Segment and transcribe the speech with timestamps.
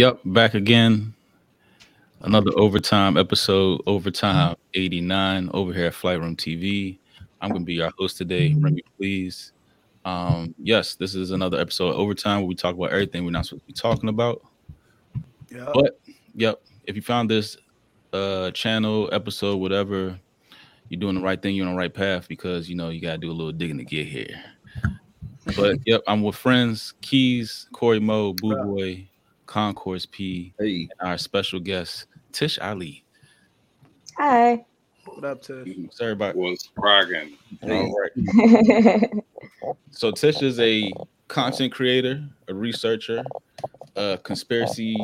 [0.00, 1.12] Yep, back again.
[2.22, 6.96] Another overtime episode, overtime 89 over here at Flight Room TV.
[7.42, 9.52] I'm gonna be your host today, Remy, please.
[10.06, 13.44] Um, yes, this is another episode of overtime where we talk about everything we're not
[13.44, 14.40] supposed to be talking about.
[15.50, 15.68] Yeah.
[15.74, 16.00] But
[16.34, 17.58] yep, if you found this
[18.14, 20.18] uh channel, episode, whatever,
[20.88, 23.18] you're doing the right thing, you're on the right path because you know you gotta
[23.18, 24.42] do a little digging to get here.
[25.54, 29.09] But yep, I'm with friends, Keys, Corey Mo, Boo Boy,
[29.50, 33.02] Concourse P, Hey, and our special guest, Tish Ali.
[34.16, 34.64] Hi.
[35.04, 35.76] What up, Tish?
[35.90, 37.36] So everybody was bragging.
[37.64, 39.10] all right.
[39.90, 40.92] So Tish is a
[41.26, 43.24] content creator, a researcher,
[43.96, 44.96] a conspiracy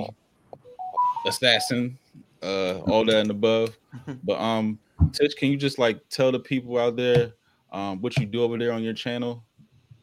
[1.26, 1.98] assassin,
[2.40, 3.76] uh, all that and above.
[4.22, 4.78] But um,
[5.12, 7.32] Tish, can you just like tell the people out there
[7.72, 9.42] um what you do over there on your channel?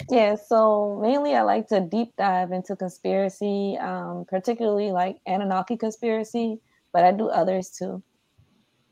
[0.09, 6.59] Yeah, so mainly I like to deep dive into conspiracy, um, particularly like Anunnaki conspiracy,
[6.91, 8.03] but I do others too.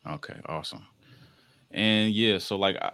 [0.08, 0.86] Okay, awesome.
[1.72, 2.92] And yeah, so like I,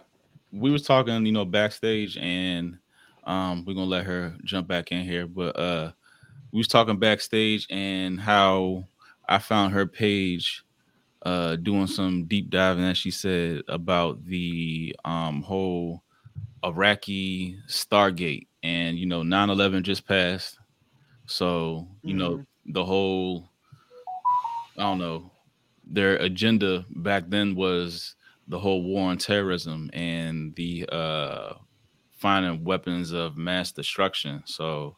[0.52, 2.78] we was talking, you know, backstage, and
[3.24, 5.26] um, we're gonna let her jump back in here.
[5.26, 5.92] But uh,
[6.52, 8.84] we was talking backstage and how
[9.28, 10.64] I found her page,
[11.22, 16.02] uh, doing some deep diving, as she said, about the um whole
[16.64, 20.58] Iraqi Stargate, and you know, 9/11 just passed,
[21.26, 23.48] so you know the whole,
[24.76, 25.30] I don't know,
[25.84, 28.14] their agenda back then was
[28.48, 31.54] the whole war on terrorism and the uh
[32.12, 34.42] finding weapons of mass destruction.
[34.44, 34.96] So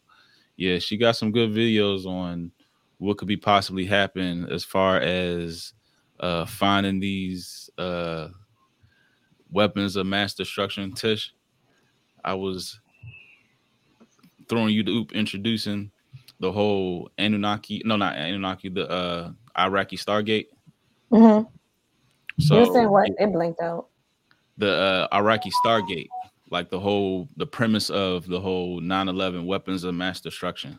[0.57, 2.53] yeah, she got some good videos on
[2.99, 5.73] what could be possibly happen as far as
[6.21, 8.29] uh finding these uh
[9.51, 10.93] weapons of mass destruction.
[10.93, 11.33] Tish,
[12.25, 12.81] I was
[14.49, 15.91] throwing you the oop introducing
[16.41, 20.47] the whole Anunnaki, no, not Anunnaki, the uh Iraqi Stargate.
[21.13, 21.47] Mm-hmm.
[22.41, 23.11] So you saying what?
[23.19, 23.89] It blinked out.
[24.59, 26.09] the uh, Iraqi Stargate,
[26.51, 30.79] like the whole the premise of the whole 9/11 weapons of mass destruction.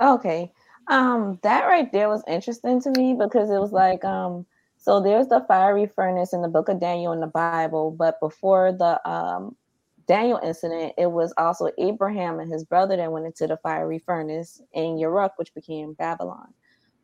[0.00, 0.52] Okay.
[0.88, 4.46] Um, that right there was interesting to me because it was like, um,
[4.78, 8.72] so there's the fiery furnace in the book of Daniel in the Bible, but before
[8.72, 9.56] the um
[10.08, 14.60] Daniel incident, it was also Abraham and his brother that went into the fiery furnace
[14.72, 16.52] in Uruk, which became Babylon.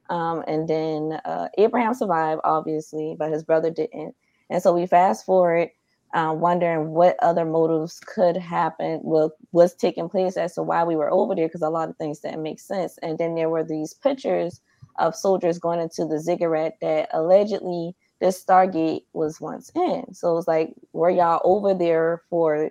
[0.09, 4.15] Um, and then uh, Abraham survived, obviously, but his brother didn't.
[4.51, 5.69] And so we fast forward,
[6.15, 10.97] uh, wondering what other motives could happen, well, was taking place as to why we
[10.97, 12.99] were over there, because a lot of things didn't make sense.
[13.03, 14.61] And then there were these pictures
[14.99, 20.15] of soldiers going into the ziggurat that allegedly this Stargate was once in.
[20.15, 22.71] So it was like, were y'all over there for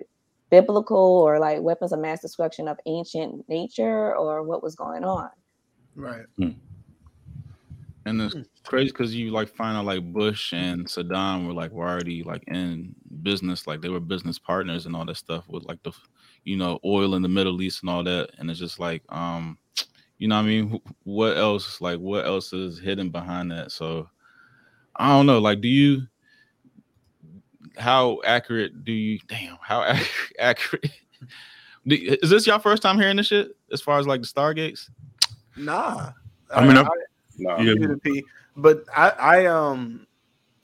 [0.54, 5.30] biblical or like weapons of mass destruction of ancient nature, or what was going on?
[5.96, 6.26] Right.
[8.06, 11.88] And it's crazy because you like find out like Bush and Saddam were like were
[11.88, 15.82] already like in business, like they were business partners and all that stuff with like
[15.82, 15.92] the
[16.44, 18.30] you know oil in the Middle East and all that.
[18.38, 19.58] And it's just like um,
[20.18, 23.72] you know what I mean, what else like what else is hidden behind that?
[23.72, 24.08] So
[24.96, 25.38] I don't know.
[25.38, 26.02] Like, do you?
[27.76, 29.18] How accurate do you?
[29.28, 29.82] Damn, how
[30.38, 30.90] accurate?
[31.86, 33.56] Is this your first time hearing this shit?
[33.72, 34.88] As far as like the Stargates?
[35.56, 36.12] Nah.
[36.50, 36.88] I mean, I'm-
[37.38, 37.58] No.
[37.58, 37.74] Yeah.
[38.56, 40.06] But I, I, um,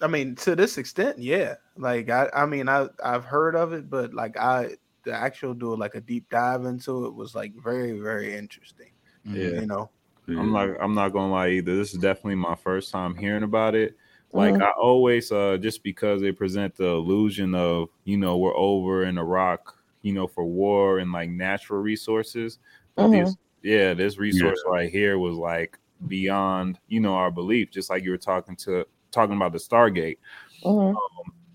[0.01, 1.57] I mean, to this extent, yeah.
[1.77, 5.75] Like, I, I mean, I, I've heard of it, but like, I, the actual do
[5.75, 8.91] like a deep dive into it was like very, very interesting.
[9.25, 9.61] Yeah.
[9.61, 9.91] You know.
[10.29, 11.75] I'm not I'm not gonna lie either.
[11.75, 13.97] This is definitely my first time hearing about it.
[14.33, 19.05] Like I always uh just because they present the illusion of, you know, we're over
[19.05, 22.59] in Iraq, you know, for war and like natural resources.
[22.97, 23.13] But Mhm.
[23.13, 28.05] these yeah, this resource right here was like beyond, you know, our belief, just like
[28.05, 30.19] you were talking to talking about the Stargate.
[30.65, 30.95] Mhm.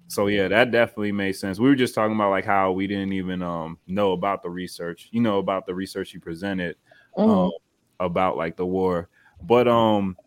[0.07, 1.60] So yeah, that definitely made sense.
[1.60, 5.10] We were just talking about like how we didn't even um know about the research,
[5.12, 6.75] you know, about the research you presented
[7.18, 7.51] um,
[8.00, 9.10] about like the war.
[9.42, 10.18] But um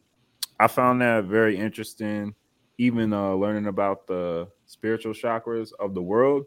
[0.61, 2.35] I found that very interesting,
[2.79, 6.47] even uh learning about the spiritual chakras of the world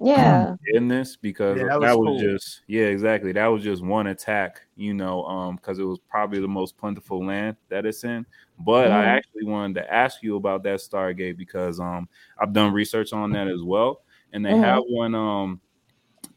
[0.00, 0.54] Yeah.
[0.74, 2.20] in this because Yeah, that that was, was cool.
[2.20, 3.32] just yeah, exactly.
[3.32, 7.24] That was just one attack, you know, um, because it was probably the most plentiful
[7.24, 8.26] land that it's in.
[8.58, 9.16] But I Mhm.
[9.16, 12.08] actually wanted to ask you about that Stargate because um
[12.38, 14.02] I've done research on that as well.
[14.32, 14.60] And they Mhm.
[14.60, 15.60] have one um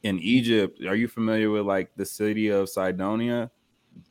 [0.04, 0.81] in Egypt.
[0.86, 3.52] Are you familiar with like the city of Cydonia?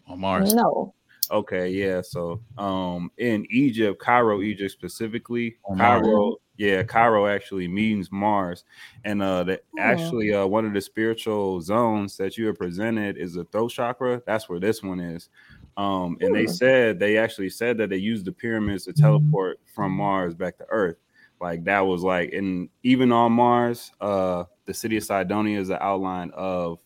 [0.08, 0.54] On Mars.
[0.54, 0.94] No.
[1.30, 2.00] Okay, yeah.
[2.02, 6.02] So um in Egypt, Cairo, Egypt specifically, Mars.
[6.02, 8.64] Cairo, yeah, Cairo actually means Mars.
[9.04, 9.80] And uh the, Oh.
[9.80, 14.22] actually uh one of the spiritual zones that you have presented is the throat chakra.
[14.26, 15.28] That's where this one is.
[15.76, 19.90] Um, and they said they actually said that they used the pyramids to teleport from
[19.92, 20.98] Mars back to Earth.
[21.40, 25.82] Like that was like, and even on Mars, uh, the city of Cydonia is the
[25.82, 26.78] outline of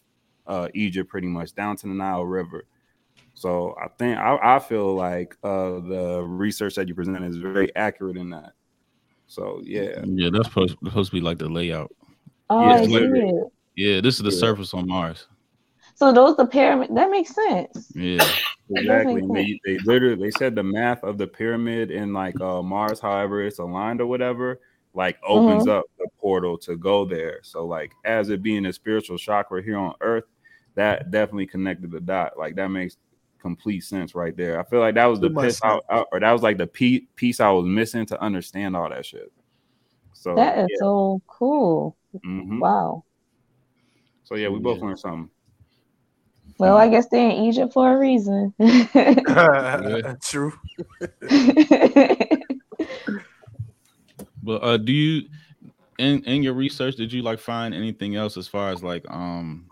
[0.47, 2.65] uh, Egypt, pretty much down to the Nile River.
[3.39, 7.75] So I think I, I feel like uh, the research that you presented is very
[7.77, 8.53] accurate in that.
[9.29, 11.93] So yeah, Yeah, that's supposed, supposed to be like the layout.
[12.51, 13.47] Oh, Yeah, I see it.
[13.77, 14.39] Yeah, this is the Yeah.
[14.41, 15.29] surface on Mars.
[15.95, 16.91] So those the pyramid.
[16.97, 17.93] That makes sense.
[17.95, 18.35] Yeah.
[18.71, 19.21] exactly.
[19.21, 22.99] And they, they literally they said the math of the pyramid in like uh, Mars,
[22.99, 24.59] however it's aligned or whatever,
[24.95, 27.39] like opens up the portal to go there.
[27.45, 30.25] So like as it being a spiritual chakra here on Earth,
[30.75, 32.33] that definitely connected the dot.
[32.37, 32.97] Like that makes
[33.41, 34.59] complete sense right there.
[34.61, 36.67] I feel like that was the Too much piece out, or that was like the
[36.67, 39.33] pe- piece I was missing to understand all that shit.
[40.13, 40.77] So That is yeah.
[40.81, 41.97] so cool.
[42.25, 42.61] mhm.
[42.61, 43.05] Wow.
[44.25, 44.85] So yeah, we both Yeah.
[44.85, 45.31] learned something.
[46.59, 48.53] Well, I guess they're in Egypt for a reason.
[50.23, 50.53] True.
[54.43, 55.29] But uh do you
[55.99, 59.67] in in your research did you like find anything else as far as like um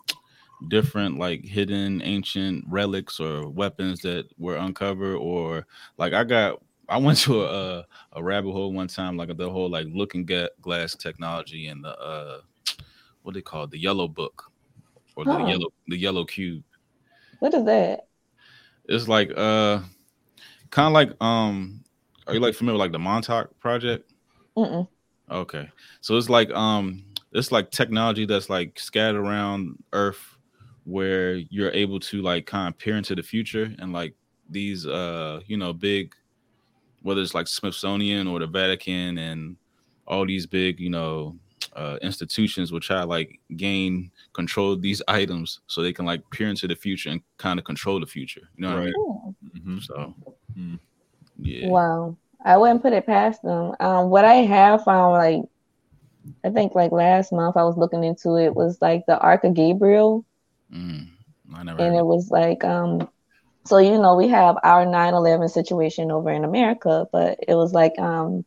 [0.68, 5.66] different like hidden ancient relics or weapons that were uncovered or
[5.98, 9.70] like I got I went to a a rabbit hole one time like the whole
[9.70, 10.28] like looking
[10.60, 12.40] glass technology and the uh
[13.22, 14.50] what they call it, the yellow book
[15.16, 15.48] or the Oh.
[15.50, 16.62] yellow the yellow cube
[17.40, 18.06] what is that?
[18.88, 19.80] it's like uh
[20.70, 21.82] kind of like um
[22.26, 24.12] are you like familiar with like the Montauk project
[24.56, 24.88] Mm-mm.
[25.30, 25.68] Okay.
[26.00, 30.35] So it's like um it's like technology that's like scattered around Earth
[30.86, 34.14] where you're able to like kind of peer into the future and like
[34.48, 36.14] these uh you know big
[37.06, 39.56] whether it's like Smithsonian or the Vatican and
[40.08, 41.36] all these big, you know,
[41.74, 46.22] uh institutions will try to like gain control of these items so they can like
[46.30, 48.42] peer into the future and kind of control the future.
[48.56, 48.94] You know what Right.
[48.94, 49.34] Cool.
[49.54, 49.80] I mean?
[49.80, 50.14] So
[50.58, 50.80] Mm.
[51.38, 51.68] yeah.
[51.68, 52.16] Wow.
[52.44, 53.74] I wouldn't put it past them.
[53.80, 55.42] Um, what I have found, like,
[56.44, 59.54] I think like last month I was looking into it was like the Ark of
[59.54, 60.24] Gabriel.
[60.72, 61.08] Mm,
[61.64, 63.08] never and it of was like um
[63.66, 67.98] so you know we have our 9-11 situation over in america but it was like
[67.98, 68.44] um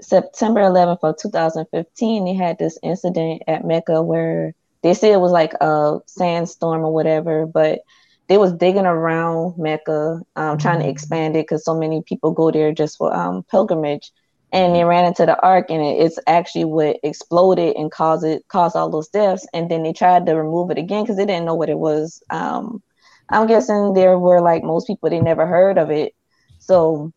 [0.00, 4.52] september 11th of 2015 they had this incident at mecca where
[4.82, 7.80] they said it was like a sandstorm or whatever but
[8.28, 12.50] they was digging around mecca um, trying to expand it because so many people go
[12.50, 14.12] there just for um, pilgrimage
[14.54, 18.44] and they ran into the ark and it, it's actually what exploded and caused it
[18.48, 19.46] caused all those deaths.
[19.54, 22.22] And then they tried to remove it again because they didn't know what it was.
[22.30, 22.82] Um
[23.30, 26.14] i'm guessing there were like most people they never heard of it.
[26.60, 27.12] So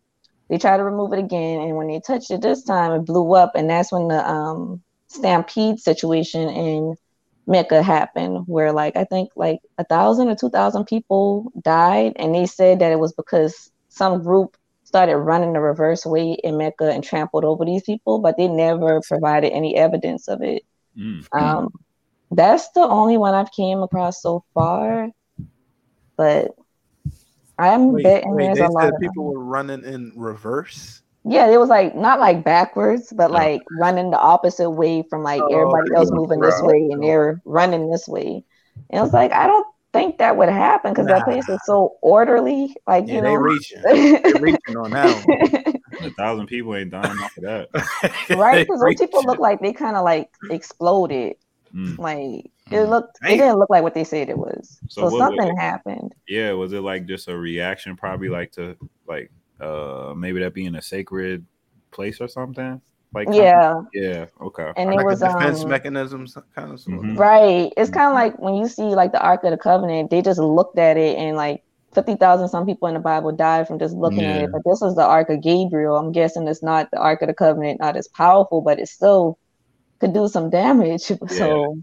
[0.50, 3.34] they tried to remove it again and when they touched it this time it blew
[3.34, 3.52] up.
[3.56, 6.96] And that's when the um stampede situation in
[7.46, 12.14] mecca happened where like i think like a thousand or two thousand people died.
[12.16, 14.57] And they said that it was because some group
[14.88, 19.02] started running the reverse way in Mecca and trampled over these people, but they never
[19.06, 20.62] provided any evidence of it.
[20.96, 21.26] Mm.
[21.38, 21.68] Um,
[22.30, 25.10] that's the only one I've came across so far,
[26.16, 26.52] but
[27.58, 31.02] I'm Wait, betting wait, there's they a lot of people were running in reverse.
[31.22, 31.50] yeah.
[31.50, 33.34] It was like not like backwards, but Oh.
[33.34, 36.16] like running the opposite way from like Oh, everybody else okay.
[36.16, 38.42] moving this way, and they're running this way.
[38.88, 39.66] And it's like I don't
[39.98, 42.74] think that would happen because that place is so orderly.
[42.86, 43.82] Like Yeah, you they know, reaching.
[43.84, 45.74] They reaching on that
[46.04, 47.68] A thousand people ain't dying off of that.
[48.36, 48.66] right?
[48.66, 51.36] Because those people look like they kind of like exploded.
[51.74, 51.98] Mm.
[51.98, 52.88] Like it Mm.
[52.90, 54.78] looked, it didn't look like what they said it was.
[54.88, 55.60] So So, what was something it?
[55.60, 56.14] happened.
[56.28, 58.76] Yeah, was it like just a reaction, probably like to
[59.06, 61.44] like uh maybe that being a sacred
[61.90, 62.80] place or something?
[63.14, 64.70] Like kinda- Yeah, yeah, okay.
[64.76, 66.78] and like it was a defense um, mechanisms, kind of.
[66.80, 67.04] Sort of.
[67.04, 67.18] Mhm.
[67.18, 67.72] right.
[67.76, 70.10] It's kind of like when you see like the Ark of the Covenant.
[70.10, 71.62] They just looked at it and like
[71.94, 74.52] fifty thousand some people in the Bible died from just looking at it.
[74.52, 75.96] But this is the Ark of Gabriel.
[75.96, 79.38] I'm guessing it's not the Ark of the Covenant, not as powerful, but it still
[80.00, 81.02] could do some damage.
[81.28, 81.78] So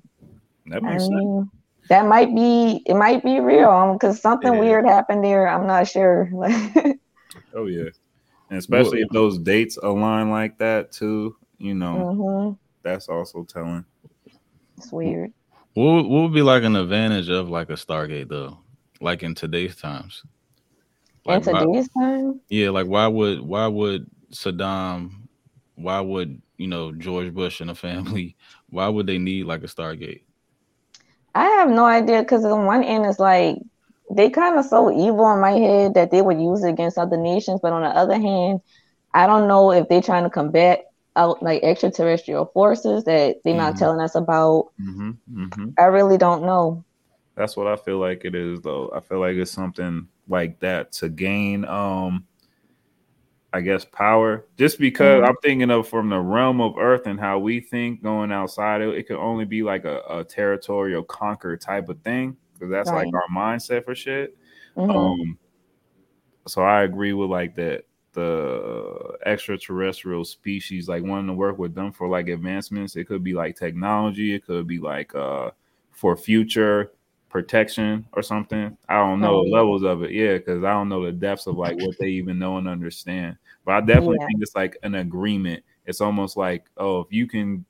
[0.68, 1.48] That I makes sense.
[1.90, 2.94] that might be it.
[2.94, 4.60] Might be real because something Yeah.
[4.60, 5.48] weird happened there.
[5.48, 6.30] I'm not sure.
[7.54, 7.90] Oh yeah.
[8.56, 13.84] And especially if those dates align like that too, you know, mhm, that's also telling.
[14.78, 15.34] it's weird.
[15.74, 18.60] What would- what would be like an advantage of like a Stargate though?
[19.02, 20.24] Like in today's times.
[21.26, 25.28] In Like, why- today's time, yeah, like why would why would Saddam,
[25.76, 28.38] why would you know George Bush and the family,
[28.70, 30.22] why would they need like a Stargate?
[31.34, 33.58] I have no idea because on one end it's like
[34.12, 37.18] they kind of so evil in my head that they would use it against other
[37.18, 38.62] nations, but on the other hand,
[39.14, 40.82] I don't know if they're trying to combat
[41.16, 43.80] out like extraterrestrial forces that they're not Mhm.
[43.80, 44.68] telling us about.
[44.82, 45.70] Mm-hmm, mm-hmm.
[45.80, 46.86] I really don't know.
[47.36, 48.92] That's what I feel like it is, though.
[48.96, 52.26] I feel like it's something like that to gain um
[53.54, 55.28] I guess power just because Mhm.
[55.28, 58.90] I'm thinking of from the realm of earth and how we think going outside it,
[58.90, 63.08] it could only be like a, a territorial conquer type of thing because that's like
[63.14, 64.36] our mindset for shit.
[64.76, 64.96] Mhm.
[64.96, 65.38] Um,
[66.48, 71.92] so I agree with like that the extraterrestrial species like wanting to work with them
[71.92, 72.96] for like advancements.
[72.96, 74.34] It could be like technology.
[74.34, 75.52] It could be like uh
[75.92, 76.92] for future
[77.30, 78.78] protection or something.
[78.88, 79.54] I don't know the Right.
[79.60, 80.12] levels of it.
[80.12, 83.38] Yeah, because I don't know the depths of like what they even know and understand.
[83.66, 84.28] But I definitely Yeah.
[84.28, 85.64] think it's like an agreement.
[85.86, 87.66] It's almost like oh, if you can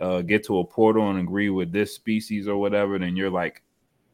[0.00, 3.62] uh, get to a portal and agree with this species or whatever, then you're like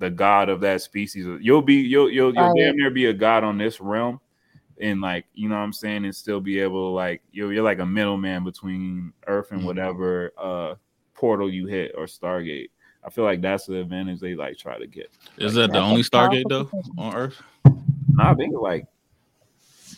[0.03, 1.25] the god of that species.
[1.41, 2.57] You'll be you'll you'll, you'll Right.
[2.57, 4.21] damn near be a god on this realm,
[4.81, 7.63] and like you know what I'm saying, and still be able to like you're you're
[7.63, 9.65] like a middleman between Earth and Mhm.
[9.67, 10.75] whatever uh
[11.15, 12.71] portal you hit or Stargate.
[13.05, 15.11] I feel like that's the advantage they like try to get.
[15.39, 16.69] Is Like, that the only Stargate though
[16.99, 17.41] on Earth?
[18.15, 18.87] Nah, I think like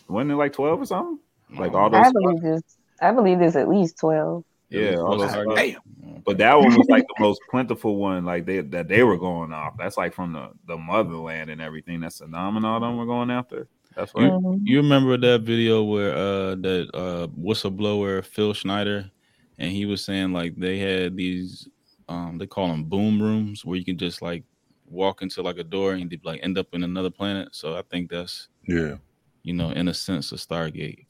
[0.07, 1.19] wasn't it like twelve or something?
[1.59, 2.63] Like all I those believe this.
[3.01, 4.45] I believe there's at least twelve.
[4.69, 5.81] Yeah, all those Damn.
[6.25, 9.53] But that one was like the most plentiful one, like they that they were going
[9.53, 9.75] off.
[9.77, 12.01] That's like from the the motherland and everything.
[12.01, 13.69] That's Saddam and all them were going after.
[13.95, 14.33] That's right.
[14.33, 14.61] Mhm.
[14.65, 19.11] You remember that video where uh that uh whistleblower Phil Schneider
[19.59, 21.69] and he was saying like they had these
[22.09, 24.45] um they call them boom rooms where you can just like
[24.87, 27.49] walk into like a door and like end up in another planet.
[27.53, 28.97] So I think that's Yeah.
[29.43, 31.07] you know in a sense a Stargate.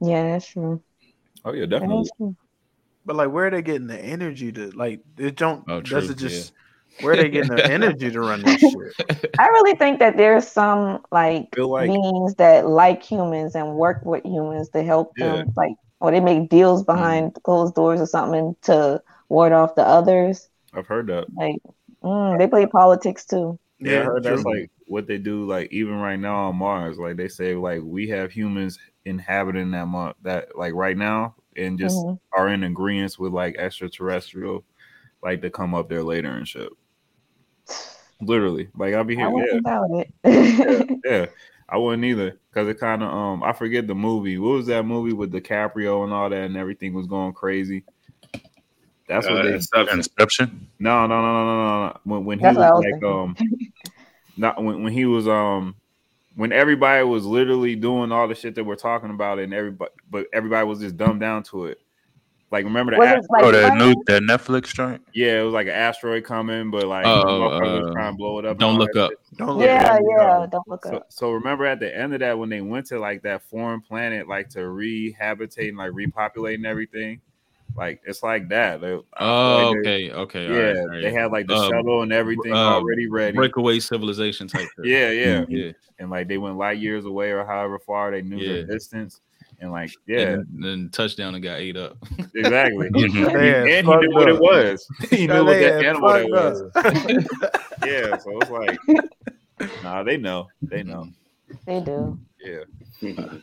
[0.00, 0.82] Yeah, that's true.
[1.44, 2.10] Oh yeah, definitely.
[3.04, 3.12] That's true.
[3.12, 5.00] But like, where are they getting the energy to like?
[5.18, 5.64] It don't.
[5.68, 6.52] Oh, true, does it just?
[7.00, 9.30] Where are they getting the energy to run this shit?
[9.38, 14.24] I really think that there's some like like beings that like humans and work with
[14.24, 19.02] humans to help them, like, or they make deals behind closed doors or something to
[19.28, 20.48] ward off the others.
[20.72, 21.26] I've heard that.
[21.36, 21.56] Like,
[22.02, 23.58] mm, they play politics too.
[23.80, 25.44] Yeah, I heard that's like what they do.
[25.44, 29.86] Like even right now on Mars, like they say, like we have humans inhabiting that
[29.86, 32.18] month that like right now, and just Mhm.
[32.32, 34.64] are in agreement with like extraterrestrial,
[35.22, 36.70] like to come up there later and shit.
[38.20, 39.28] Literally, like I'll be I here.
[39.28, 39.90] Yeah, wouldn't doubt
[40.24, 41.00] it.
[41.04, 41.26] yeah.
[41.68, 44.38] I wouldn't either because it kind of um I forget the movie.
[44.38, 47.84] What was that movie with DiCaprio and all that and everything was going crazy?
[49.08, 49.98] That's what Uh, they Inception.
[49.98, 50.68] Inception.
[50.78, 52.84] no no no no no no no when when he That's was what I was
[52.92, 53.36] like um
[54.36, 55.74] not when when he was um
[56.36, 60.26] when everybody was literally doing all the shit that we're talking about and everybody but
[60.32, 61.78] everybody was just dumbed down to it.
[62.50, 65.02] Like remember the Was ast- like oh, that new that Netflix joint.
[65.12, 68.16] yeah, it was like an asteroid coming, but like Oh, motherfuckers was uh, trying to
[68.16, 68.58] blow it up.
[68.58, 69.10] Don't look up.
[69.36, 70.16] Don't look yeah, at me, yeah.
[70.40, 70.46] no.
[70.52, 71.06] Don't look So, up.
[71.08, 74.28] so remember at the end of that when they went to like that foreign planet,
[74.28, 77.20] like to rehabitate and like repopulate and everything,
[77.76, 78.80] like it's like that.
[78.80, 80.44] They- I Oh, like okay, okay.
[80.44, 81.02] yeah, right, all right.
[81.02, 83.36] they had like the Um, shuttle and everything uh, already ready.
[83.36, 84.68] breakaway civilization type.
[84.76, 84.86] shit.
[84.86, 85.72] Yeah, yeah, yeah.
[85.98, 88.52] and like they went light years away or however far they knew Yeah.
[88.52, 89.20] their distance,
[89.60, 91.96] and like yeah, And then touchdown and got ate up.
[92.34, 92.88] exactly.
[92.94, 94.86] And They had he knew fucked what it was.
[95.10, 96.62] he knew what that animal that was.
[97.84, 98.78] Yeah, so it's like,
[99.82, 101.08] nah, they know, they know.
[101.66, 102.18] They do.
[102.40, 102.64] Yeah.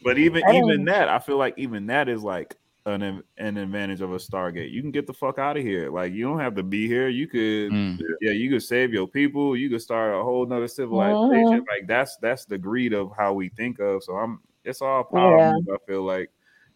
[0.04, 4.12] But even even that, I feel like even that is like an an advantage of
[4.12, 4.72] a Stargate.
[4.72, 5.92] You can get the fuck out of here.
[5.92, 7.10] Like you don't have to be here.
[7.10, 8.00] You could Mm.
[8.22, 9.56] yeah, you could save your people.
[9.56, 11.64] You could start a whole nother civilization.
[11.70, 14.04] Like that's that's the greed of how we think of.
[14.04, 15.38] So I'm it's all power.
[15.38, 15.54] Yeah.
[15.54, 16.32] move, I feel like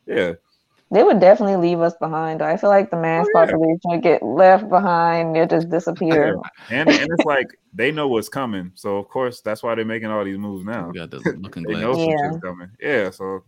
[0.05, 0.33] yeah,
[0.91, 2.43] They would definitely leave us behind.
[2.43, 3.45] I feel like the mass Oh, yeah.
[3.45, 5.35] population would get left behind.
[5.35, 6.37] They'll just disappear.
[6.69, 8.71] and and it's like they know what's coming.
[8.75, 10.89] So of course that's why they're making all these moves now.
[10.89, 12.39] We got the looking They know glass some Yeah.
[12.41, 12.69] coming.
[12.79, 13.09] Yeah.
[13.09, 13.43] So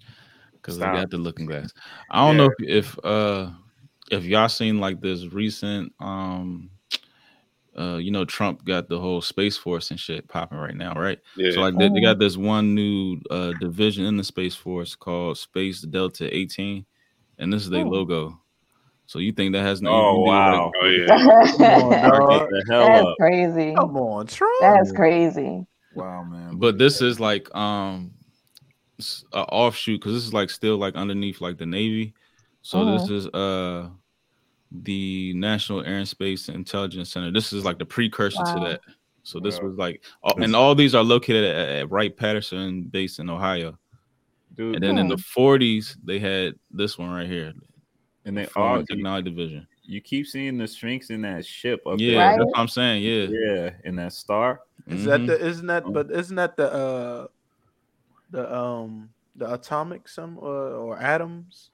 [0.68, 1.72] because they got the looking glass.
[2.10, 3.52] I don't know if, if uh
[4.12, 6.70] if y'all seen like this recent um
[7.78, 11.20] uh you know Trump got the whole space force and shit popping right now, right?
[11.38, 11.52] Yeah.
[11.52, 12.04] So like they, they Mhm.
[12.04, 16.86] got this one new uh division in the space force called Space Delta 18,
[17.40, 17.90] and this is their Oh.
[17.90, 18.42] logo.
[19.06, 20.66] So you think that has nothing oh to do wow.
[20.66, 21.16] like, oh yeah.
[21.78, 22.50] On, Shut dog.
[22.50, 23.18] the hell That's up.
[23.22, 23.74] crazy.
[23.76, 24.54] Come on, Trump.
[24.60, 25.66] That's crazy.
[25.94, 26.58] Wow, man.
[26.58, 28.17] but this is like um s-
[29.34, 32.14] a offshoot because this is like still like underneath like the navy
[32.62, 33.88] so this is uh
[34.84, 38.82] the national air and space intelligence center this is like the precursor to that
[39.24, 39.68] so this Wow.
[39.68, 43.78] was like all, and all these are located at, at wright patterson base in ohio
[44.56, 44.76] dude.
[44.76, 45.12] and then in Hmm.
[45.12, 47.54] the 40s they had this one right here
[48.26, 51.86] and they Former all you, technology division you keep seeing the Sphinx in that ship
[51.88, 52.38] up yeah Right.
[52.38, 53.28] that's what i'm saying yeah.
[53.30, 54.62] Yeah, in that star.
[54.88, 55.28] Is that Mhm.
[55.28, 55.46] the?
[55.46, 55.84] Isn't that?
[55.86, 55.92] Oh.
[55.92, 56.72] But isn't that the?
[56.72, 57.28] uh
[58.32, 61.70] The um the atomic some or, or atoms?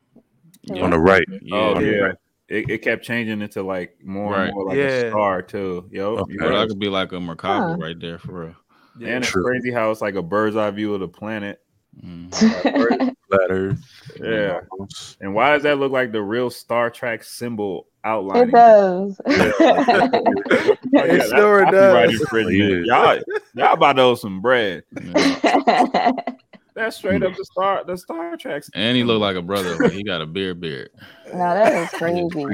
[0.63, 0.83] Yeah.
[0.83, 1.24] On the right.
[1.41, 1.91] yeah, oh yeah.
[1.91, 2.12] yeah.
[2.50, 4.45] It, it kept changing into like more Right.
[4.45, 4.83] and more like Yeah.
[4.86, 5.89] a star too.
[5.91, 6.33] Yo, Okay.
[6.33, 6.60] you Bro, right.
[6.60, 7.77] that could be like a merkaba Huh.
[7.79, 8.55] right there for real
[9.00, 9.07] Yeah.
[9.15, 9.43] and it's True.
[9.43, 11.62] crazy how it's like a bird's eye view of the planet.
[12.03, 12.33] Mm.
[13.29, 13.79] Flat Earth.
[14.19, 14.60] Yeah.
[15.22, 18.50] And why does that look like the real Star Trek symbol outlining?
[18.50, 19.22] it does.
[20.95, 22.22] Oh, yeah, It that's sure copyright does.
[22.22, 22.86] infringement.
[22.86, 23.19] Y'all,
[23.55, 24.83] y'all about to owe some bread.
[25.03, 26.12] Yeah.
[26.75, 28.63] That's straight up the Star the Star Trek.
[28.74, 29.77] And he looked like a brother.
[29.77, 30.89] Like he got a beard beard.
[31.31, 32.45] no, that is crazy.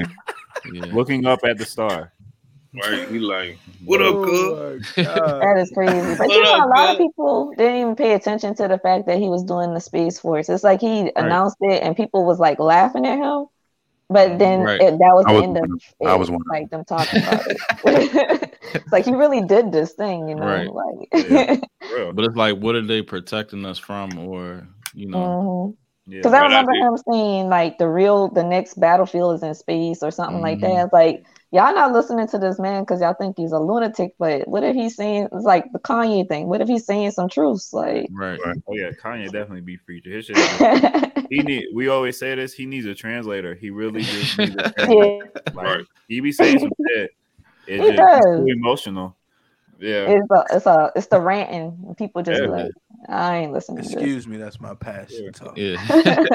[0.74, 0.86] Yeah.
[0.94, 2.12] looking up at the star.
[2.84, 3.08] Right?
[3.10, 4.39] He like, what up, cuz?
[4.41, 5.41] Oh my God.
[5.41, 6.15] That is crazy.
[6.18, 8.77] But What you know, up, a lot of people didn't even pay attention to the
[8.77, 10.50] fact that he was doing the Space Force.
[10.50, 13.46] It's like he announced it and people was like laughing at him.
[14.12, 14.82] But then Right.
[14.82, 15.63] it, that was I the was end of
[16.00, 16.62] it, I was wondering.
[16.62, 17.58] like them talking about it.
[18.74, 20.46] it's like he really did this thing, you know.
[20.46, 20.68] Right.
[20.74, 22.12] Like Yeah.
[22.13, 25.18] But it's like, what are they protecting us from, or you know?
[25.18, 25.78] mhm.
[26.12, 26.18] Yeah.
[26.20, 29.54] Because I I remember think- him saying like the real, the next battlefield is in
[29.54, 30.62] space or something like Mhm.
[30.62, 30.84] that.
[30.86, 34.13] It's like y'all not listening to this man because y'all think he's a lunatic.
[34.20, 36.48] But what if he's saying it's like the Kanye thing?
[36.48, 37.74] What if he's saying some truths?
[37.74, 38.39] Like, Right.
[38.46, 40.12] Oh yeah, Kanye definitely be preacher.
[40.12, 41.27] His shit.
[41.29, 41.68] he need.
[41.74, 42.53] We always say this.
[42.53, 43.56] He needs a translator.
[43.56, 45.32] He really just needs a translator.
[45.36, 45.86] yeah, Like, Right.
[46.08, 47.12] He be saying some shit.
[47.68, 48.24] It's He just does.
[48.39, 49.15] too emotional.
[49.79, 50.08] Yeah.
[50.10, 51.96] it's a, it's a, it's the ranting.
[51.98, 52.48] People just Yeah.
[52.48, 52.72] be like,
[53.08, 55.32] I ain't listening to Excuse me, that's my passion.
[55.32, 55.58] talk.
[55.58, 55.77] Yeah.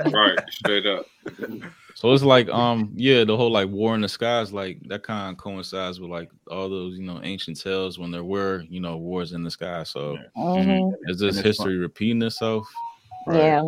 [0.12, 1.06] Right, straight up.
[1.94, 5.32] So it's like, um, yeah, the whole like war in the skies, like that kind
[5.32, 8.96] of coincides with like all those, you know, ancient tales when there were, you know,
[8.96, 9.82] wars in the sky.
[9.84, 10.90] So Mhm.
[11.08, 12.66] is this And it's history repeating itself?
[13.28, 13.62] Yeah,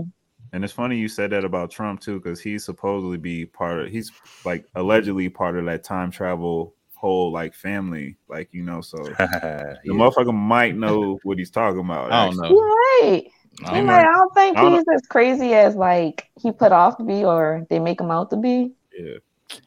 [0.52, 3.88] And it's funny you said that about Trump too, because he's supposedly be part of.
[3.88, 4.12] He's
[4.44, 8.80] like allegedly part of that time travel whole like family, like you know.
[8.80, 12.10] So the motherfucker might know what he's talking about.
[12.12, 12.48] I don't actually.
[12.48, 12.54] know.
[12.54, 13.24] you're right.
[13.66, 14.06] I don't right.
[14.06, 17.24] I don't think I don't he's as crazy as like he put off to be,
[17.24, 18.72] or they make him out to be.
[18.96, 19.16] Yeah.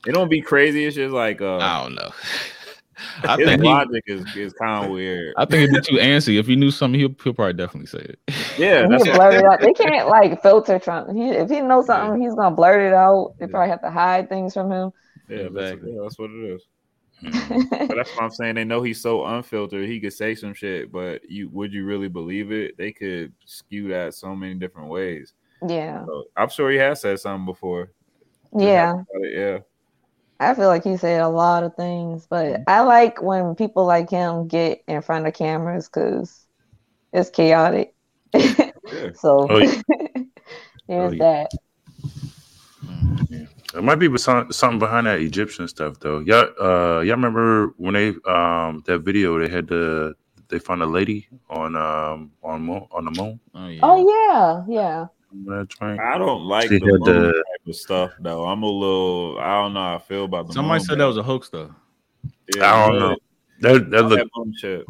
[0.08, 0.86] It don't be crazy.
[0.86, 2.10] It's just like uh, I don't know.
[3.24, 5.34] I his think he, logic is, is kind of weird.
[5.38, 6.39] I think it'd be too antsy.
[6.39, 8.19] If he knew something, he'll, he'll probably definitely say it.
[8.58, 9.60] Yeah, that's he blurt it out.
[9.60, 11.13] They can't like filter Trump.
[11.15, 13.36] He, if he knows something, he's gonna blurt it out.
[13.38, 13.52] They Yeah.
[13.52, 14.91] probably have to hide things from him.
[15.30, 15.93] yeah, that's, Exactly.
[15.93, 16.62] yeah, that's what it is.
[17.26, 17.66] Mm.
[17.88, 18.56] But that's what I'm saying.
[18.56, 19.88] They know he's so unfiltered.
[19.88, 22.78] He could say some shit, but you would you really believe it?
[22.78, 25.34] They could skew that so many different ways.
[25.68, 27.92] yeah, So I'm sure he has said something before.
[28.58, 28.94] yeah.
[29.24, 29.60] Yeah,
[30.40, 34.10] I feel like he said a lot of things, but I like when people like
[34.10, 36.46] him get in front of cameras because
[37.14, 37.94] it's chaotic.
[39.16, 39.82] so Oh, yeah.
[40.88, 41.18] there's Oh, yeah.
[41.20, 41.52] that.
[43.76, 46.20] There might be some, something behind that Egyptian stuff though.
[46.20, 50.16] Y'all, uh, y'all remember when they um that video they had the
[50.48, 53.38] they found a lady on um on moon, on the moon.
[53.54, 53.80] Oh yeah.
[53.84, 55.06] Oh yeah, yeah.
[55.30, 56.00] Remember that joint?
[56.00, 58.46] I don't like She the moon the- type of stuff though.
[58.46, 59.38] I'm a little.
[59.40, 60.54] I don't know how I feel about the.
[60.54, 61.76] Somebody moon, said that was a hoax though.
[62.48, 63.18] Yeah, I don't know.
[63.60, 64.20] That that all look
[64.62, 64.86] that.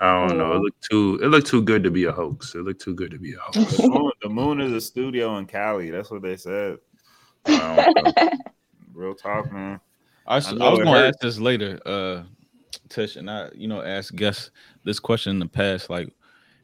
[0.00, 0.52] I don't know.
[0.52, 2.54] It looked too it looked too good to be a hoax.
[2.54, 3.78] It looked too good to be a hoax.
[3.78, 5.88] The moon, the moon is a studio in Cali.
[5.88, 6.76] That's what they said.
[7.46, 8.30] I don't know.
[8.94, 9.80] Real talk, man.
[10.26, 11.08] I know was going to hurt.
[11.08, 12.22] ask this later, uh,
[12.88, 14.50] Tish, and I, you know, ask guests
[14.84, 16.08] this question in the past, like,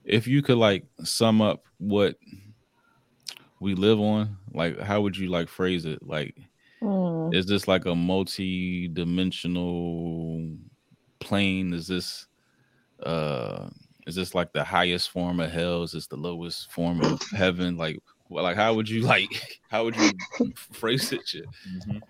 [0.05, 2.17] if you could like sum up what
[3.61, 6.07] we live on, like, how would you like phrase it?
[6.07, 6.37] Like,
[6.81, 7.31] Hmm.
[7.33, 10.57] is this like a multi-dimensional
[11.19, 11.75] plane?
[11.75, 12.29] Is this,
[13.03, 13.69] uh,
[14.07, 15.83] is this like the highest form of hell?
[15.83, 17.77] Is this the lowest form of heaven?
[17.77, 20.21] Like, well, like, how would you like, how would you
[20.73, 21.27] phrase it?
[21.27, 21.45] Shit?
[21.69, 22.03] Mhm.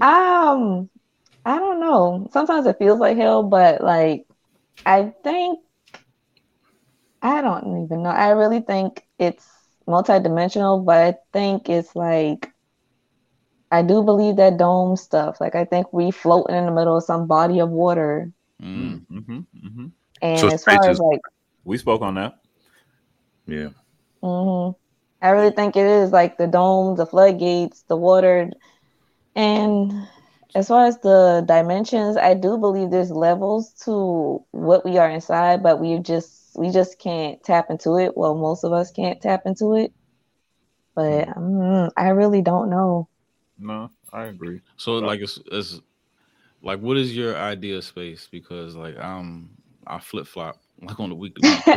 [0.00, 0.90] Um,
[1.44, 2.28] I don't know.
[2.32, 4.26] Sometimes it feels like hell, but like
[4.86, 5.60] I think
[7.22, 8.10] I don't even know.
[8.10, 9.46] I really think it's
[9.88, 12.50] multidimensional, but I think it's like
[13.72, 15.40] I do believe that dome stuff.
[15.40, 18.30] Like I think we floating in the middle of some body of water.
[18.62, 19.06] Mm.
[19.10, 19.38] Mm-hmm.
[19.66, 19.86] Mm-hmm.
[20.22, 21.20] And So as far space as like
[21.64, 22.40] We spoke on that.
[23.46, 23.70] Yeah.
[24.22, 24.72] hmm
[25.22, 28.50] I really think it is like the domes, the floodgates, the water.
[29.34, 30.08] And
[30.54, 35.62] as far as the dimensions, I do believe there's levels to what we are inside,
[35.62, 38.16] but we just we just can't tap into it.
[38.16, 39.92] Well, most of us can't tap into it.
[40.94, 43.08] But mm, I really don't know.
[43.58, 44.60] No, I agree.
[44.76, 45.80] So like it's, it's
[46.62, 48.28] like what is your idea of space?
[48.30, 49.50] Because like I'm
[49.86, 51.36] I flip flop like on the week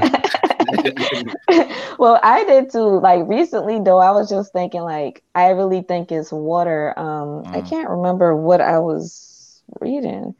[2.00, 3.00] well, I did too.
[3.00, 6.98] Like recently, though, I was just thinking, like, I really think it's water.
[6.98, 7.62] Um, I Mm.
[7.62, 10.36] can't remember what I was reading.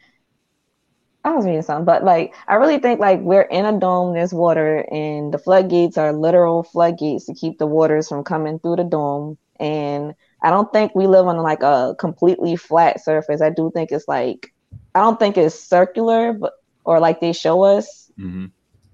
[1.24, 4.14] I was reading something, but like, I really think like we're in a dome.
[4.14, 8.76] There's water, and the floodgates are literal floodgates to keep the waters from coming through
[8.78, 9.38] the dome.
[9.60, 13.42] And I don't think we live on like a completely flat surface.
[13.42, 14.50] I do think it's like,
[14.96, 16.52] I don't think it's circular, but
[16.84, 18.03] or like they show us.
[18.18, 18.52] Mhm.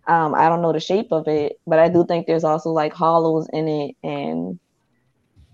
[0.07, 2.93] Um, I don't know the shape of it, but I do think there's also like
[2.93, 4.59] hollows in it, and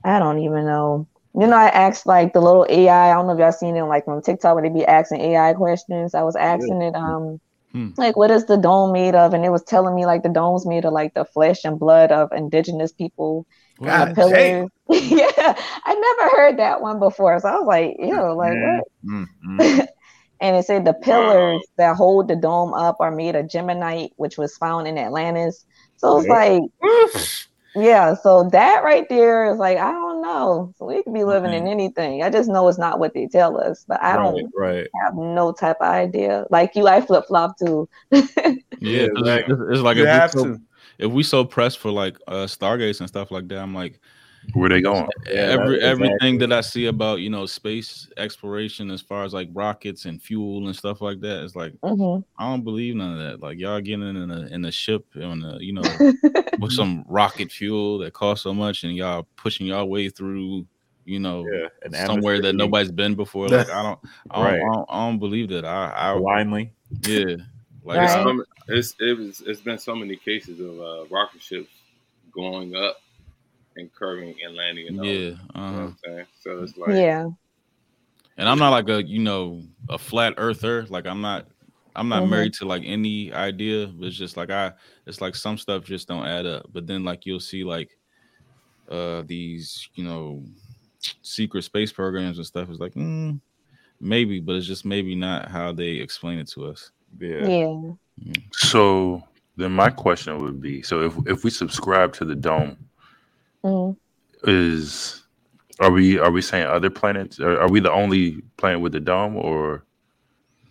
[0.04, 1.08] I don't even know.
[1.38, 3.12] You know, I asked like the little AI.
[3.12, 5.54] I don't know if y'all seen it like on TikTok where they be asking AI
[5.54, 6.16] questions.
[6.16, 7.40] I was asking it, um,
[7.72, 7.90] Hmm.
[7.98, 10.66] like what is the dome made of, and it was telling me like the dome's
[10.66, 13.46] made of like the flesh and blood of indigenous people.
[13.82, 14.70] God the pillars.
[14.90, 18.62] yeah, I never heard that one before, so I was like, ew, like Yeah.
[18.62, 18.86] what?
[19.06, 19.88] Mm, mm.
[20.42, 24.38] and it said the pillars that hold the dome up are made of geminite, which
[24.38, 25.66] was found in Atlantis.
[25.98, 26.38] So it's Yep.
[26.38, 26.62] like,
[27.76, 28.14] yeah.
[28.16, 30.74] So that right there is like, I don't know.
[30.78, 31.72] So we could be living in Mhm.
[31.72, 32.24] anything.
[32.24, 34.88] I just know it's not what they tell us, but I right, don't right.
[35.04, 36.46] have no type of idea.
[36.50, 37.90] Like you, I flip flop too.
[38.80, 39.54] Yeah, Yeah, 'cause exactly.
[39.54, 40.62] it's, it's like if we so, to.
[41.00, 44.00] if we so pressed for like uh stargates and stuff like that, I'm like
[44.54, 45.08] Where they going?
[45.28, 49.34] Yeah, every that- everything that I see about you know space exploration as far as
[49.34, 52.24] like rockets and fuel and stuff like that, it's like Mhm.
[52.38, 53.42] I don't believe none of that.
[53.46, 55.82] Like y'all getting in a in a ship on a you know
[56.60, 60.66] with some rocket fuel that costs so much and y'all pushing y'all way through
[61.06, 63.48] you know Yeah, an somewhere that nobody's been before.
[63.50, 64.00] Like I don't
[64.32, 64.62] I don't, Right.
[64.62, 65.66] I don't, I don't believe that.
[65.66, 66.72] I I blindly.
[67.08, 67.36] yeah
[67.84, 68.10] like Right.
[68.10, 71.70] I- Um, it's it was it's been so many cases of uh, rocket ships
[72.34, 72.98] going up
[73.76, 75.40] and curving and landing in the yeah ocean.
[75.56, 75.74] You know uh-huh.
[75.74, 76.26] what I'm saying?
[76.42, 77.28] So it's like yeah.
[78.38, 80.86] and I'm not like a you know a flat earther.
[80.88, 81.48] Like I'm not
[81.96, 82.30] I'm not Mhm.
[82.30, 83.88] married to like any idea.
[83.88, 84.74] But it's just like I
[85.06, 86.68] it's like some stuff just don't add up.
[86.72, 87.98] But then like you'll see like
[88.90, 90.44] uh these you know
[91.22, 93.40] secret space programs and stuff is like mm,
[94.00, 96.92] maybe, but it's just maybe not how they explain it to us.
[97.20, 97.48] Yeah.
[97.48, 98.34] Yeah.
[98.52, 99.24] So
[99.58, 102.78] then my question would be: so if if we subscribe to the dome,
[103.66, 103.98] Mhm.
[104.44, 105.24] is
[105.80, 107.40] are we are we saying other planets?
[107.40, 109.84] Are, are we the only planet with the dome, or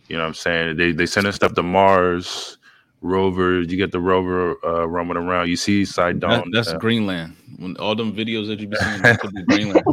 [0.08, 2.58] you know what I'm saying they they sending stuff to Mars?
[3.00, 5.50] Rover, you get the rover uh, roaming around.
[5.50, 6.50] You see side That, dome.
[6.50, 7.36] that's uh, Greenland.
[7.58, 9.84] When all them videos that you be seeing, that could be Greenland.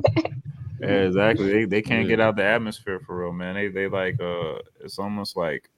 [0.79, 1.51] Yeah, exactly.
[1.51, 2.07] They they can't Yeah.
[2.15, 3.55] get out the atmosphere for real, man.
[3.55, 5.69] They they like uh it's almost like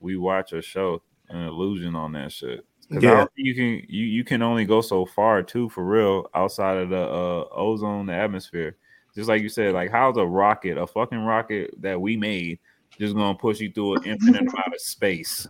[0.00, 2.66] we watch a show, an illusion on that shit.
[2.92, 3.26] 'Cause I Yeah.
[3.36, 7.00] you can you you can only go so far too for real outside of the
[7.02, 8.76] uh ozone, the atmosphere.
[9.14, 12.58] Just like you said, like how's a rocket, a fucking rocket that we made,
[12.98, 15.46] just gonna push you through an infinite amount of space?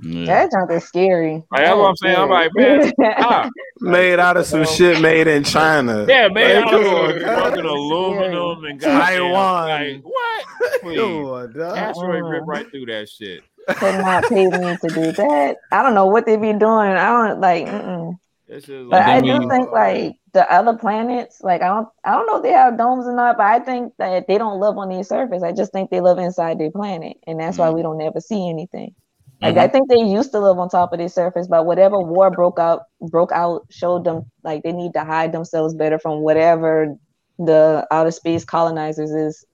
[0.00, 0.24] Yeah.
[0.26, 1.42] That junk is scary.
[1.50, 2.16] Like, that's what I'm saying.
[2.16, 3.48] I'm like, man, ah,
[3.80, 6.06] Made out of some shit made in China.
[6.08, 7.38] yeah, man, Like, I come on, was dog.
[7.42, 9.68] fucking aluminum and goddamn, Taiwan.
[9.68, 10.44] Like, what?
[10.82, 10.98] Please.
[11.00, 11.60] On.
[11.60, 13.42] Asteroid rip right through that shit.
[13.68, 15.56] Could not pay me to do that.
[15.70, 16.62] I don't know what they'd be doing.
[16.62, 17.66] I don't like.
[17.66, 18.18] Mm-mm.
[18.48, 21.88] It's just But like, I do we- think like the other planets, like I don't,
[22.04, 24.60] I don't know if they have domes or not, but I think that they don't
[24.60, 25.42] live on their surface.
[25.42, 27.74] I just think they live inside their planet, and that's why mm.
[27.74, 28.94] we don't ever see anything.
[29.40, 29.72] Like I mm-hmm.
[29.72, 32.82] think they used to live on top of their surface, but whatever war broke out,
[33.00, 36.96] broke out, showed them like they need to hide themselves better from whatever
[37.38, 39.44] the outer space colonizers is.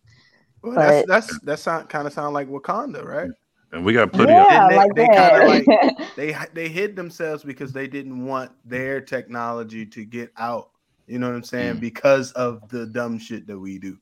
[0.62, 3.30] Well, that's But- that's that sound kind of sound like Wakanda, right?
[3.72, 5.64] And we got plenty yeah, of They- like they that.
[5.64, 10.70] kinda They they hid themselves because they didn't want their technology to get out.
[11.06, 11.76] You know what I'm saying?
[11.76, 11.80] Mm.
[11.80, 13.96] Because of the dumb shit that we do.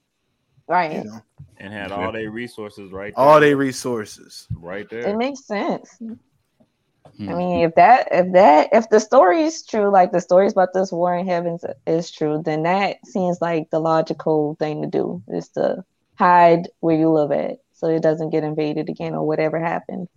[0.66, 0.92] right.
[0.92, 1.20] You know,
[1.58, 3.24] and had all their resources right there.
[3.24, 4.48] all their resources.
[4.58, 5.06] right there.
[5.08, 5.88] It makes sense.
[6.00, 7.30] Hmm.
[7.30, 10.74] I mean, if that, if that, if the story is true, like the stories about
[10.74, 15.22] this war in heavens is true, then that seems like the logical thing to do
[15.28, 15.82] is to
[16.18, 20.08] hide where you live at, so it doesn't get invaded again or whatever happened.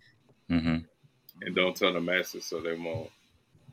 [0.49, 0.77] Mm-hmm.
[1.43, 3.11] and don't tell the masses so they won't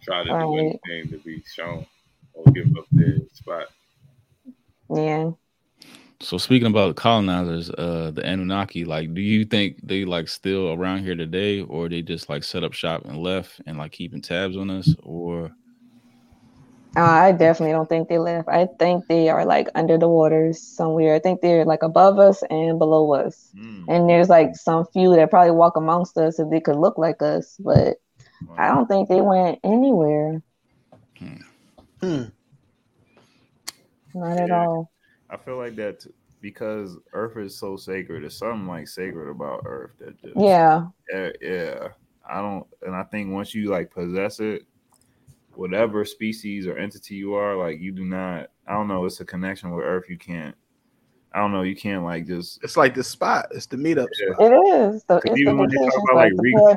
[0.03, 1.87] try to do anything to be shown
[2.35, 3.69] or give up their spot.
[4.95, 5.31] Yeah,
[6.21, 10.73] So speaking about the colonizers, uh, the Anunnaki, like, do you think they like still
[10.73, 14.21] around here today, or they just like set up shop and left and like keeping
[14.21, 15.51] tabs on us, or
[16.97, 18.49] Uh, I definitely don't think they left.
[18.49, 21.15] I think they are like under the waters somewhere.
[21.15, 23.51] I think they're like above us and below us.
[23.55, 23.85] Mm.
[23.89, 27.21] And there's like some few that probably walk amongst us if they could look like
[27.21, 27.99] us, but
[28.57, 30.43] I don't think they went anywhere.
[32.01, 32.25] Hmm.
[34.15, 34.91] Not at all.
[35.29, 38.23] I feel like that t- because Earth is so sacred.
[38.23, 40.87] There's something like sacred about Earth that just Yeah.
[41.13, 41.89] yeah, yeah.
[42.29, 44.67] I don't, and I think once you like possess it,
[45.57, 48.51] whatever species or entity you are, like you do not.
[48.67, 49.05] I don't know.
[49.05, 50.05] It's a connection with Earth.
[50.09, 50.55] You can't.
[51.33, 51.63] I don't know.
[51.63, 52.63] You can't like just.
[52.63, 53.47] It's like the spot.
[53.51, 54.35] It's the meetup Yeah.
[54.35, 54.53] spot.
[54.53, 55.05] It is.
[55.05, 56.77] The, it's the even when they talk about, like, spot,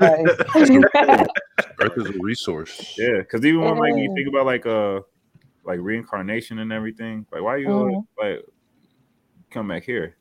[0.59, 1.27] the paradise.
[1.81, 2.95] Earth is a resource.
[2.97, 5.01] Yeah, because even when like you think about like uh
[5.63, 8.05] like reincarnation and everything, like why you always, Mhm.
[8.19, 8.45] like
[9.49, 10.17] come back here?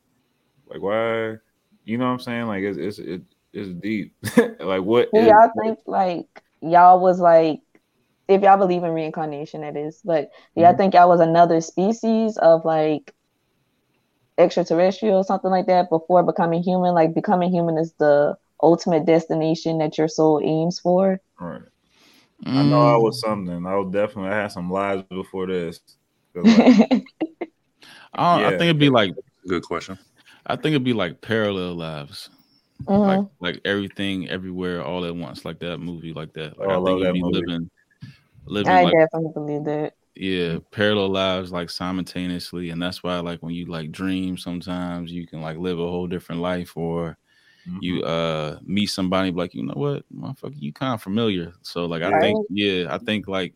[0.68, 1.36] Like why?
[1.84, 2.46] You know what I'm saying?
[2.46, 4.14] Like it's, it's it is deep.
[4.60, 5.12] like what?
[5.12, 6.26] Do y'all think like
[6.60, 7.60] y'all was like
[8.28, 10.76] if y'all believe in reincarnation that is, but do y'all Mhm.
[10.76, 13.14] think y'all was another species of like
[14.38, 16.94] extraterrestrial something like that before becoming human?
[16.94, 21.20] Like becoming human is the ultimate destination that your soul aims for?
[21.40, 21.62] Right.
[22.46, 23.66] I know I Mm, was something.
[23.66, 24.32] I was definitely.
[24.32, 25.80] I had some lives before this.
[26.34, 26.68] like,
[28.14, 29.12] I, don't- I think it'd be like
[29.46, 29.98] Good question.
[30.46, 32.28] I think it'd be like parallel lives,
[32.86, 32.98] Mhm.
[33.06, 36.58] like like everything, everywhere, all at once, like that movie, like that.
[36.58, 37.48] Like Oh, I I love think that you'd be movie.
[37.48, 37.70] living,
[38.50, 39.94] living I like definitely believe that.
[40.14, 45.26] yeah, parallel lives like simultaneously, and that's why like when you like dream, sometimes you
[45.26, 47.16] can like live a whole different life, or
[47.68, 47.78] mhm.
[47.82, 51.52] you uh meet somebody like you know what, motherfucker, you kind of familiar.
[51.62, 52.20] So like I Yeah.
[52.20, 53.54] think yeah, I think like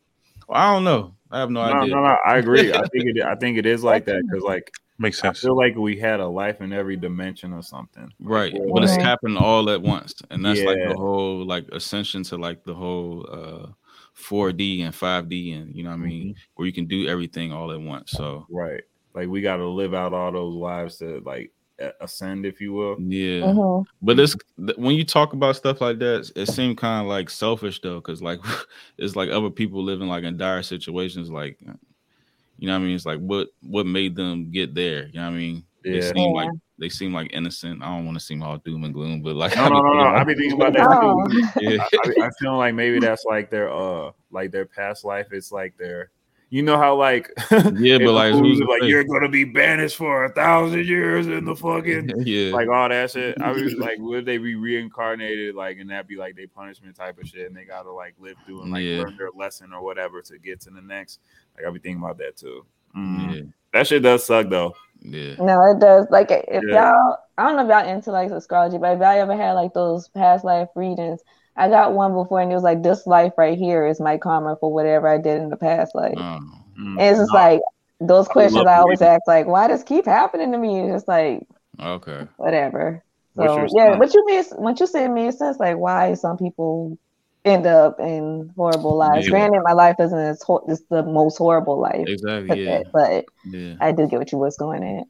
[0.48, 1.94] well, I don't know, I have no, no, idea.
[1.94, 2.16] no, no.
[2.26, 2.72] I agree.
[2.72, 3.22] I think it.
[3.24, 5.38] I think it is like that because, like, Makes sense.
[5.38, 5.40] I sense.
[5.40, 8.08] feel like we had a life in every dimension or something.
[8.20, 12.22] Right, Like, but it's happening all at once, and that's like the whole like ascension
[12.24, 13.66] to like the whole uh
[14.14, 17.72] 4D and 5D, and you know what I mean, where you can do everything all
[17.72, 18.10] at once.
[18.12, 18.82] So right.
[19.14, 21.52] Like we got to live out all those lives to like
[22.00, 22.96] ascend, if you will.
[23.00, 23.84] yeah, Mhm.
[24.00, 24.36] but it's
[24.76, 28.22] when you talk about stuff like that, it seems kind of like selfish though, because
[28.22, 28.40] like
[28.98, 32.94] it's like other people living like in dire situations, like you know what I mean.
[32.94, 35.06] It's like what what made them get there.
[35.08, 35.64] You know what I mean?
[35.84, 36.12] They Yeah.
[36.12, 36.42] seem Yeah.
[36.42, 36.50] like
[36.82, 37.80] they seem like innocent.
[37.80, 39.92] I don't want to seem all doom and gloom, but like No, I no, no,
[39.94, 40.00] no.
[40.02, 41.24] I be thinking about that Oh.
[41.28, 41.46] too.
[41.60, 41.84] yeah.
[42.20, 45.28] I, I feel like maybe that's like their uh like their past life.
[45.30, 46.10] It's like their
[46.50, 47.30] you know how like
[47.76, 48.88] Yeah, but like, who's like say?
[48.88, 52.52] you're gonna be banished for a thousand years in the fucking yeah.
[52.52, 53.40] like all that shit.
[53.40, 57.16] I was like, would they be reincarnated like and that be like their punishment type
[57.18, 59.02] of shit and they gotta like live through and like Yeah.
[59.02, 61.20] learn their lesson or whatever to get to the next.
[61.56, 62.66] Like I be thinking about that too.
[62.96, 63.34] Mm.
[63.34, 63.42] yeah.
[63.72, 64.74] That shit does suck though.
[65.02, 65.36] Yeah.
[65.38, 66.06] No, it does.
[66.10, 66.70] Like if Yeah.
[66.70, 69.72] y'all, I don't know if y'all into like astrology, but if y'all ever had like
[69.74, 71.20] those past life readings,
[71.56, 74.56] I got one before and it was like this life right here is my karma
[74.60, 76.18] for whatever I did in the past life.
[76.18, 76.96] Um, Mm.
[76.96, 77.60] And it's just like
[78.00, 79.08] those questions love I always reading.
[79.08, 80.78] ask, like, why does keep happening to me?
[80.80, 81.46] And It's like
[81.80, 82.28] okay.
[82.36, 83.04] whatever.
[83.36, 85.58] So yeah, what you made what you said made sense.
[85.58, 86.98] Like why some people
[87.44, 89.26] end up in horrible lives.
[89.26, 89.30] Yeah.
[89.30, 92.64] Granted, my life isn't as hor- it's the most horrible life, Exactly.
[92.64, 92.82] Yeah.
[92.92, 93.74] but Yeah.
[93.80, 95.04] I do get what you was going at.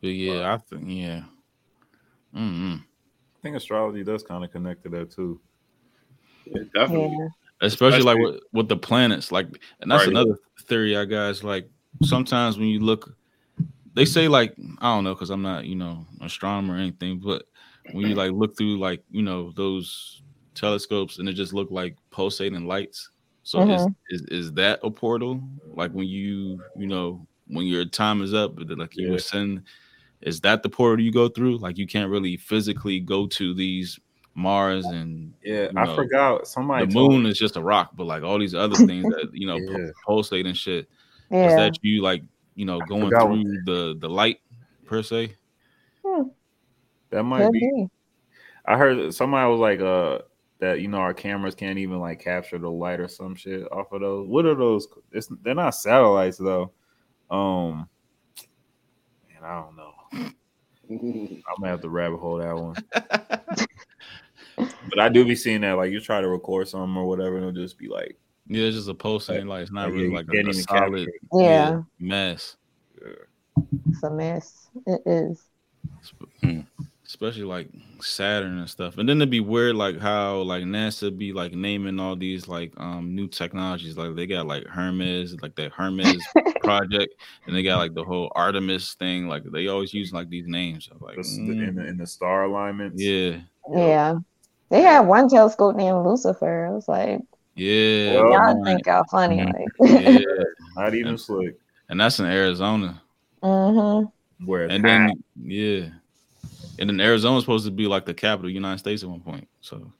[0.00, 1.22] But yeah, I think yeah.
[2.34, 5.40] mm I think astrology does kind of connect to that too.
[6.46, 7.16] Yeah, definitely.
[7.18, 7.28] Yeah.
[7.60, 9.46] Especially, like with, with the planets, like,
[9.80, 10.08] and that's Right.
[10.10, 11.30] another theory I got.
[11.30, 11.70] Is like
[12.02, 13.16] sometimes when you look,
[13.94, 17.44] they say like I don't know because I'm not you know astronomer or anything, but
[17.92, 20.22] when you like look through like you know those
[20.54, 23.10] telescopes and it just looked like pulsating lights.
[23.42, 25.42] So is, is is that a portal?
[25.74, 29.16] Like when you you know when your time is up, but like you Yeah.
[29.16, 29.64] ascend,
[30.22, 31.58] is that the portal you go through?
[31.58, 33.98] Like you can't really physically go to these
[34.34, 38.04] Mars and Yeah, you I forgot somebody the moon me- is just a rock, but
[38.06, 39.90] like all these other things that you know pu- Yeah.
[40.06, 40.88] pulsate and shit.
[41.30, 42.22] Is that you like
[42.54, 44.38] you know going forgot what- through the the light
[44.86, 45.34] per se?
[47.10, 47.88] that might be be.
[48.66, 50.20] I heard somebody was like, uh,
[50.64, 53.92] that you know our cameras can't even like capture the light or some shit off
[53.92, 54.26] of those.
[54.28, 54.88] What are those?
[55.12, 56.72] It's they're not satellites though.
[57.30, 57.88] Um,
[59.28, 59.92] man, I don't know.
[60.90, 62.74] I'm gonna have to rabbit hole that one.
[64.56, 67.46] but I do be seeing that like you try to record something or whatever, and
[67.48, 70.14] it'll just be like, Yeah, it's just a pulsating like It's not Like, really you
[70.14, 71.20] like can't a, a even solid capture it.
[71.44, 71.82] Yeah.
[71.98, 72.56] mass.
[73.90, 74.68] It's a mess.
[74.86, 75.44] It is.
[77.14, 77.68] Especially like
[78.00, 78.98] Saturn and stuff.
[78.98, 82.72] And then it'd be weird, like how like NASA be like naming all these like
[82.76, 83.96] um new technologies.
[83.96, 86.22] Like they got like Hermes, like that Hermes
[86.64, 87.14] project,
[87.46, 89.28] and they got like the whole Artemis thing.
[89.28, 90.88] Like they always use like these names.
[90.90, 93.00] I'm like, the, mm, in the in the star alignments.
[93.00, 93.38] yeah,
[93.72, 94.16] Yeah.
[94.70, 96.66] They had one telescope named Lucifer.
[96.66, 97.20] I was like,
[97.54, 98.64] yeah, Well, y'all man.
[98.64, 99.38] think y'all funny.
[99.38, 99.52] Mhm.
[99.52, 100.18] Like, yeah.
[100.76, 101.58] not even slick.
[101.88, 103.00] And that's in Arizona.
[103.40, 104.02] hmm
[104.44, 105.90] Where And then yeah.
[106.78, 109.08] And then Arizona Arizona's supposed to be like the capital of the United States at
[109.08, 109.48] one point.
[109.60, 109.92] So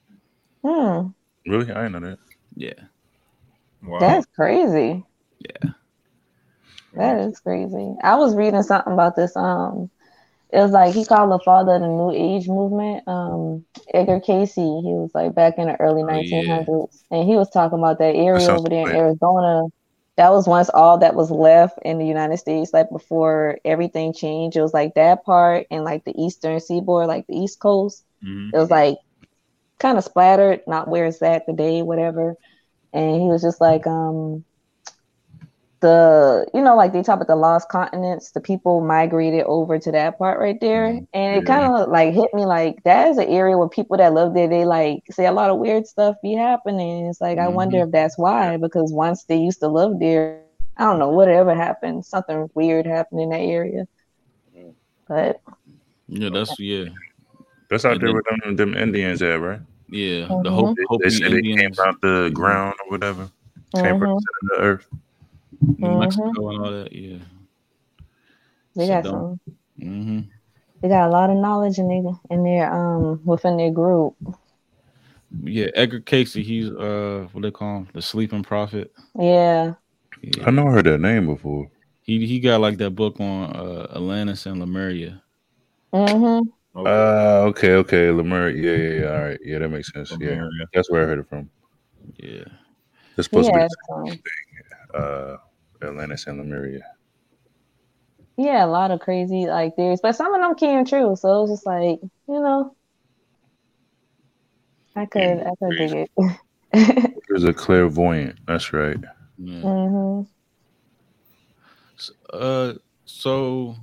[0.63, 1.07] Hmm.
[1.45, 1.71] Really?
[1.71, 2.19] I didn't know that.
[2.55, 2.73] yeah.
[3.83, 3.99] wow.
[3.99, 5.03] That's crazy.
[5.39, 5.69] Yeah.
[6.95, 7.93] That is crazy.
[8.03, 9.35] I was reading something about this.
[9.35, 9.89] Um,
[10.51, 13.05] it was like he called the father of the New Age movement.
[13.07, 14.55] Um, Edgar Cayce.
[14.55, 16.63] He was like back in the early Oh, yeah.
[16.63, 18.95] 1900s, and he was talking about that area sounds over there in.
[18.95, 19.67] Arizona.
[20.17, 22.73] That was once all that was left in the United States.
[22.73, 27.27] Like before everything changed, it was like that part and like the eastern seaboard, like
[27.27, 28.05] the East Coast.
[28.23, 28.51] Mhm.
[28.53, 28.97] It was like
[29.79, 32.35] kind of splattered, not where it's at today, whatever.
[32.93, 34.45] And he was just like, um,
[35.85, 39.91] the you know like they talk about the lost continents the people migrated over to
[39.91, 41.07] that part right there Mhm.
[41.13, 41.53] and it Yeah.
[41.53, 44.47] kind of like hit me like that is an area where people that live there
[44.49, 47.91] they like say a lot of weird stuff be happening it's like i wonder if
[47.91, 50.41] that's why because once they used to live there
[50.77, 53.85] i don't know whatever happened something weird happened in that area
[54.55, 54.73] Mm.
[55.07, 55.41] but
[56.07, 56.85] Yeah, that's yeah,
[57.69, 59.61] That's out there with them, them Indians at, right?
[59.89, 60.27] yeah.
[60.43, 60.51] The Mhm.
[60.51, 63.29] Hopi, They, they they came out the ground or whatever.
[63.75, 64.87] Came from mhm, the center the earth.
[65.77, 65.99] New Mhm.
[65.99, 66.93] Mexico, and all that.
[66.93, 67.17] Yeah.
[68.75, 69.09] they got Sedona.
[69.09, 69.39] some
[69.79, 70.19] hmm
[70.81, 74.15] they got a lot of knowledge in their in their um within their group
[75.43, 76.33] Yeah, Edgar Cayce.
[76.33, 78.91] He's uh, what they call him, the sleeping prophet.
[79.19, 79.73] yeah
[80.21, 80.45] Yeah.
[80.45, 81.69] I know I heard that name before.
[82.03, 85.21] He he got like that book on uh, Atlantis and Lemuria.
[85.93, 86.91] mm-hmm Okay.
[86.91, 88.49] Uh, okay, okay, Lemur.
[88.49, 89.11] Yeah, yeah, yeah.
[89.11, 90.11] All right, yeah, that makes sense.
[90.11, 90.49] Yeah, Lemuria.
[90.73, 91.49] that's where I heard it from.
[92.17, 92.43] Yeah.
[93.17, 94.19] It's supposed yeah to so, be
[94.93, 95.37] uh,
[95.81, 96.83] Atlantis and Lemuria.
[98.37, 101.41] yeah a lot of crazy like theories but some of them came true so it
[101.41, 102.75] was just like you know
[104.95, 106.07] i could Yeah, i could dig crazy.
[106.73, 108.39] it There's a clairvoyant.
[108.47, 108.97] That's right.
[109.37, 109.61] yeah.
[109.61, 110.21] hmm
[111.97, 112.73] S- Uh,
[113.05, 113.75] so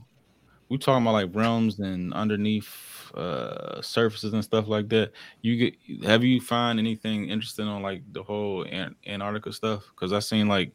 [0.69, 2.69] we talking about like realms and underneath
[3.15, 5.13] uh surfaces and stuff like that.
[5.43, 9.85] You get have you find anything interesting on like the whole Ant- Antarctica stuff?
[9.91, 10.73] Because I seen like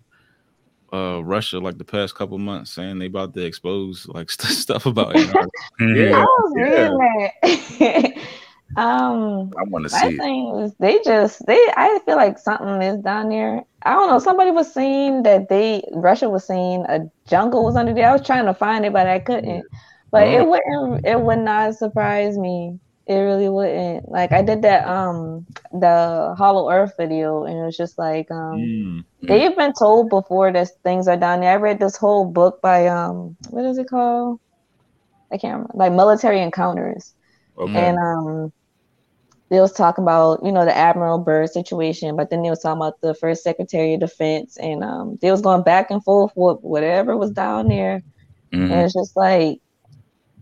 [0.93, 4.85] uh Russia like the past couple months saying they about to expose like st- stuff
[4.85, 5.49] about Antarctica.
[6.15, 7.29] I was Yeah.
[7.43, 8.13] reading
[8.75, 8.81] that.
[8.81, 10.17] um, I want to see it.
[10.17, 11.59] thing was they just they.
[11.77, 13.63] I feel like something is down there.
[13.83, 14.19] I don't know.
[14.19, 18.09] Somebody was saying that they Russia was saying a jungle was under there.
[18.09, 19.65] I was trying to find it, but I couldn't.
[20.11, 20.31] But Oh.
[20.41, 21.05] it wouldn't.
[21.05, 22.77] It would not surprise me.
[23.07, 24.09] It really wouldn't.
[24.09, 28.59] Like I did that um the Hollow Earth video, and it was just like um.
[28.59, 29.05] Mm.
[29.27, 31.51] They've been told before that things are down there.
[31.53, 34.39] I read this whole book by um, what is it called?
[35.31, 35.73] I can't remember.
[35.75, 37.13] Like military encounters,
[37.57, 37.79] Okay.
[37.79, 38.51] and um,
[39.49, 42.81] they was talking about you know the Admiral Byrd situation, but then they was talking
[42.81, 46.59] about the first Secretary of Defense, and um, they was going back and forth with
[46.61, 48.01] whatever was down there,
[48.67, 48.85] and Mhm.
[48.85, 49.59] it's just like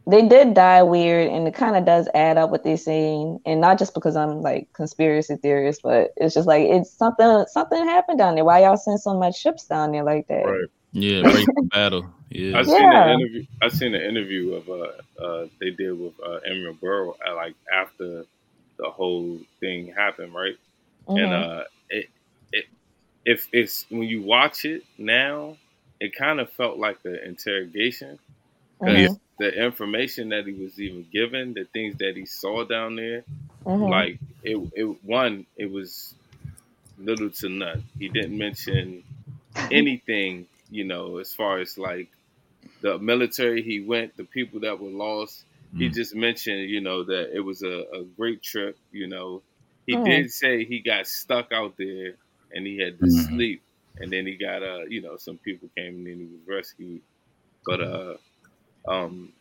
[0.08, 3.60] they did die weird, and it kind of does add up what they're saying, and
[3.60, 8.20] not just because I'm like conspiracy theorist, but it's just like it's something something happened
[8.20, 8.46] down there.
[8.46, 10.46] Why y'all send so much ships down there like that?
[10.46, 10.68] Right.
[10.94, 12.12] yeah, break the battle.
[12.30, 12.58] Yeah.
[12.58, 13.06] I seen Yeah.
[13.06, 13.46] an interview.
[13.62, 17.56] I seen an interview of uh, uh they did with uh, Admiral Byrd at, like
[17.72, 18.26] after
[18.78, 20.56] the whole thing happened, right?
[21.08, 21.60] And Mhm.
[21.60, 22.10] uh, it
[22.52, 22.66] it
[23.26, 25.58] if it's when you watch it now,
[26.00, 28.20] it kind of felt like an interrogation.
[28.82, 29.20] Mhm.
[29.40, 33.26] The information that he was even given, the things that he saw down there,
[33.66, 34.06] Mhm.
[34.06, 36.16] like it, it one, it was
[36.98, 37.86] little to none.
[38.00, 39.06] He didn't mention
[39.72, 42.10] anything, you know, as far as like
[42.82, 45.46] the military he went, the people that were lost.
[45.78, 45.92] He Mm.
[45.92, 48.78] just mentioned, you know, that it was a, a great trip.
[48.92, 49.44] You know,
[49.86, 49.98] he Mm.
[49.98, 52.18] did say he got stuck out there
[52.52, 53.10] and he had to Mhm.
[53.10, 53.64] sleep,
[53.98, 57.02] and then he got uh, you know, some people came and then he was rescued.
[57.66, 58.18] But uh,
[58.88, 59.34] um,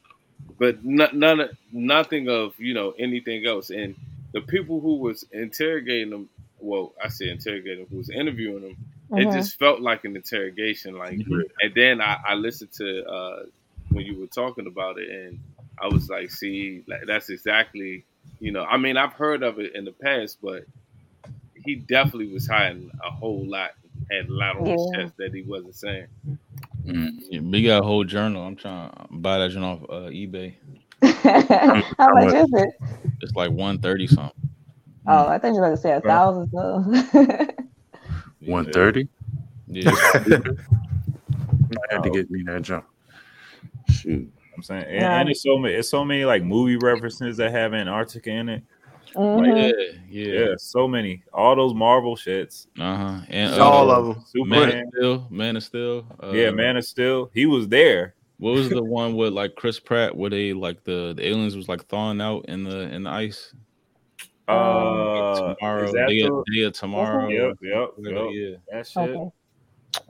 [0.58, 3.70] but n- none, of- nothing of you know anything else.
[3.70, 3.94] And
[4.32, 6.28] the people who was interrogating him,
[6.60, 8.76] well, I say interrogating, who was interviewing him,
[9.18, 9.32] it Mhm.
[9.32, 10.96] just felt like an interrogation.
[10.96, 11.42] Like, Mhm.
[11.62, 13.42] and then I, I listened to uh,
[13.90, 15.38] when you were talking about it, and
[15.80, 18.04] I was like, see, like, that's exactly,
[18.40, 20.64] you know, I mean, I've heard of it in the past, but
[21.64, 23.72] he definitely was hiding a whole lot,
[24.10, 26.06] had a lot on his chest that he wasn't saying.
[26.84, 28.42] Yeah, we got a whole journal.
[28.42, 30.54] I'm trying to buy that journal off uh, eBay.
[31.02, 32.34] How much much?
[32.34, 32.68] is it?
[33.20, 34.50] It's like 130 something.
[35.06, 36.50] Oh, I think you were going to say a thousand.
[36.50, 37.46] So.
[38.46, 39.08] One thirty.
[39.66, 39.90] Yeah.
[39.94, 40.18] I
[41.90, 42.86] had to get me that jump.
[43.90, 44.30] Shoot.
[44.56, 45.20] I'm saying, and, Yeah.
[45.20, 48.62] and it's so many, it's so many like movie references that have Antarctica in it.
[49.14, 49.46] Mhm.
[49.46, 49.72] yeah,
[50.08, 50.54] Yeah, yeah.
[50.56, 51.22] so many.
[51.32, 52.66] All those Marvel shits.
[52.78, 53.20] Uh-huh.
[53.28, 54.48] And It's uh, all of them.
[54.48, 54.82] Man Superman.
[54.86, 55.26] of Steel.
[55.30, 56.06] Man of Steel.
[56.22, 57.30] Uh, yeah, Man of Steel.
[57.34, 58.14] He was there.
[58.38, 61.68] What was the one with like Chris Pratt where they like the, the aliens was
[61.68, 63.54] like thawing out in the in the ice?
[64.46, 67.28] Uh, tomorrow, is that day, the- day of tomorrow.
[67.28, 68.28] Yep, yep, yep.
[68.32, 68.56] Yeah.
[68.70, 69.10] That shit.
[69.10, 69.30] Okay.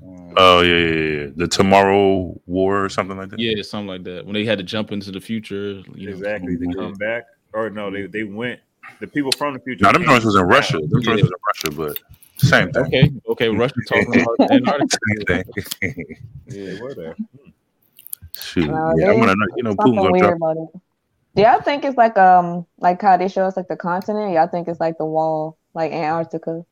[0.03, 1.31] Um, Oh yeah, yeah, yeah.
[1.37, 3.39] The Tomorrow War or something like that.
[3.39, 4.25] yeah, something like that.
[4.25, 6.57] When they had to jump into the future, you know, exactly.
[6.57, 6.75] They yeah.
[6.75, 8.61] come back, or no, they they went.
[9.01, 9.85] The people from the future.
[9.85, 10.43] Now them came joints was in.
[10.43, 10.79] Russia.
[10.79, 11.29] Them joints Yeah.
[11.29, 11.77] was in Russia,
[12.39, 12.85] but same thing.
[12.85, 13.49] Okay, okay.
[13.49, 14.99] Russia talking about Antarctica.
[14.99, 16.17] Same thing.
[16.49, 17.17] Yeah, they were there.
[18.37, 18.67] Shoot.
[18.69, 19.37] No, yeah, I they- want to.
[19.57, 20.37] You know, Something gonna weird drop.
[20.37, 20.81] about it.
[21.37, 24.33] Do y'all think it's like um like how they show us like the continent?
[24.33, 26.65] Y'all think it's like the wall, like Antarctica?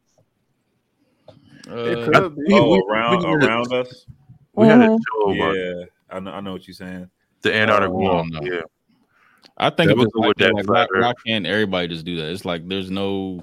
[1.68, 2.42] It Uh, could be.
[2.48, 4.06] We- Oh, we- around we- around us.
[4.54, 4.98] We had a Mhm.
[4.98, 6.30] show about Yeah, I know.
[6.32, 7.08] I know what you're saying.
[7.42, 8.24] the Antarctic Oh, Wall.
[8.28, 8.40] no.
[8.42, 8.60] Yeah,
[9.58, 12.30] I think That it's was like, that like why, why can't everybody just do that?
[12.30, 13.42] It's like there's no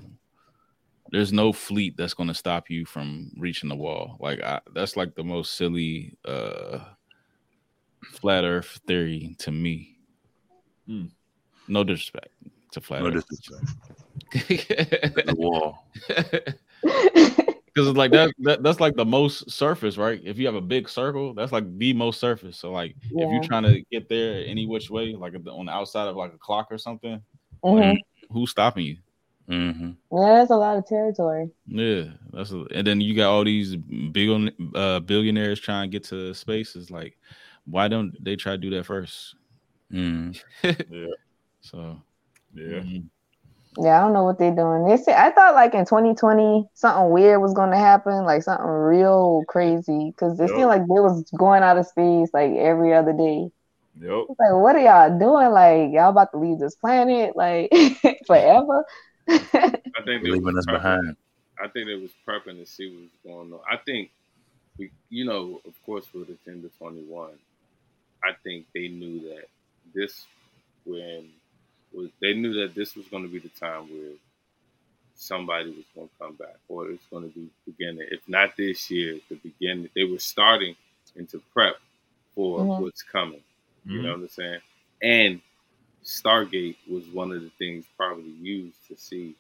[1.11, 4.17] there's no fleet that's going to stop you from reaching the wall.
[4.19, 6.79] Like I, that's like the most silly uh
[8.03, 9.97] flat Earth theory to me.
[10.85, 11.05] Hmm.
[11.67, 12.29] No disrespect
[12.71, 13.25] to flat no Earth.
[13.27, 13.75] disrespect.
[15.25, 15.85] the wall.
[17.79, 20.19] Because it's like that, that that's like the most surface, right?
[20.21, 22.57] If you have a big circle, that's like the most surface.
[22.57, 25.67] So like if you're trying to get there any which way, like at the- on
[25.67, 27.21] the outside of like a clock or something,
[27.63, 27.97] Mhm.
[28.31, 28.97] who's stopping you?
[29.47, 31.51] hmm Yeah, that's a lot of territory.
[31.67, 32.03] Yeah,
[32.33, 36.33] that's a, and then you got all these billion uh, billionaires trying to get to
[36.33, 36.75] space.
[36.75, 37.17] Is like,
[37.65, 39.35] why don't they try to do that first?
[39.89, 40.31] hmm
[40.63, 41.07] Yeah,
[41.61, 42.01] So
[42.53, 42.81] yeah.
[42.81, 43.09] mhm.
[43.77, 44.85] Yeah, I don't know what they're doing.
[44.87, 48.65] They said I thought like in 2020 something weird was going to happen, like something
[48.65, 50.49] real crazy, because it Yep.
[50.49, 53.49] seemed like they was going out of space like every other day.
[54.01, 54.25] Yep.
[54.29, 55.51] It's like, what are y'all doing?
[55.51, 57.71] Like y'all about to leave this planet like
[58.27, 58.85] forever?
[59.29, 59.37] I
[60.05, 61.15] think they Leaving us prepping- behind.
[61.63, 63.59] I think they was prepping to see what was going on.
[63.69, 64.09] I think,
[64.77, 67.31] we, you know, of course, with Agenda 21,
[68.23, 69.43] I think they knew that
[69.93, 70.25] this,
[70.85, 71.27] when
[71.93, 74.11] was they knew that this was going to be the time where
[75.15, 78.07] somebody was going to come back, or it's going to be beginning.
[78.09, 79.89] If not this year, the beginning.
[79.95, 80.75] They were starting
[81.15, 81.75] into prep
[82.35, 82.79] for Mhm.
[82.79, 83.43] what's coming.
[83.85, 84.03] You Mhm.
[84.03, 84.61] know what I'm saying?
[85.01, 85.41] And
[86.03, 89.35] Stargate was one of the things probably used to see.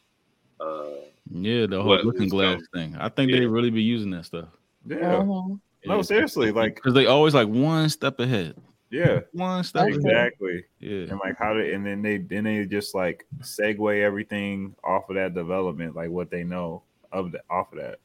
[0.59, 2.91] Uh, yeah, the whole looking glass coming.
[2.91, 3.01] thing.
[3.01, 4.49] I think they really be using that stuff.
[4.85, 5.21] Yeah.
[5.23, 5.59] Mhm.
[5.85, 8.55] No, seriously, like because they always like one step ahead,
[8.91, 10.63] yeah, one step exactly.
[10.79, 15.09] Yeah, And like how to and then they then they just like segue everything off
[15.09, 17.99] of that development, like what they know of the off of that.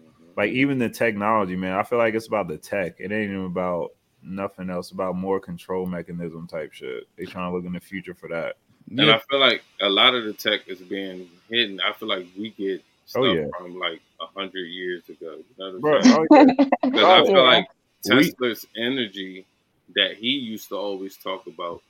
[0.00, 0.30] Mm-hmm.
[0.36, 1.72] Like even the technology, man.
[1.74, 2.96] I feel like it's about the tech.
[2.98, 3.90] It ain't even about
[4.22, 4.90] nothing else.
[4.90, 7.04] About more control mechanism type shit.
[7.16, 8.56] They trying to look in the future for that.
[8.90, 9.00] And.
[9.10, 11.80] I feel like a lot of the tech is being hidden.
[11.80, 13.46] I feel like we get oh, stuff Oh, yeah.
[13.56, 15.36] from like a hundred years ago.
[15.36, 16.26] You know what Bro, I'm saying?
[16.30, 16.64] oh, yeah.
[16.82, 17.40] Because I oh, feel Yeah.
[17.42, 17.66] like
[18.04, 19.46] We- Tesla's energy
[19.94, 21.82] that he used to always talk about,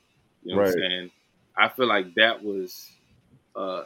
[0.43, 1.11] you know what I'm saying?
[1.57, 2.89] I feel like that was
[3.55, 3.83] uh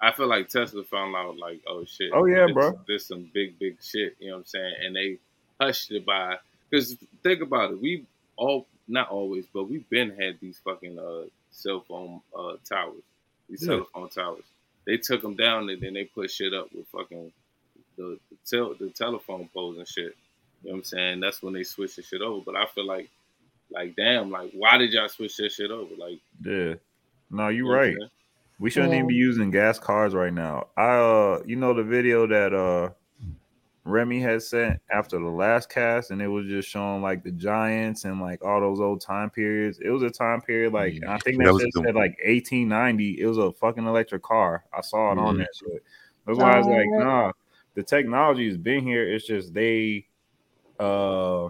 [0.00, 2.10] I feel like Tesla found out like, oh shit.
[2.12, 2.78] Oh, yeah, this, bro.
[2.86, 4.74] There's some big, big shit, you know what I'm saying?
[4.84, 5.18] And they
[5.60, 6.36] hushed it by
[6.68, 8.04] because think about it, we
[8.36, 13.02] all not always, but we've been had these fucking uh cell phone uh towers.
[13.48, 13.68] These Yeah.
[13.76, 14.44] telephone towers.
[14.86, 17.32] They took them down and then they put shit up with fucking
[17.96, 20.16] the the, tel- the telephone poles and shit.
[20.62, 21.20] You know what I'm saying?
[21.20, 22.42] That's when they switched the shit over.
[22.44, 23.08] But I feel like,
[23.74, 25.94] like, damn, like, why did y'all switch that shit over?
[25.96, 26.74] Like, yeah.
[27.30, 27.96] No, you you know right.
[27.96, 28.08] saying?
[28.60, 28.98] We shouldn't Yeah.
[28.98, 30.68] even be using gas cars right now.
[30.76, 32.90] I uh you know the video that uh
[33.86, 38.04] Remy had sent after the last cast and it was just showing like the giants
[38.04, 39.78] and like all those old time periods.
[39.80, 42.16] It was a time period like and I think That that, was shit said like
[42.24, 43.20] 1890.
[43.20, 44.64] It was a fucking electric car.
[44.72, 45.82] I saw it on that shit.
[46.26, 47.32] That's why I was like, Oh, nah,
[47.74, 49.12] the technology has been here.
[49.12, 50.06] It's just they
[50.78, 51.48] uh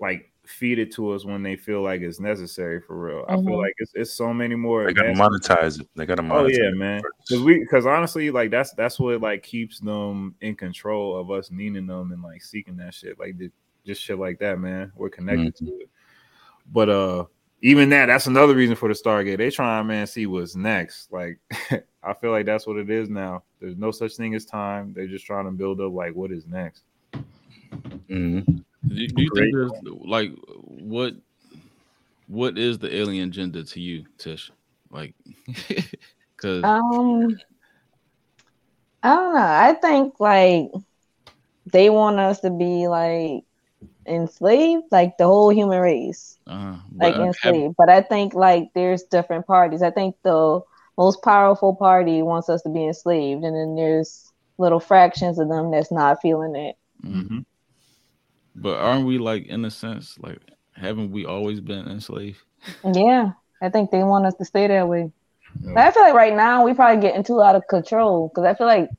[0.00, 3.24] like feed it to us when they feel like it's necessary for real.
[3.28, 3.58] I feel Mhm.
[3.62, 5.88] like it's it's so many more They got to monetize it.
[5.96, 6.42] They got to monetize.
[6.42, 7.02] Oh yeah, it man.
[7.28, 11.50] Because we, because honestly, like that's that's what like keeps them in control of us
[11.50, 13.36] needing them and like seeking that shit, like
[13.84, 14.92] just shit like that, man.
[14.96, 15.90] We're connected to it.
[16.72, 17.24] But uh,
[17.62, 19.38] even that, that's another reason for the Stargate.
[19.38, 21.12] They trying, man, see what's next.
[21.12, 21.38] Like,
[22.02, 23.44] I feel like that's what it is now.
[23.60, 24.92] There's no such thing as time.
[24.94, 26.82] They're just trying to build up like what is next.
[28.10, 28.64] Mhm.
[28.88, 29.72] Do, do you think there's
[30.04, 30.32] like
[30.64, 31.14] what
[32.28, 34.50] what is the alien agenda to you, Tish?
[34.90, 35.14] Like,
[35.46, 37.36] because Um,
[39.02, 39.40] I don't know.
[39.40, 40.70] I think like
[41.72, 43.44] they want us to be like
[44.06, 47.74] enslaved, like the whole human race, uh, like but have- enslaved.
[47.76, 49.82] But I think like there's different parties.
[49.82, 50.60] I think the
[50.96, 55.70] most powerful party wants us to be enslaved, and then there's little fractions of them
[55.70, 56.76] that's not feeling it.
[57.04, 57.44] Mhm.
[58.56, 60.38] But aren't we like in a sense like
[60.74, 62.42] haven't we always been enslaved?
[62.84, 63.32] Yeah,
[63.62, 65.10] I think they want us to stay that way.
[65.62, 65.86] Yeah.
[65.88, 68.66] I feel like right now we probably getting too out of control because I feel
[68.66, 68.90] like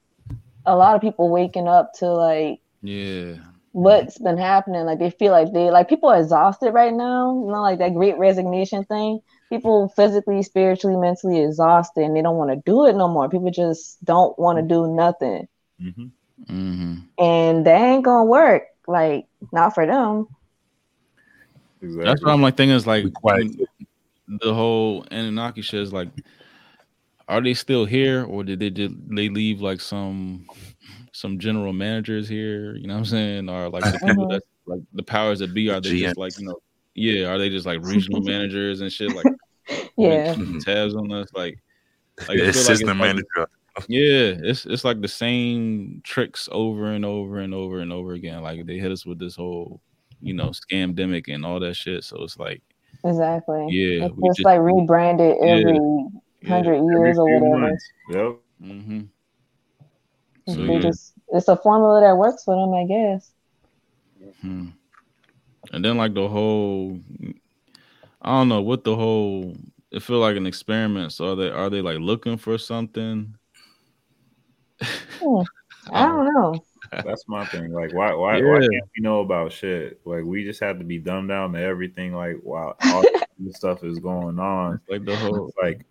[0.65, 3.35] a lot of people waking up to like Yeah.
[3.71, 4.85] what's been happening.
[4.85, 7.33] Like they feel like they like people are exhausted right now.
[7.45, 9.21] You know, like that great resignation thing.
[9.49, 13.29] People physically, spiritually, mentally exhausted and they don't want to do it no more.
[13.29, 15.47] People just don't want to do nothing.
[15.81, 16.11] Mhm.
[16.47, 18.63] hmm And that ain't gonna work.
[18.87, 20.27] Like, not for them.
[21.81, 22.05] Exactly.
[22.05, 23.51] That's what I'm like thinking is like Be quiet.
[24.27, 26.09] the whole Anunnaki shit is like
[27.27, 30.47] are they still here or did they did they leave like some
[31.11, 33.49] some general managers here, you know what I'm saying?
[33.49, 34.31] Or like the people Mhm.
[34.31, 35.69] that's like the powers that be?
[35.69, 36.55] Are they just like you know?
[36.95, 39.13] Yeah, are they just like regional managers and shit?
[39.15, 39.25] Like
[39.97, 40.35] Yeah.
[40.63, 41.59] tabs on us, like
[42.27, 43.49] like I the like it's assistant like- manager.
[43.87, 48.41] Yeah, it's it's like the same tricks over and over and over and over again.
[48.41, 49.81] Like they hit us with this whole,
[50.21, 52.03] you know, scamdemic and all that shit.
[52.03, 52.61] So it's like,
[53.05, 53.67] Exactly.
[53.69, 56.49] Yeah, It's just just- like rebranded every yeah.
[56.49, 57.59] hundred Every years or few whatever.
[57.59, 57.89] months.
[58.09, 58.35] Yep.
[58.61, 59.01] hmm
[60.49, 60.79] So yeah.
[60.79, 63.31] just it's a formula that works for them, I guess.
[64.41, 64.67] Hmm.
[65.73, 66.99] And then like the whole,
[68.21, 69.55] I don't know what the whole.
[69.91, 71.13] It feel like an experiment.
[71.13, 73.35] So are they are they like looking for something?
[74.81, 75.41] Hmm.
[75.91, 76.63] I don't know.
[76.91, 77.71] That's my thing.
[77.71, 79.99] Like, why, why, why can't we know about shit?
[80.05, 82.13] Like, we just have to be dumbed down to everything.
[82.13, 83.03] Like, while all
[83.39, 85.51] this stuff is going on, Like the whole.
[85.61, 85.85] like,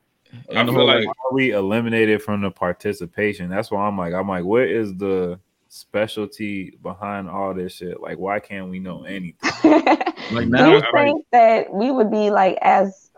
[0.55, 3.49] I feel whole, like- are we eliminated from the participation?
[3.51, 8.01] That's why I'm like, I'm like, what is the specialty behind all this shit?
[8.01, 9.35] Like, why can't we know anything?
[9.65, 13.11] like Do now you it's like think that we would be like as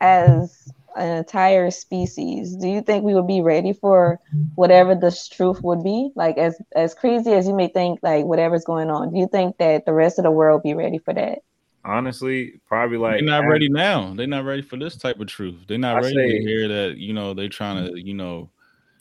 [0.00, 2.56] as an entire species?
[2.56, 4.18] Do you think we would be ready for
[4.54, 6.10] whatever the truth would be?
[6.14, 9.58] Like as as crazy as you may think, like whatever's going on, do you think
[9.58, 11.38] that the rest of the world be ready for that?
[11.84, 14.14] Honestly, probably like they're not as- ready now.
[14.14, 15.56] They're not ready for this type of truth.
[15.68, 16.96] They're not I ready say- to hear that.
[16.96, 18.50] You know, they're trying to you know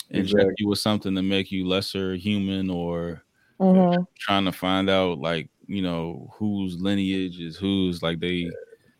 [0.09, 0.55] inject Exactly.
[0.59, 3.23] you with something to make you lesser human or
[3.59, 8.49] hmm trying to find out like you know whose lineage is whose like they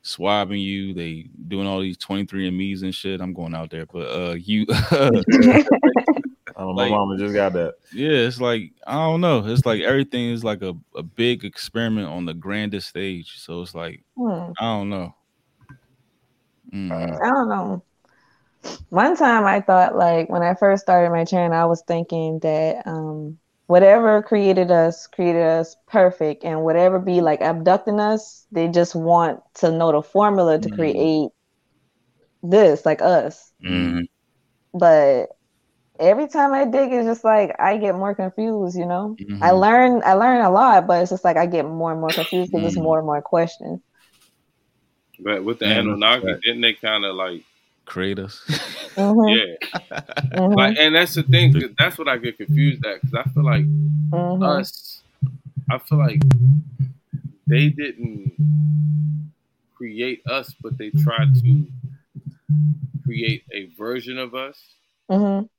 [0.04, 3.86] swabbing you they doing all these 23 and me's and shit i'm going out there
[3.86, 4.66] but uh you
[6.56, 7.76] Oh, my Like- mama just got that.
[7.92, 12.10] yeah it's like i don't know it's like everything is like a, a big experiment
[12.10, 14.52] on the grandest stage so it's like Hmm.
[14.60, 15.16] i don't know
[16.72, 16.92] Mm.
[16.92, 17.84] I don't know.
[18.90, 22.88] One time I thought like when I first started my channel, I was thinking that
[22.88, 23.38] um
[23.74, 29.40] whatever created us created us perfect and whatever be like abducting us, they just want
[29.56, 30.76] to know the formula to Mm.
[30.76, 31.30] create
[32.44, 33.52] this like us.
[33.64, 34.06] Mhm.
[34.76, 35.30] But
[36.00, 39.18] every time I dig it's just like I get more confused, you know?
[39.42, 39.60] I Mhm.
[39.66, 42.52] learn I learn a lot, but it's just like I get more and more confused
[42.52, 42.76] because Mm.
[42.76, 43.82] there's more and more questions.
[45.20, 47.42] But with the Yeah, Anunnaki, didn't they kind of like,
[47.86, 48.42] create us
[48.98, 49.70] Mhm, yeah,
[50.38, 51.52] mhm, like, and that's the thing.
[51.54, 54.44] 'cause That's what I get confused at because I feel like mhm.
[54.44, 55.02] us,
[55.72, 56.22] I feel like
[57.48, 58.34] they didn't
[59.76, 61.66] create us, but they tried to
[63.04, 64.76] create a version of us.
[65.10, 65.50] Mhm.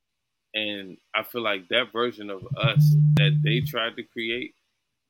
[0.55, 4.55] And I feel like that version of us that they tried to create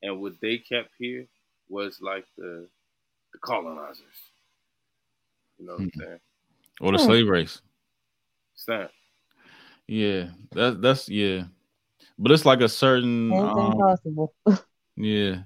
[0.01, 1.27] and what they kept here
[1.69, 2.67] was like the
[3.33, 4.31] the colonizers.
[5.59, 6.19] You know what I'm saying?
[6.81, 7.05] Or the Hmm.
[7.05, 7.61] slave race
[8.53, 8.91] It's that.
[9.87, 11.43] yeah that, that's yeah
[12.17, 14.33] but it's like a certain Anything um, possible.
[14.95, 15.43] yeah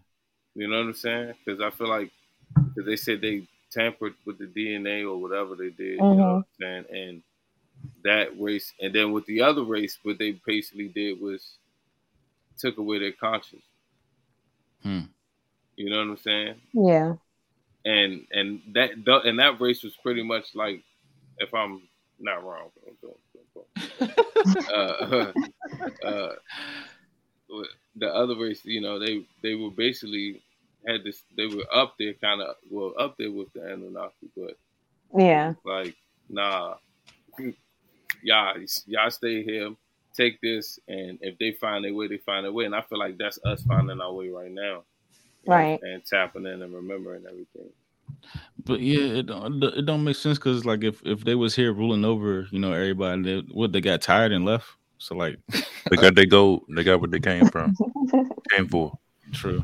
[0.55, 1.33] You know what I'm saying?
[1.45, 2.11] Because I feel like
[2.55, 5.97] because they said they tampered with the DNA or whatever they did.
[5.97, 6.85] You know what I'm saying?
[6.91, 7.23] And
[8.03, 11.57] that race, and then with the other race, what they basically did was
[12.57, 13.63] took away their conscience.
[14.83, 15.01] Hmm.
[15.77, 16.55] You know what I'm saying?
[16.73, 17.13] Yeah.
[17.85, 20.83] And and that th- and that race was pretty much like,
[21.39, 21.81] if I'm
[22.19, 23.19] not wrong, don't- don't-
[23.55, 25.33] don't- uh,
[26.07, 26.35] uh,
[27.95, 30.41] the other race, you know, they they were basically
[30.87, 31.23] had this.
[31.35, 34.57] They were up there, kind of well, up there with the Anunnaki, but
[35.17, 35.53] Yeah.
[35.65, 35.95] like,
[36.29, 36.75] nah,
[38.23, 39.75] y'all, y'all stay here,
[40.15, 42.65] take this, and if they find their way, they find their way.
[42.65, 44.83] And I feel like that's us finding our way right now,
[45.45, 45.81] Right.
[45.81, 47.71] And tapping in and remembering everything.
[48.65, 51.73] But yeah, it don't it don't make sense because like if if they was here
[51.73, 54.67] ruling over, you know, everybody, they, what they got tired and left.
[54.97, 55.37] So like,
[55.89, 56.65] They got they go.
[56.69, 57.75] They got what they came from.
[58.51, 58.97] Came for.
[59.33, 59.63] true.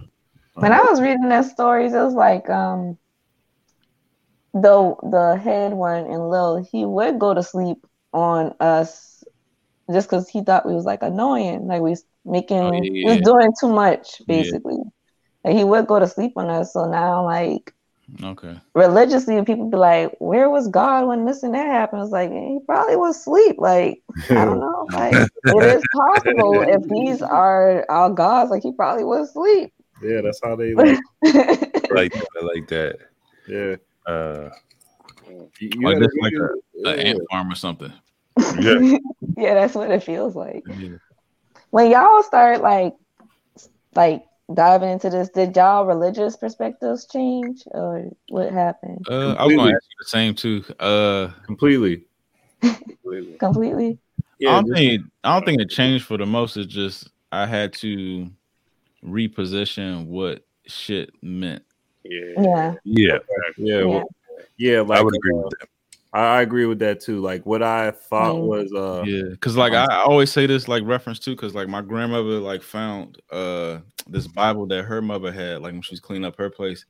[0.55, 2.97] when I was reading their stories, it was like um
[4.53, 9.23] the the head one Enlil, he would go to sleep on us
[9.91, 13.03] just because he thought we was like annoying, like we was making Oh, yeah, we
[13.03, 14.37] was doing too much, Yeah.
[14.37, 14.77] basically.
[15.43, 16.73] Like he would go to sleep on us.
[16.73, 17.71] So now like
[18.23, 18.59] Okay.
[18.75, 22.03] religiously people be like, Where was God when this and that happened?
[22.03, 23.55] It's like he probably was asleep.
[23.57, 24.85] Like I don't know.
[24.91, 29.73] Like it is possible if these are our gods, like he probably was asleep.
[30.03, 30.99] Yeah, that's how they like.
[31.91, 32.43] Like that.
[32.43, 32.97] Like that.
[33.47, 33.75] Yeah,
[34.05, 34.49] Uh,
[35.59, 37.03] you, you Like gotta- this, like you- An yeah.
[37.05, 37.93] ant farm or something.
[38.59, 38.97] yeah.
[39.37, 40.63] yeah, that's what it feels like.
[40.77, 40.97] Yeah.
[41.71, 42.93] When y'all start like
[43.95, 49.05] like diving into this, did y'all religious perspectives change or what happened?
[49.09, 50.63] Uh, I was gonna ask you the same too.
[50.79, 52.03] Uh, completely.
[53.03, 53.33] Really.
[53.39, 53.99] Completely?
[54.19, 56.57] I Yeah, don't just- think I don't think it changed for the most.
[56.57, 58.29] It's just I had to
[59.03, 61.63] reposition what shit meant.
[62.03, 62.21] Yeah.
[62.37, 62.73] Yeah.
[62.83, 63.17] Yeah,
[63.57, 63.83] Yeah, Yeah.
[63.85, 64.07] well,
[64.57, 64.81] yeah.
[64.81, 65.69] Like I would agree uh, with that.
[66.15, 67.19] I, I agree with that too.
[67.19, 70.83] Like what I thought was uh Yeah, because like I, I always say this like
[70.85, 75.61] reference too, because like my grandmother like found uh this Bible that her mother had
[75.61, 76.85] like when she was cleaning up her place,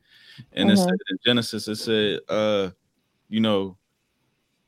[0.54, 0.86] and it Mhm.
[0.86, 2.72] said in Genesis it said uh
[3.30, 3.78] you know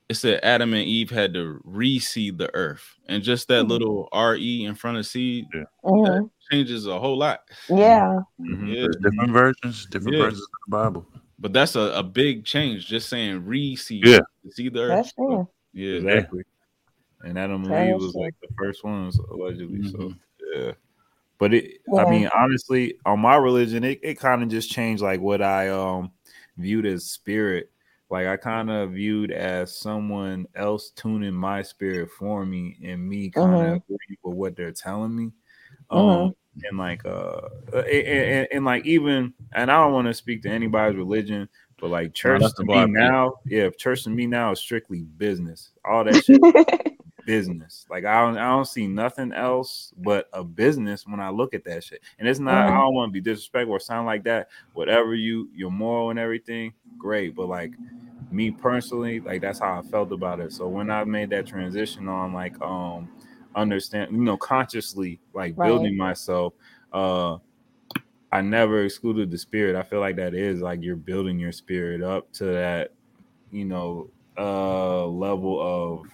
[0.09, 3.69] it said Adam and Eve had to reseed the earth, and just that Mhm.
[3.69, 5.45] little re in front of seed
[5.83, 6.29] Mhm.
[6.51, 7.41] changes a whole lot.
[7.69, 8.19] Yeah.
[8.39, 10.23] Yeah, There's different versions, different Yeah.
[10.23, 11.05] versions of the Bible.
[11.39, 12.87] But that's a, a big change.
[12.87, 14.19] Just saying reseed, Yeah.
[14.49, 14.89] seed the earth.
[14.89, 15.49] That's So, true.
[15.73, 16.43] yeah, exactly.
[17.21, 18.21] And Adam and That Eve is was true.
[18.23, 19.89] like the first ones allegedly.
[19.91, 20.19] So Mhm.
[20.55, 20.71] yeah.
[21.39, 22.01] But it Yeah.
[22.01, 25.69] I mean honestly on my religion it, it kind of just changed like what I
[25.69, 26.11] um
[26.57, 27.71] viewed as spirit.
[28.09, 33.29] Like I kind of viewed as someone else tuning my spirit for me and me
[33.29, 33.75] kind of Mhm.
[33.83, 35.31] agreeing with what they're telling me.
[35.89, 36.35] Um Mhm.
[36.69, 37.39] And like uh
[37.73, 41.47] and, and, and like even and I don't want to speak to anybody's religion,
[41.79, 43.09] but like church that's to me vibe, yeah.
[43.09, 45.71] now, yeah, church to me now is strictly business.
[45.85, 46.41] All that shit
[47.25, 47.85] business.
[47.89, 51.63] Like I don't, I don't see nothing else but a business when I look at
[51.65, 52.01] that shit.
[52.19, 52.67] And it's not.
[52.67, 52.77] I Mhm.
[52.77, 54.49] don't want to be disrespectful or sound like that.
[54.73, 57.35] Whatever you, your moral and everything, great.
[57.35, 57.73] But like
[58.29, 60.51] me personally, like that's how I felt about it.
[60.53, 63.09] So when I made that transition on like um
[63.55, 65.67] understand, you know, consciously like Right.
[65.69, 66.53] building myself,
[66.93, 67.37] uh.
[68.29, 69.77] I never excluded the spirit.
[69.77, 72.91] I feel like that is like you're building your spirit up to that,
[73.51, 76.07] you know, uh level of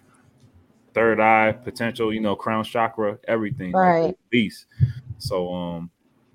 [0.94, 3.72] third eye potential, you know, crown chakra, everything.
[3.74, 4.10] like, Right.
[4.12, 4.68] at least.
[5.18, 5.90] So um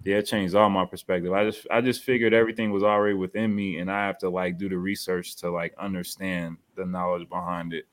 [0.05, 1.33] yeah, it changed all my perspective.
[1.33, 4.59] I just I just figured everything was already within me and I have to like
[4.59, 7.87] do the research to like understand the knowledge behind it.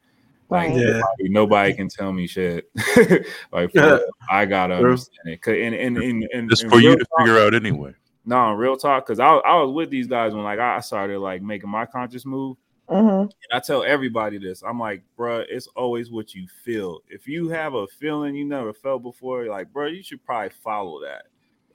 [0.49, 0.77] Like Right.
[0.77, 0.85] Yeah.
[0.99, 2.69] nobody, nobody can tell me shit.
[3.51, 3.97] like for Yeah.
[4.29, 4.91] I gotta True.
[4.91, 5.41] understand it.
[5.41, 7.93] 'Cause- And and and, and It's and for you to talk- figure out anyway.
[8.25, 11.41] no, real talk, because I, I was with these guys when like I started like
[11.41, 12.57] making my conscious move.
[12.89, 13.21] Mhm.
[13.21, 14.61] And I tell everybody this.
[14.61, 16.99] I'm like, bruh, it's always what you feel.
[17.09, 21.01] If you have a feeling you never felt before, like, bro, you should probably follow
[21.01, 21.23] that.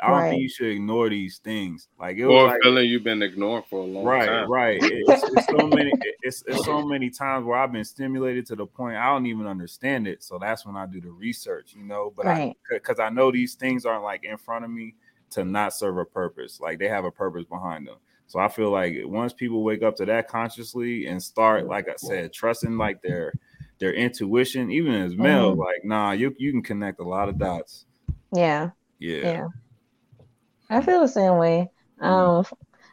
[0.03, 0.30] I don't Right.
[0.30, 1.88] think you should ignore these things.
[1.98, 4.48] Like it was Or a like feeling you've been ignoring for a long right, time.
[4.51, 4.80] right.
[4.82, 5.92] It's, it's so many.
[6.22, 9.46] It's, it's so many times where I've been stimulated to the point I don't even
[9.46, 10.22] understand it.
[10.22, 12.12] So that's when I do the research, you know.
[12.16, 12.57] But Right.
[12.70, 14.94] I because I know these things aren't like in front of me
[15.30, 16.61] to not serve a purpose.
[16.61, 17.96] Like they have a purpose behind them.
[18.26, 21.96] So I feel like once people wake up to that consciously and start, like I
[21.96, 23.32] said, trusting like their
[23.80, 25.59] their intuition, even as males, Mhm.
[25.59, 27.86] like nah, you you can connect a lot of dots.
[28.32, 28.70] Yeah.
[28.98, 29.22] Yeah.
[29.22, 29.46] Yeah.
[30.70, 31.68] I feel the same way.
[32.00, 32.44] Um,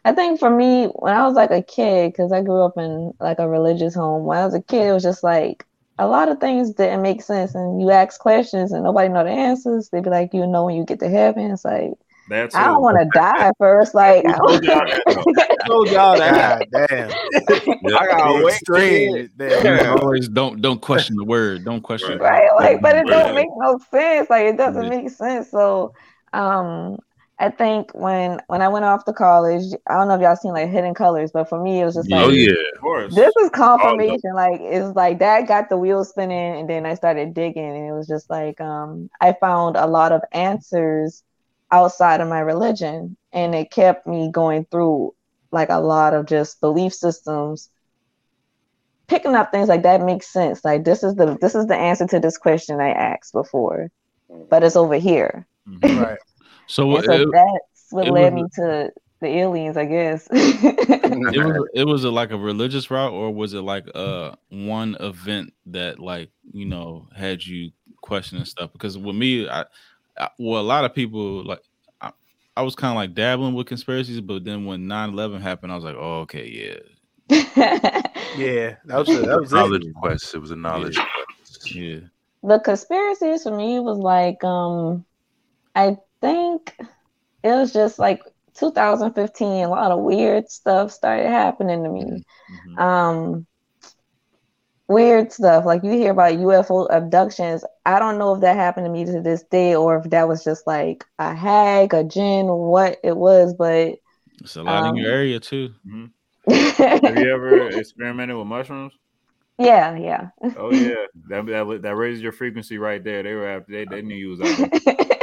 [0.03, 3.13] I think for me, when I was like a kid, because I grew up in
[3.19, 5.65] like a religious home, when I was a kid, it was just like
[5.99, 9.29] a lot of things didn't make sense, and you ask questions and nobody know the
[9.31, 9.89] answers.
[9.89, 11.91] They'd be like, "You know, when you get to heaven, it's like
[12.29, 13.95] That's I don't want to die first.
[13.95, 17.09] Like, I told y'all don't- told y'all God damn.
[17.49, 19.29] I got Big wait extreme.
[19.37, 19.65] Damn.
[19.65, 21.63] Yeah, always don't don't question the word.
[21.65, 22.13] Don't question.
[22.13, 22.21] it.
[22.21, 23.09] right like but it Right.
[23.09, 24.89] don't make no sense like it doesn't Yeah.
[24.89, 25.93] make sense so
[26.33, 26.97] um
[27.39, 30.53] i think when when i went off to college i don't know if y'all seen
[30.53, 33.15] like hidden colors but for me it was just like Oh yeah, Of course.
[33.15, 37.33] this is confirmation like it's like that got the wheels spinning and then i started
[37.33, 41.23] digging and it was just like um i found a lot of answers
[41.71, 45.13] outside of my religion and it kept me going through
[45.51, 47.69] like a lot of just belief systems
[49.07, 52.05] picking up things like that makes sense like this is the this is the answer
[52.07, 53.89] to this question i asked before
[54.49, 56.01] but it's over here Mhm.
[56.01, 56.19] Right.
[56.67, 61.69] So so it, that's what led was me to the aliens i guess it was
[61.73, 65.97] it was a, like a religious route, or was it like uh one event that
[65.97, 68.71] like you know had you questioning stuff?
[68.71, 69.65] Because with me, I,
[70.17, 71.61] I well, a lot of people like.
[72.01, 72.11] I,
[72.55, 75.83] I was kind of like dabbling with conspiracies, but then when 9-11 happened, I was
[75.83, 76.79] like, "Oh, okay, yeah,
[78.35, 78.77] Yeah.
[78.85, 79.27] That was it.
[79.27, 79.93] That was knowledge it.
[79.93, 80.33] quest.
[80.33, 81.75] It was a knowledge quest.
[81.75, 81.99] yeah."
[82.43, 85.03] the conspiracies for me was like um
[85.75, 86.75] i think
[87.43, 88.21] it was just like
[88.57, 92.79] 2015 a lot of weird stuff started happening to me Mhm.
[92.81, 93.47] um
[94.87, 98.91] weird stuff like you hear about ufo abductions i don't know if that happened to
[98.91, 102.97] me to this day or if that was just like a hag a jinn, what
[103.03, 103.95] it was but
[104.41, 105.73] It's a lot in your Um, area too.
[105.85, 106.11] Mhm.
[107.03, 108.93] Have you ever experimented with mushrooms?
[109.57, 110.95] yeah yeah Oh yeah,
[111.29, 113.23] that that, that raises your frequency right there.
[113.23, 114.69] They were after they, they knew you was out there.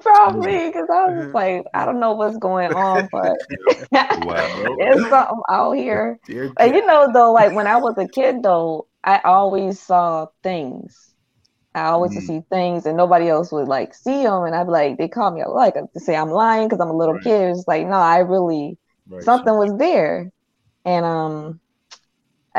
[0.00, 3.36] Probably because I was like, I don't know what's going on, but
[4.78, 6.18] there's something out here.
[6.58, 6.74] God.
[6.74, 11.14] you know, though, like when I was a kid, though, I always saw things.
[11.74, 12.26] I always Mm.
[12.26, 15.30] see things and nobody else would like see them, and I'd be like, they call
[15.32, 17.24] me like to say I'm lying because I'm a little Right.
[17.24, 17.50] kid.
[17.50, 18.78] It's like, no, I really
[19.08, 19.24] Right.
[19.24, 20.30] something was there,
[20.84, 21.60] and um,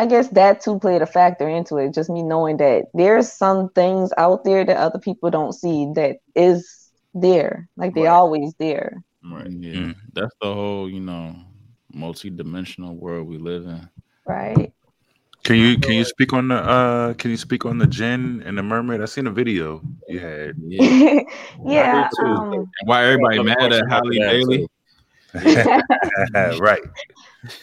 [0.02, 1.94] I guess that too played a factor into it.
[1.94, 6.18] Just me knowing that there's some things out there that other people don't see that
[6.34, 8.10] is there, like they Right.
[8.10, 9.04] always there.
[9.24, 9.52] Right.
[9.52, 9.96] Yeah, Mm.
[10.14, 11.36] that's the whole you know
[11.94, 13.88] multi-dimensional world we live in.
[14.26, 14.74] Right.
[15.44, 18.58] Can you can you speak on the uh can you speak on the jinn and
[18.58, 19.02] the mermaid?
[19.02, 20.56] I seen a video you had.
[20.58, 21.22] Yeah.
[21.64, 22.10] yeah.
[22.20, 22.26] too.
[22.26, 24.68] Um, why everybody Another mad at Halle after Bailey?
[26.60, 26.82] right.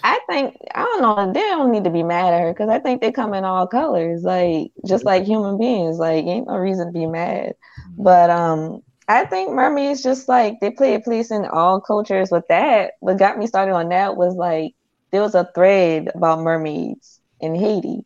[0.02, 1.32] I think I don't know.
[1.32, 3.66] They don't need to be mad at her because I think they come in all
[3.66, 5.98] colors, like just like human beings.
[5.98, 7.54] Like ain't no reason to be mad.
[7.96, 12.30] But um, I think mermaids just like they play a place in all cultures.
[12.30, 14.74] With that, what got me started on that was like
[15.10, 18.04] there was a thread about mermaids in Haiti,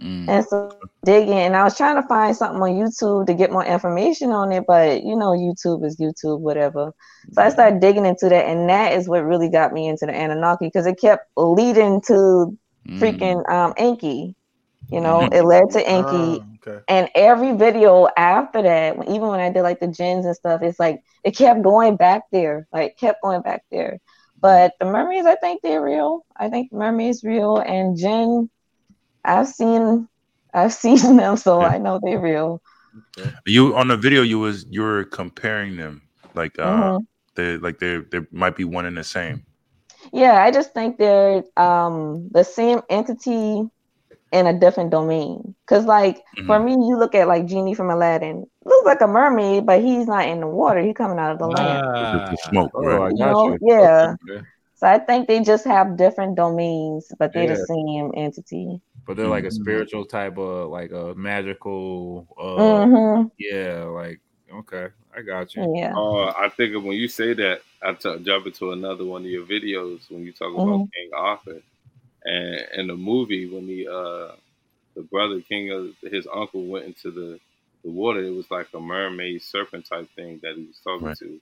[0.00, 0.42] Mm.
[0.44, 3.64] and so digging, and I was trying to find something on YouTube to get more
[3.64, 6.92] information on it, but you know, YouTube is YouTube, whatever.
[7.32, 10.12] So I started digging into that, and that is what really got me into the
[10.14, 12.56] Anunnaki because it kept leading to
[12.88, 13.00] Mm.
[13.00, 14.34] freaking um Enki.
[14.90, 16.82] You know, it led to Enki, Ah, okay.
[16.88, 20.78] and every video after that, even when I did like the gens and stuff, it's
[20.78, 23.98] like it kept going back there, like kept going back there.
[24.40, 26.24] But the mermaids, I think they're real.
[26.36, 28.48] I think the mermaids real, and Jin,
[29.26, 30.08] I've seen,
[30.54, 31.66] I've seen them, so Yeah.
[31.66, 32.62] I know they're real.
[33.46, 36.02] You on the video you was you were comparing them
[36.34, 37.06] like uh Mhm.
[37.34, 39.44] they like they they might be one and the same.
[40.12, 43.62] Yeah, I just think they're um the same entity
[44.32, 45.56] in a different domain.
[45.68, 49.66] Cause like for me, you look at like Genie from Aladdin, looks like a mermaid,
[49.66, 50.80] but he's not in the water.
[50.82, 51.82] He's coming out of the land.
[51.90, 53.02] Ah, the smoke, Oh, right?
[53.02, 53.56] I You know?
[53.58, 53.58] you.
[53.60, 54.14] Yeah.
[54.28, 54.46] Okay.
[54.76, 57.48] So I think they just have different domains, but they're Yeah.
[57.48, 58.80] the same entity.
[59.06, 59.52] But they're like a Mhm.
[59.52, 64.20] spiritual type of like a magical uh hmm yeah, like
[64.52, 65.68] okay, I got you.
[65.74, 65.94] Yeah.
[65.96, 69.46] Uh, I think when you say that, I t- jump into another one of your
[69.46, 70.90] videos when you talk about Mhm.
[70.94, 71.62] King Arthur,
[72.24, 74.36] and in the movie when the uh,
[74.96, 77.40] the brother King of his uncle went into the
[77.84, 81.16] the water, it was like a mermaid serpent type thing that he was talking Right.
[81.20, 81.40] to,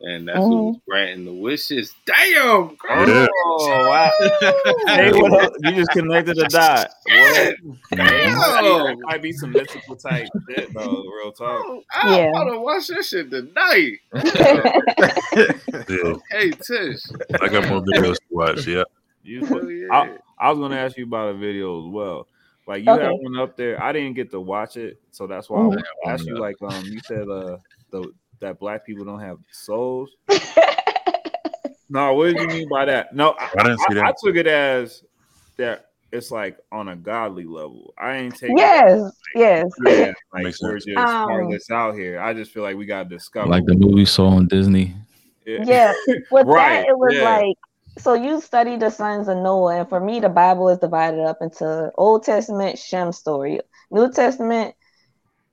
[0.00, 1.94] and that's what was granting the wishes.
[2.04, 3.08] Damn, girl.
[3.08, 3.26] Yeah.
[3.44, 4.10] Oh wow.
[4.86, 5.52] hey, what?
[5.62, 6.90] You just connected a dot.
[7.06, 7.54] What?
[7.94, 9.00] Damn.
[9.00, 11.64] Might be some mystical type shit though, real talk.
[11.94, 12.30] I Yeah.
[12.30, 13.98] want to watch that shit tonight.
[15.88, 16.14] Yeah.
[16.30, 17.02] hey, Tish.
[17.40, 18.66] I got more videos to watch.
[18.66, 18.84] Yeah.
[19.22, 19.86] You Hell yeah.
[19.90, 22.28] I, I was gonna ask you about a video as well.
[22.66, 23.04] Like you Okay.
[23.04, 23.82] have one up there.
[23.82, 25.68] I didn't get to watch it, so that's why I Mhm.
[25.68, 26.38] wanted to ask you.
[26.38, 27.56] Like, um, you said uh
[27.90, 30.10] the that black people don't have souls.
[31.88, 33.14] No, what did you mean by that?
[33.14, 34.04] No, I, I didn't see that.
[34.06, 35.04] I took it as
[35.56, 37.94] that it's like on a godly level.
[37.98, 39.12] I ain't taking yes.
[39.34, 39.66] Yes.
[39.84, 40.84] yeah, like Makes we're sense.
[40.84, 42.20] just Um, heartless out here.
[42.20, 44.94] I just feel like we gotta discover like the movie saw on Disney.
[45.44, 45.92] Yeah.
[46.30, 47.22] With Right, that, it was yeah.
[47.22, 47.56] like
[47.98, 51.38] so you study the sons of Noah, and for me, the Bible is divided up
[51.40, 53.60] into Old Testament, Shem story,
[53.90, 54.74] New Testament.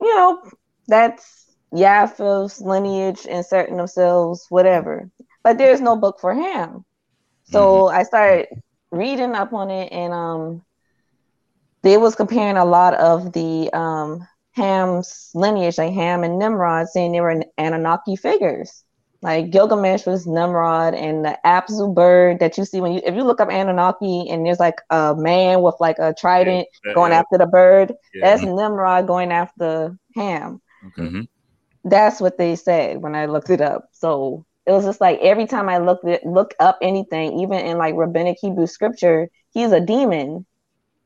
[0.00, 0.42] You know,
[0.88, 1.43] that's
[1.74, 5.10] Japheth's lineage, inserting themselves, whatever.
[5.42, 6.84] But there's no book for Ham,
[7.44, 8.46] so I started
[8.90, 10.62] reading up on it, and um,
[11.82, 17.12] they was comparing a lot of the um Ham's lineage, like Ham and Nimrod, saying
[17.12, 18.84] they were Anunnaki figures.
[19.20, 23.24] Like Gilgamesh was Nimrod, and the Apsu bird that you see when you if you
[23.24, 27.20] look up Anunnaki, and there's like a man with like a trident That- going yeah,
[27.20, 27.92] after the bird.
[28.14, 28.36] yeah.
[28.36, 30.60] That's Nimrod going after Ham.
[30.98, 31.26] Okay.
[31.84, 33.88] That's what they said when I looked it up.
[33.92, 37.78] So it was just like every time I looked it look up anything, even in
[37.78, 40.46] like rabbinic Hebrew scripture, he's a demon.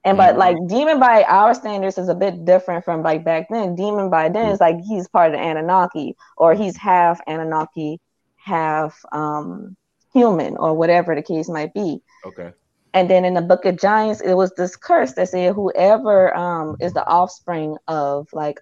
[0.04, 0.38] And but Mhm.
[0.38, 3.74] like demon by our standards is a bit different from like back then.
[3.76, 8.00] Demon by then is like he's part of the Anunnaki, or he's half Anunnaki,
[8.36, 9.76] half um
[10.14, 12.00] human, or whatever the case might be.
[12.24, 12.52] Okay.
[12.94, 16.76] And then in the book of Giants, it was this curse that said whoever um
[16.80, 18.60] is the offspring of like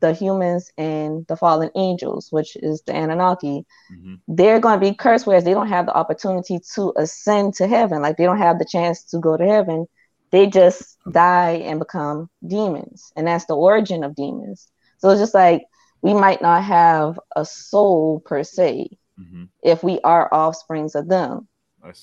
[0.00, 4.94] the humans and the fallen angels, which is the Anunnaki, hmm they're going to be
[4.94, 8.02] cursed, whereas they don't have the opportunity to ascend to heaven.
[8.02, 9.86] Like they don't have the chance to go to heaven.
[10.32, 13.12] They just die and become demons.
[13.16, 14.68] And that's the origin of demons.
[14.98, 15.62] So it's just like
[16.02, 21.48] we might not have a soul per se hmm if we are offsprings of them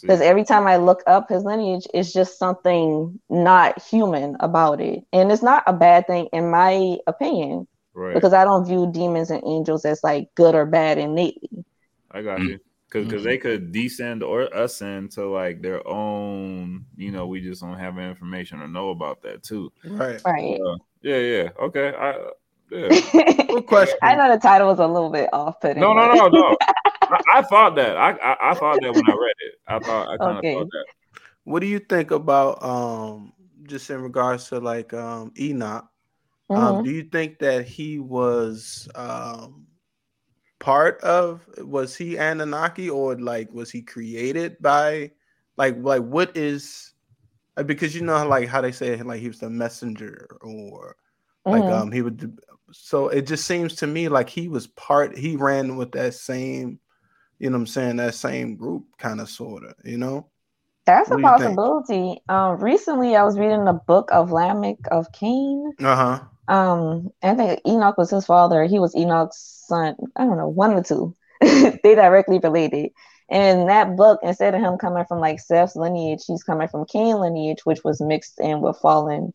[0.06, 5.04] because every time I look up his lineage, it's just something not human about it,
[5.14, 8.14] and it's not a bad thing in my opinion Right.
[8.14, 11.66] because I don't view demons and angels as like good or bad innately.
[12.12, 12.48] I got Mm.
[12.50, 12.60] you.
[12.92, 17.78] Because they could descend or ascend to like their own, you know, we just don't
[17.78, 19.72] have information or know about that too.
[19.84, 20.22] Right.
[20.26, 20.60] Right.
[20.62, 21.50] Uh, yeah, yeah.
[21.60, 21.90] Okay.
[21.90, 22.12] I
[22.72, 22.90] Yeah.
[23.50, 23.98] Good question.
[24.02, 25.82] I know the title was a little bit off putting.
[25.82, 26.58] No, no, no, no.
[27.12, 27.98] I, I thought that.
[27.98, 29.56] I, I I thought that when I read it.
[29.68, 30.56] I thought I kind of Okay.
[30.56, 30.86] thought that.
[31.44, 33.34] What do you think about um
[33.64, 35.86] just in regards to like um Enoch?
[36.54, 36.82] Um, Mhm.
[36.82, 39.68] do you think that he was um
[40.60, 45.12] part of was he Anunnaki or like was he created by
[45.58, 46.94] like like what is
[47.66, 50.96] because you know like how they say like he was the messenger or
[51.50, 51.72] like Mhm.
[51.72, 52.40] um he would
[52.72, 56.80] so it just seems to me like he was part he ran with that same
[57.40, 60.30] you know what I'm saying that same group kind of sort of you know
[60.88, 61.64] That's What a do you think?
[61.64, 62.22] possibility.
[62.28, 65.74] Um, recently I was reading the book of Lamech of Cain.
[65.80, 68.64] uh-huh Um, I think Enoch was his father.
[68.66, 69.38] He was Enoch's
[69.68, 69.96] son.
[70.16, 71.16] I don't know, one or two.
[71.42, 72.92] they directly related.
[73.30, 76.86] And in that book, instead of him coming from like Seth's lineage, he's coming from
[76.86, 79.32] Cain lineage, which was mixed in with fallen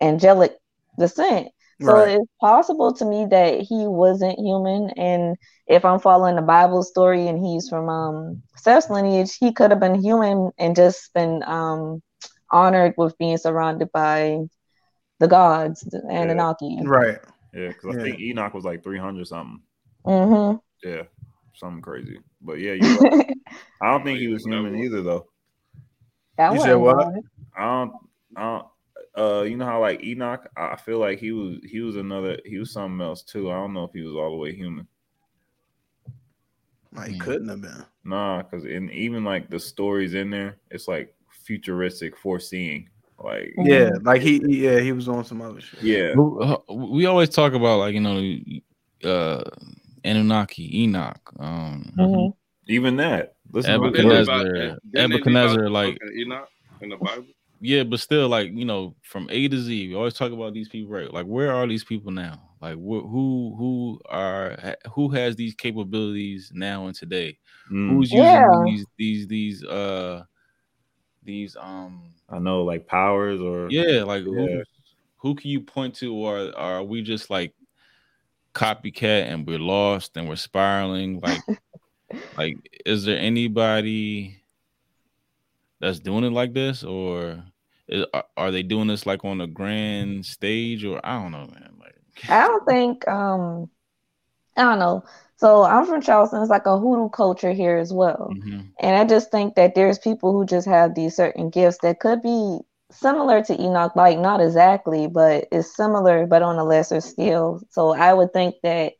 [0.00, 0.56] angelic
[0.98, 1.48] descent.
[1.80, 2.04] So Right.
[2.04, 4.90] it's possible to me that he wasn't human.
[4.96, 5.36] And
[5.66, 9.80] if I'm following the Bible story and he's from um Seth's lineage, he could have
[9.80, 12.02] been human and just been um
[12.50, 14.38] honored with being surrounded by
[15.20, 16.78] the gods, the Anunnaki.
[16.82, 17.18] right
[17.54, 18.02] Yeah, because I Yeah.
[18.02, 19.60] think Enoch was like three hundred something.
[20.04, 21.02] hmm Yeah,
[21.54, 22.18] something crazy.
[22.40, 23.36] But yeah, you're right.
[23.82, 25.26] I don't think he was human either, though.
[26.36, 26.96] That You said what?
[26.96, 27.14] God.
[27.56, 27.92] I don't.
[28.36, 28.66] I don't.
[29.16, 32.38] Uh, you know how like Enoch, I I feel like he was he was another
[32.44, 33.50] he was something else too.
[33.50, 34.86] I don't know if he was all the way human.
[36.92, 37.18] Like, he Hmm.
[37.18, 41.14] couldn't have been Nah, because in even like the stories in there, it's like
[41.44, 42.89] futuristic foreseeing.
[43.22, 46.14] Like yeah like he he- yeah he was on some other shit yeah,
[46.68, 48.32] We always talk about like you know,
[49.04, 49.44] uh,
[50.04, 52.32] Anunnaki, Enoch, um, Mhm.
[52.68, 53.34] even that.
[53.52, 54.36] Listen to But the they Nebuchadnezzar.
[54.38, 54.46] word.
[54.46, 56.48] leave Nebuchadnezzar- didn't they leave Nebuchadnezzar, out like- fucking Enoch
[56.80, 57.26] in the Bible.
[57.60, 60.68] yeah, but still, like you know, from A to Z, we always talk about these
[60.70, 61.12] people, right?
[61.12, 62.40] Like, where are these people now?
[62.62, 67.36] Like, wh- who who are ha- who has these capabilities now and today?
[67.70, 68.62] Mm, Who's using Yeah.
[68.64, 70.24] these these these uh
[71.22, 74.32] these um I know, like powers or yeah like Yeah.
[74.32, 74.62] who
[75.16, 77.54] who can you point to or are we just like
[78.54, 81.40] copycat and we're lost and we're spiraling like
[82.36, 84.36] like is there anybody
[85.78, 87.42] that's doing it like this or
[87.88, 91.46] is, are, are they doing this like on a grand stage or I don't know
[91.46, 91.94] man like
[92.28, 93.70] I don't think um
[94.56, 95.04] I don't know.
[95.40, 96.42] So I'm from Charleston.
[96.42, 98.30] It's like a hoodoo culture here as well.
[98.30, 98.72] mhm.
[98.80, 102.22] And I just think that there's people who just have these certain gifts that could
[102.22, 102.58] be
[102.90, 107.60] similar to Enoch, like not exactly, but it's similar, but on a lesser scale.
[107.70, 108.94] So I would think that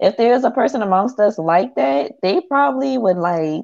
[0.00, 3.62] if there's a person amongst us like that, they probably would like,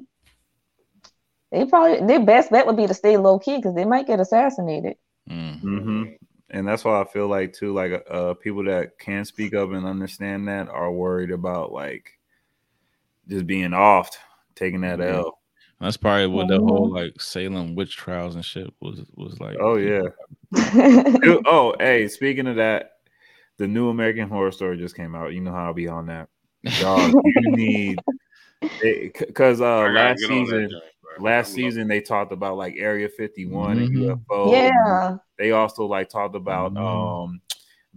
[1.51, 4.19] they probably, their best bet would be to stay low key because they might get
[4.19, 4.97] assassinated.
[5.29, 5.59] Mm.
[5.61, 6.03] hmm
[6.49, 9.85] And that's why I feel like too, like uh, people that can speak up and
[9.85, 12.16] understand that are worried about like
[13.27, 14.09] just being off,
[14.55, 15.17] taking that Yeah.
[15.17, 15.39] L.
[15.79, 16.69] that's probably what the Mhm.
[16.69, 20.01] whole like Salem witch trials and shit was was like Oh yeah.
[21.45, 22.91] Oh, hey, speaking of that,
[23.57, 25.33] the new American Horror Story just came out.
[25.33, 26.29] You know how I'll be on that.
[26.79, 27.99] Dog, you need
[28.81, 33.77] because uh last get that season, joint, last season they talked about like Area 51
[33.77, 33.85] Mhm.
[33.85, 33.95] and
[34.29, 34.51] UFO.
[34.51, 35.17] yeah.
[35.37, 37.23] They also like talked about Mhm.
[37.27, 37.41] um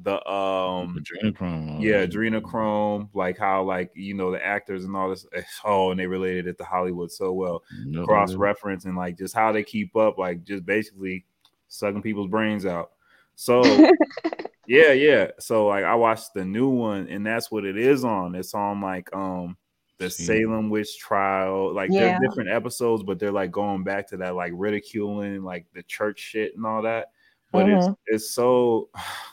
[0.02, 1.82] the um adrenochrome.
[1.82, 2.10] yeah that.
[2.10, 5.26] adrenochrome like how like you know the actors and all this
[5.64, 8.38] oh and they related it to hollywood so well Yep, cross yep.
[8.38, 11.24] reference and like just how they keep up like just basically
[11.68, 12.92] sucking people's brains out
[13.34, 13.62] so
[14.66, 18.34] yeah yeah so like i watched the new one and that's what it is on
[18.34, 19.56] it's on like um
[19.98, 20.24] the See.
[20.24, 22.00] salem witch trial like Yeah.
[22.18, 26.18] they're different episodes but they're like going back to that like ridiculing like the church
[26.20, 27.08] shit and all that
[27.52, 28.88] but it's it's so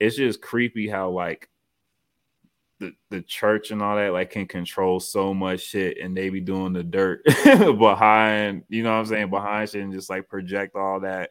[0.00, 1.48] it's just creepy how like
[2.80, 6.40] the the church and all that like can control so much shit and they be
[6.40, 10.76] doing the dirt behind you know what I'm saying behind shit and just like project
[10.76, 11.30] all that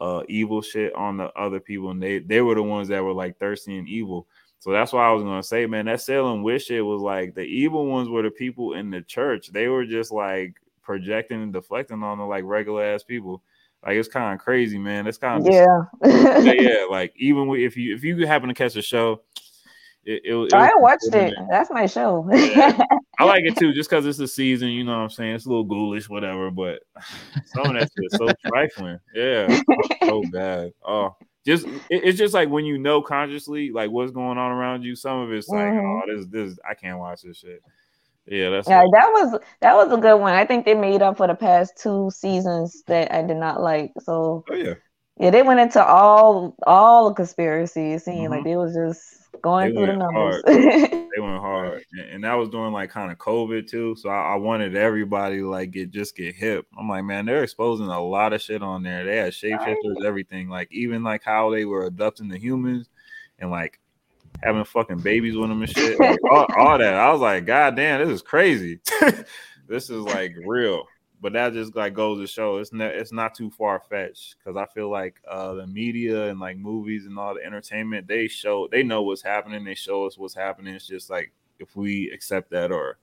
[0.00, 1.90] uh evil shit on the other people.
[1.90, 4.26] And they they were the ones that were like thirsty and evil.
[4.60, 7.42] So that's why I was gonna say man that Salem witch shit was like the
[7.42, 9.50] evil ones were the people in the church.
[9.52, 13.42] They were just like projecting and deflecting on the like regular ass people
[13.86, 15.82] like it's kind of crazy man it's kind of Yeah.
[16.04, 19.22] yeah, yeah, like even if you if you happen to catch a show,
[20.04, 21.34] it, it, it I watched it.
[21.50, 22.26] That's my show.
[22.32, 22.78] Yeah.
[23.18, 24.68] I like it too, just because it's the season.
[24.68, 25.34] You know what I'm saying?
[25.34, 26.50] It's a little ghoulish, whatever.
[26.50, 26.82] But
[27.46, 28.98] some of that shit so trifling.
[29.14, 29.60] Yeah,
[30.06, 30.72] so bad.
[30.86, 34.82] Oh, just it- it's just like when you know consciously like what's going on around
[34.82, 34.94] you.
[34.96, 36.02] Some of it's like, Mhm.
[36.02, 37.60] oh, this this I can't watch this shit.
[38.30, 40.34] Yeah, that's Yeah, that was that was a good one.
[40.34, 43.92] I think they made up for the past two seasons that I did not like.
[44.00, 44.74] So oh yeah.
[45.18, 48.04] Yeah, they went into all all the conspiracies.
[48.04, 48.30] Seeing Mhm.
[48.30, 49.02] like they was just
[49.42, 50.42] going They through the went numbers.
[51.14, 53.96] They went hard, and, and that was during like kind of COVID too.
[53.96, 56.66] So I, I wanted everybody to like get just get hip.
[56.78, 59.04] I'm like, man, they're exposing a lot of shit on there.
[59.04, 60.48] They had shapeshifters, everything.
[60.48, 62.88] Like even like how they were abducting the humans,
[63.38, 63.80] and like
[64.42, 65.98] having fucking babies with them and shit.
[65.98, 66.94] Like, all, all that.
[66.94, 68.80] I was like, God damn, this is crazy.
[69.68, 70.84] this is like real.
[71.20, 74.56] But that just like goes to show it's not it's not too far fetched because
[74.56, 78.68] I feel like uh the media and like movies and all the entertainment they show
[78.70, 82.50] they know what's happening they show us what's happening it's just like if we accept
[82.52, 82.98] that or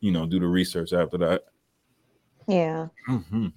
[0.00, 1.44] you know do the research after that
[2.48, 3.52] yeah, Mhm.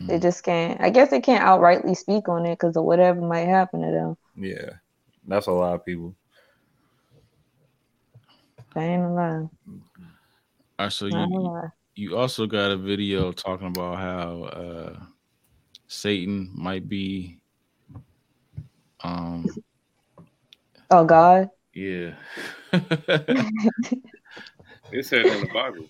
[0.00, 0.80] they just can't.
[0.80, 4.16] I guess they can't outrightly speak on it because of whatever might happen to them.
[4.36, 4.70] yeah
[5.26, 6.14] that's a lot of people
[8.74, 9.50] I ain't gonna.
[10.78, 14.42] All right, so I ain't gonna you you also got a video talking about how
[14.44, 14.98] uh
[15.88, 17.38] Satan might be
[19.04, 19.46] um
[20.90, 21.48] Oh God.
[21.74, 22.14] yeah.
[24.94, 25.88] It said in the Bible.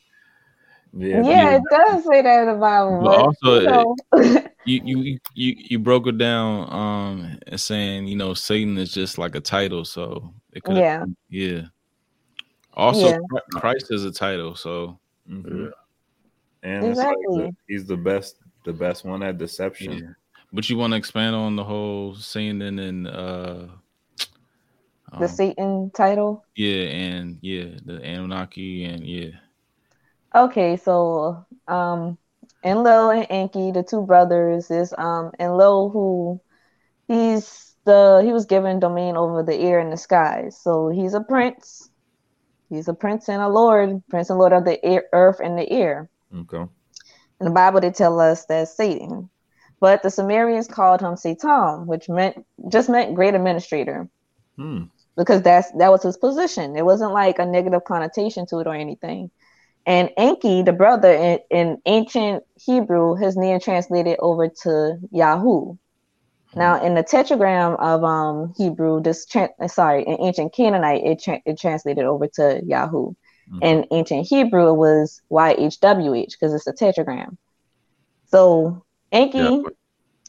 [0.92, 3.00] yeah, Yeah, it does say that in the Bible.
[3.02, 3.96] But But, also, you know,
[4.64, 9.18] you you you you broke it down um and saying you know Satan is just
[9.18, 11.04] like a title, so it could Yeah.
[11.28, 11.62] yeah.
[12.74, 13.18] Also, Yeah.
[13.50, 14.98] Christ is a title, so
[15.28, 15.72] Mhm.
[16.62, 20.12] and it's like the- he's the best the best one at deception yeah.
[20.52, 23.66] But you want to expand on the whole Satan and uh,
[25.18, 26.44] the um, Satan title.
[26.54, 29.30] yeah, and yeah, the Anunnaki and yeah,
[30.34, 32.18] Okay, so um
[32.64, 36.40] Enlil and Enki, the two brothers, is um Enlil who
[37.08, 40.58] he's the he was given domain over the air and the skies.
[40.60, 41.90] So he's a prince.
[42.72, 45.70] He's a prince and a lord, prince and lord of the air, earth and the
[45.70, 46.08] air.
[46.34, 46.64] okay
[47.38, 49.28] In the Bible, they tell us that's Satan.
[49.78, 54.08] But the Sumerians called him Satan, which meant just meant great administrator,
[54.56, 54.84] hmm.
[55.16, 56.76] because that's that was his position.
[56.76, 59.30] It wasn't like a negative connotation to it or anything.
[59.84, 65.76] And Enki, the brother in, in ancient Hebrew, his name translated over to Yahoo.
[66.54, 71.40] Now, in the tetragram of um, Hebrew, this tran sorry, in ancient Canaanite, it, tra-
[71.46, 73.14] it translated over to Yahoo.
[73.56, 73.70] Okay.
[73.70, 77.36] In ancient Hebrew, it was YHWH because it's a tetragram.
[78.26, 79.62] So Enki, Yeah.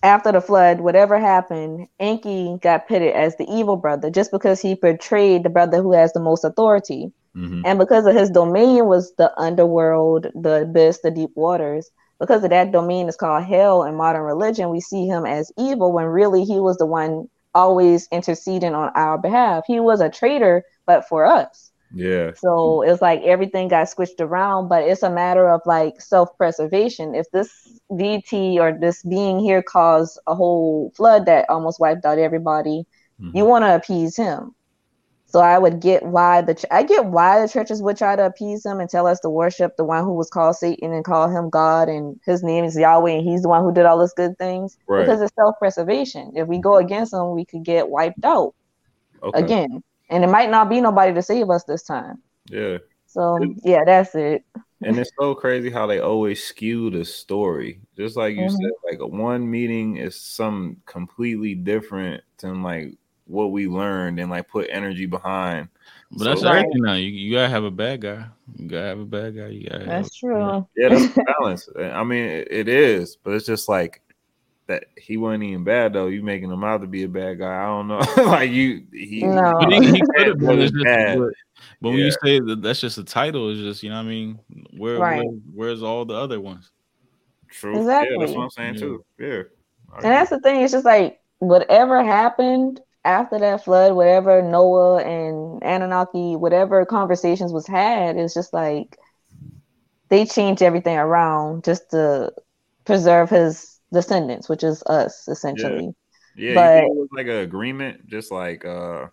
[0.02, 4.76] after the flood, whatever happened, Enki got pitted as the evil brother just because he
[4.76, 7.12] portrayed the brother who has the most authority.
[7.36, 7.62] Mhm.
[7.66, 11.90] And because of his domain was the underworld, the abyss, the deep waters,
[12.24, 15.92] because of that domain is called hell in modern religion, we see him as evil
[15.94, 19.66] when really he was the one always interceding on our behalf.
[19.68, 21.72] He was a traitor, but for us.
[21.94, 26.36] yeah So it's like everything got switched around, but it's a matter of like self
[26.38, 27.16] preservation.
[27.16, 27.52] If this
[27.96, 32.86] deity or this being here caused a whole flood that almost wiped out everybody,
[33.20, 33.36] Mhm.
[33.36, 34.56] you want to appease him.
[35.34, 38.24] So I would get why the ch- I get why the churches would try to
[38.24, 41.28] appease him and tell us to worship the one who was called Satan and call
[41.28, 44.14] him God and his name is Yahweh and he's the one who did all those
[44.14, 45.08] good things Right.
[45.08, 46.34] because it's self preservation.
[46.36, 48.54] If we go against him, we could get wiped out
[49.24, 52.22] okay again, and it might not be nobody to save us this time.
[52.52, 52.78] yeah
[53.08, 54.44] So yeah, that's it.
[54.84, 57.82] and it's so crazy how they always skew the story.
[57.98, 58.52] Just like you Mhm.
[58.52, 62.94] said, like one meeting is some completely different than like
[63.26, 65.70] what we learned and like put energy behind.
[66.12, 66.58] but that's right.
[66.60, 66.94] everything now.
[66.94, 68.26] You, you gotta have a bad guy.
[68.58, 69.48] You gotta have a bad guy.
[69.48, 69.86] You gotta.
[69.86, 70.68] That's have, true.
[70.76, 71.70] Yeah, that's balance.
[71.78, 74.02] I mean, it, it is, but it's just like
[74.68, 74.86] that.
[74.98, 76.08] He wasn't even bad though.
[76.08, 77.64] You making him out to be a bad guy.
[77.64, 78.02] I don't know.
[78.26, 79.54] like you, he, No.
[79.60, 80.58] But he, he could have been.
[80.60, 81.18] was just, bad.
[81.18, 81.34] but,
[81.82, 84.10] but when you say that that's just a title, it's just you know what I
[84.10, 84.40] mean.
[84.78, 85.24] Where, Right.
[85.24, 86.72] where where's all the other ones?
[87.50, 87.78] True.
[87.88, 88.80] Yeah, that's what I'm saying Yeah.
[88.80, 89.06] too.
[89.20, 89.42] Yeah.
[89.96, 90.62] And that's the thing.
[90.62, 97.68] It's just like whatever happened after that flood, whatever Noah and Anunnaki, whatever conversations was
[97.68, 98.98] had, it's just like
[100.10, 102.32] they changed everything around just to
[102.86, 105.94] preserve his descendants, which is us essentially.
[106.36, 109.08] Yeah, But- you think it was like an agreement, just like uh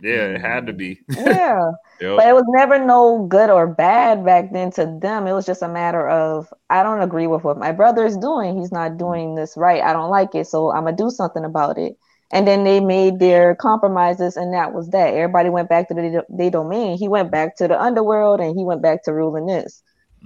[0.00, 1.00] yeah, it had to be.
[1.10, 1.70] Yeah.
[2.00, 2.16] Yep.
[2.16, 5.28] But it was never no good or bad back then to them.
[5.28, 8.58] It was just a matter of I don't agree with what my brother is doing.
[8.58, 9.80] He's not doing this right.
[9.82, 11.96] I don't like it, so I'm gonna do something about it.
[12.32, 15.12] And then they made their compromises, and that was that.
[15.12, 16.96] Everybody went back to the, their domain.
[16.96, 19.82] He went back to the underworld, and he went back to ruling this.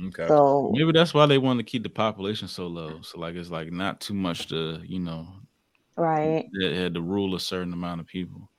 [0.09, 0.29] Okay.
[0.29, 3.01] So Maybe that's why they want to keep the population so low.
[3.03, 5.27] So like it's like not too much to you know
[5.97, 8.51] right, they had to rule a certain amount of people.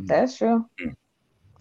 [0.00, 0.06] Mm.
[0.06, 0.66] that's true.
[0.80, 0.90] Hmm.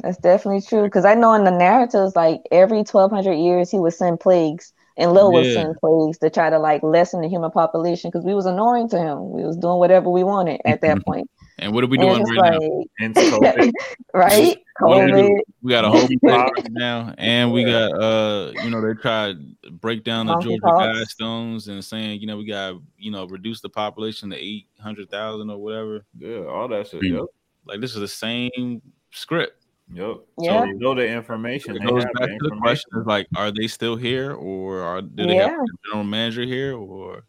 [0.01, 0.84] That's definitely true.
[0.84, 5.31] Because I know in the narratives, like every 1200 years, he would send plagues Enlil
[5.31, 5.53] was Yeah.
[5.53, 8.97] sent plagues to try to like lessen the human population because we was annoying to
[8.99, 9.31] him.
[9.31, 11.29] We was doing whatever we wanted at that point.
[11.59, 12.59] And what are we And doing it's right now?
[12.59, 13.71] like, Hence COVID.
[14.13, 14.57] right?
[14.79, 18.69] What do we We got a whole plague right now, and we got uh, you
[18.71, 21.05] know, they tried to break down the Georgia Monkeypox.
[21.21, 25.11] Guidestones and saying, you know, we got you know reduce the population to eight hundred
[25.11, 26.05] thousand or whatever.
[26.17, 27.01] Yeah, all that shit.
[27.01, 27.17] Mm.
[27.19, 27.25] Yep.
[27.65, 28.81] Like this is the same
[29.11, 29.61] script.
[29.93, 30.17] Yep.
[30.37, 30.61] Yeah.
[30.61, 31.75] So they know the information.
[31.75, 32.61] It goes back the to the information.
[32.61, 36.43] question: is like, are they still here, or are do they have a general manager
[36.43, 37.23] here, or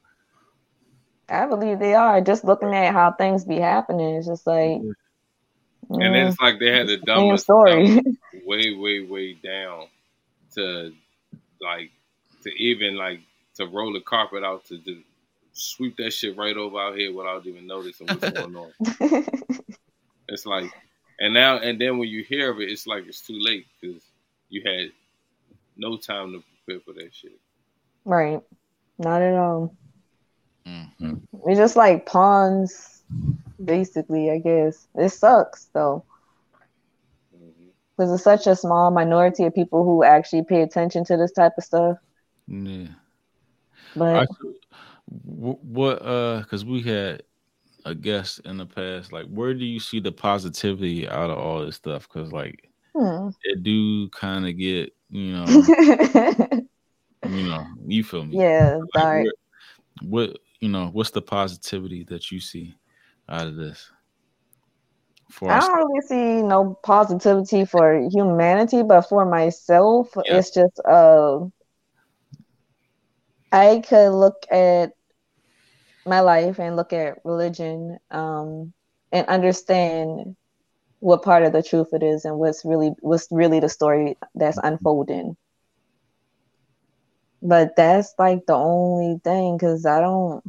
[1.28, 2.20] I believe they are.
[2.20, 4.92] Just looking at how things be happening, it's just like, And
[5.90, 8.00] mm, it's like they had the same dumbest story.
[8.46, 9.86] way, way, way down
[10.54, 10.92] to
[11.60, 11.90] like
[12.42, 13.20] to even like
[13.56, 15.00] to roll the carpet out to just
[15.52, 18.72] sweep that shit right over our head without even noticing what's going on.
[20.28, 20.72] It's like,
[21.22, 24.02] and now and then when you hear of it, it's like it's too late because
[24.50, 24.90] you had
[25.76, 27.38] no time to prepare for that shit.
[28.04, 28.40] right?
[28.98, 29.74] Not at all.
[30.66, 31.20] Mm.
[31.30, 33.02] We're just like pawns,
[33.64, 34.30] basically.
[34.32, 36.04] I guess it sucks though.
[37.96, 41.52] Because it's such a small minority of people who actually pay attention to this type
[41.56, 41.98] of stuff.
[42.48, 42.88] yeah?
[43.94, 44.26] But I-
[45.06, 47.22] what uh because we had
[47.84, 51.64] a guest in the past like where do you see the positivity out of all
[51.64, 53.28] this stuff because like hmm.
[53.44, 55.44] it do kind of get you know
[57.28, 59.26] you know you feel me yeah, Like, dark.
[60.02, 62.74] what, what you know what's the positivity that you see
[63.28, 63.90] out of this
[65.32, 70.36] for I don't really see no positivity for humanity, but for myself, Yeah.
[70.36, 71.40] it's just uh,
[73.50, 74.92] I could look at
[76.06, 78.72] my life and look at religion um,
[79.12, 80.36] and understand
[81.00, 84.58] what part of the truth it is and what's really what's really the story that's
[84.62, 85.36] unfolding.
[87.42, 90.44] But that's like the only thing because I don't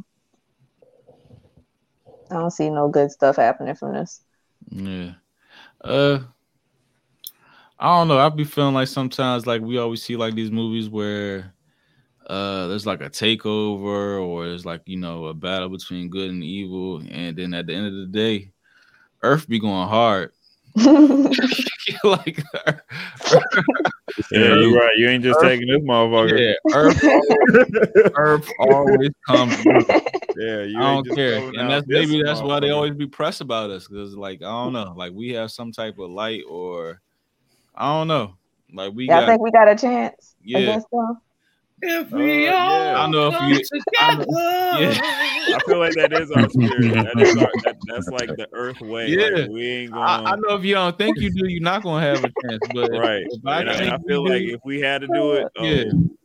[2.30, 4.20] I don't see no good stuff happening from this.
[4.70, 5.14] Yeah.
[5.82, 6.20] Uh
[7.78, 8.18] I don't know.
[8.18, 11.53] I be feeling like sometimes like we always see like these movies where
[12.26, 16.42] uh there's like a takeover or there's like, you know, a battle between good and
[16.42, 18.52] evil and then at the end of the day
[19.22, 20.32] Earth be going hard.
[22.04, 22.42] like
[24.30, 24.92] Yeah, you're right.
[24.96, 26.38] You ain't just taking this motherfucker.
[26.38, 29.86] yeah, Earth, Earth always comes through.
[30.36, 33.70] Yeah, you I don't care, and that's maybe that's why they always be pressed about
[33.70, 37.00] us because, like, I don't know, like we have some type of light, or
[37.74, 38.34] I don't know,
[38.72, 40.80] like we Y'all got, think we got a chance Yeah.
[41.82, 42.20] Against them?
[42.20, 43.02] If we Uh, all yeah.
[43.02, 43.60] I know if come you-
[44.00, 44.26] I know- together.
[44.82, 45.56] yeah.
[45.56, 46.94] I feel like that is our spirit.
[46.94, 49.08] That is our, that, that's like the earth way.
[49.08, 49.28] Yeah.
[49.42, 50.02] Like, we ain't going.
[50.04, 52.60] I, I know if you don't think you do, you're not gonna have a chance.
[52.74, 53.24] But right.
[53.28, 55.48] if I and I, I you feel do- like if we had to do it,
[55.56, 55.84] oh, Yeah.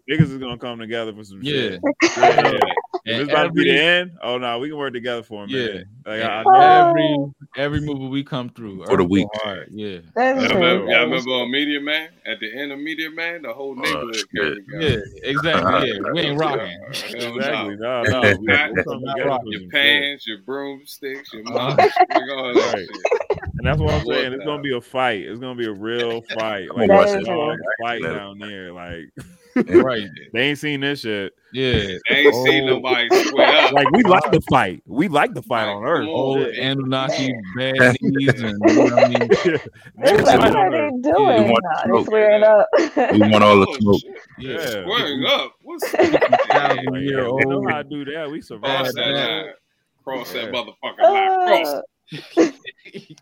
[0.09, 1.79] Niggas is gonna come together for some yeah, shit.
[2.17, 2.33] yeah.
[2.41, 2.59] Yeah.
[3.05, 5.47] If it's about to be the end, oh no, we can work together for a
[5.47, 5.81] Yeah.
[6.05, 9.27] Like, I, I every every movie we come through For the Earth go week.
[9.41, 9.67] hard.
[9.71, 12.09] Yeah, That's Y'all remember, y'all remember on Meteor Man?
[12.25, 14.27] At the end of Meteor Man, the whole neighborhood shit.
[14.35, 15.89] came yeah, exactly.
[15.89, 16.59] Yeah, we ain't rocking.
[16.59, 17.35] Hell.
[17.37, 17.77] Exactly.
[17.77, 18.21] No, no.
[18.23, 20.27] Your We, pat- we'll not together Your some shit.
[20.27, 21.69] your broomsticks, your Uh-huh.
[21.69, 22.87] mops, like all that Right.
[23.57, 24.33] And that's what I'm Lord saying.
[24.33, 25.21] It's gonna be a fight.
[25.21, 26.67] It's gonna be a real fight.
[26.75, 27.59] Like watch a it.
[27.81, 28.71] fight down there.
[28.73, 29.09] Like
[29.67, 30.07] right.
[30.33, 31.33] they ain't seen this shit.
[31.51, 31.71] Yeah,
[32.09, 32.75] They ain't seen Oh.
[32.75, 33.71] nobody square up.
[33.71, 34.83] Like we like the fight.
[34.85, 36.01] We like the fight on Earth.
[36.05, 36.53] Come old on.
[36.55, 39.19] Anunnaki baddies, and you know what I mean.
[39.99, 40.93] Niggas That's what are they Earth.
[41.01, 41.43] doing.
[41.43, 42.05] We want Nah, they smoke.
[42.07, 42.67] swearing up.
[43.13, 44.01] We want all the Oh, smoke.
[44.01, 44.11] shit.
[44.37, 44.81] Yeah, Yeah.
[44.83, 45.53] Squaring up.
[45.63, 47.71] What's thousand Like, year yeah, we know old.
[47.71, 48.29] how to do that.
[48.29, 49.45] We Cross survived that that.
[50.03, 50.51] Cross that Yeah.
[50.51, 51.63] motherfucking line.
[51.63, 51.81] Cross Uh,
[52.11, 53.17] it.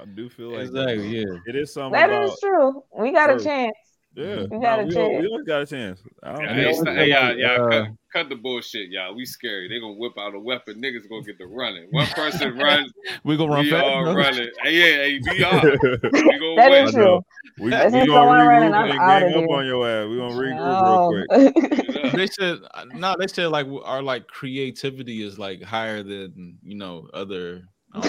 [0.00, 1.18] I do feel like Exactly.
[1.18, 1.24] Yeah.
[1.46, 2.82] it is something that about is true.
[2.98, 3.74] We got a chance.
[4.18, 4.36] Yeah.
[4.50, 5.20] We got Nah, a we, chance.
[5.20, 6.02] we always got a chance.
[6.22, 6.64] I don't Hey, they care.
[6.64, 9.14] always stop- say, y'all, y'all uh, cut, cut the bullshit, y'all.
[9.14, 9.68] We scary.
[9.68, 10.82] They gonna whip out a weapon.
[10.82, 11.86] Niggas gonna get to running.
[11.90, 12.92] One person runs,
[13.24, 13.84] We gonna run we fast.
[13.84, 14.14] all bro.
[14.16, 14.50] running.
[14.62, 15.62] Hey, yeah, hey, we are.
[15.62, 16.84] We gonna That win.
[16.86, 17.20] is true.
[17.58, 20.08] we That's we gonna someone running, regroup I'm and gang up on your ass.
[20.08, 21.08] We gonna regroup real No.
[21.08, 22.14] quick.
[22.14, 22.58] They said
[22.94, 23.16] no.
[23.18, 27.62] They said like our like creativity is like higher than you know other
[27.94, 28.02] um,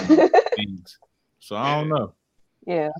[0.56, 0.98] things.
[1.38, 2.14] So I don't know.
[2.66, 2.90] yeah,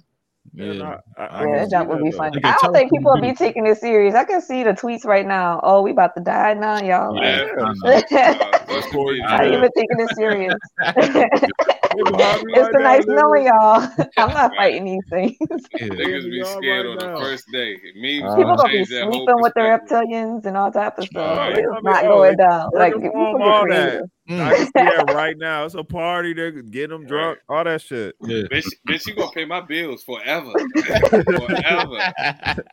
[0.55, 0.72] Yeah.
[0.72, 2.18] And I, I, I Yeah, can yeah, see that would be though.
[2.18, 2.40] funny.
[2.40, 4.14] They I don't think people what will be taking this serious.
[4.14, 5.60] I can see the tweets right now.
[5.62, 7.14] Oh, we about to die now, y'all.
[7.16, 7.55] Like, Yeah.
[7.59, 8.59] I know.
[8.68, 9.16] Of what's the course.
[9.16, 9.24] beef?
[9.27, 10.59] I not even taking it serious.
[11.94, 13.06] It's right a nice nigga.
[13.09, 13.89] knowing y'all.
[14.16, 15.36] I'm not fighting these things.
[15.74, 15.89] Yeah.
[15.89, 17.77] Niggas be Yeah, y'all scared on the first day.
[17.97, 20.98] Memes Uh, People gonna gonna be change that sleeping with the reptilians and all type
[20.98, 21.36] of stuff.
[21.36, 21.56] Right.
[21.56, 22.70] It's I mean, not going down.
[22.74, 24.02] Like Working people for 'em, get all creative.
[24.36, 24.52] That.
[24.52, 24.52] Mm.
[24.52, 25.65] I can see that right now.
[25.65, 26.32] It's a party.
[26.32, 27.39] They get them drunk.
[27.48, 28.15] All that shit.
[28.23, 28.43] Yeah.
[28.51, 30.52] Bitch, bitch, you gonna pay my bills forever,
[31.24, 32.12] forever.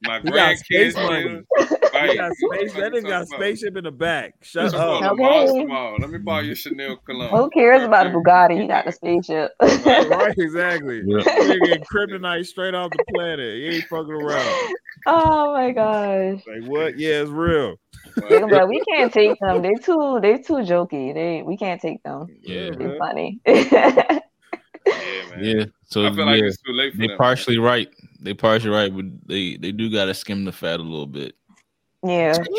[0.04, 1.24] My We got space grandkids' money.
[1.24, 1.46] bills,
[1.94, 2.18] my Right.
[2.18, 4.34] got space, that nigga got spaceship in the back.
[4.44, 5.02] Shut up.
[5.04, 5.08] Okay.
[5.10, 6.02] Lamar, come on.
[6.02, 7.30] Let me borrow your Chanel cologne.
[7.30, 8.60] Who cares about a Bugatti?
[8.62, 9.52] He got the spaceship.
[9.62, 11.02] right, exactly.
[11.06, 11.24] Yeah.
[11.24, 13.56] Nigga kryptonite straight off the planet.
[13.56, 14.74] He ain't fucking around.
[15.08, 16.42] oh my gosh.
[16.48, 17.00] Like what?
[17.00, 17.76] Yeah, it's real.
[18.16, 19.62] They gonna be like, we can't take them.
[19.62, 21.14] They too they too jokey.
[21.14, 22.28] They we can't take them.
[22.42, 22.72] Yeah.
[22.78, 23.40] They're funny.
[23.46, 25.40] Yeah, man.
[25.44, 25.66] yeah.
[25.86, 27.18] So I feel like it's too late for they them.
[27.18, 27.90] partially right.
[28.20, 31.36] They partially right, but they they do gotta skim the fat a little bit.
[32.04, 32.44] yeah.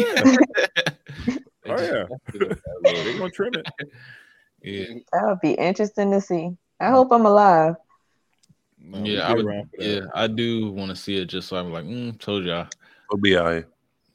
[1.64, 2.04] They Oh yeah.
[2.04, 3.18] gotta skim the fat a little they bit.
[3.18, 3.66] gonna trim it.
[4.62, 6.50] Yeah, That would be interesting to see.
[6.80, 7.74] I hope I'm alive.
[8.80, 9.88] No, yeah, I would, around for that.
[9.88, 12.68] yeah, I do want to see it just so I'm like, mm, told y'all.
[13.10, 13.64] We'll be all right.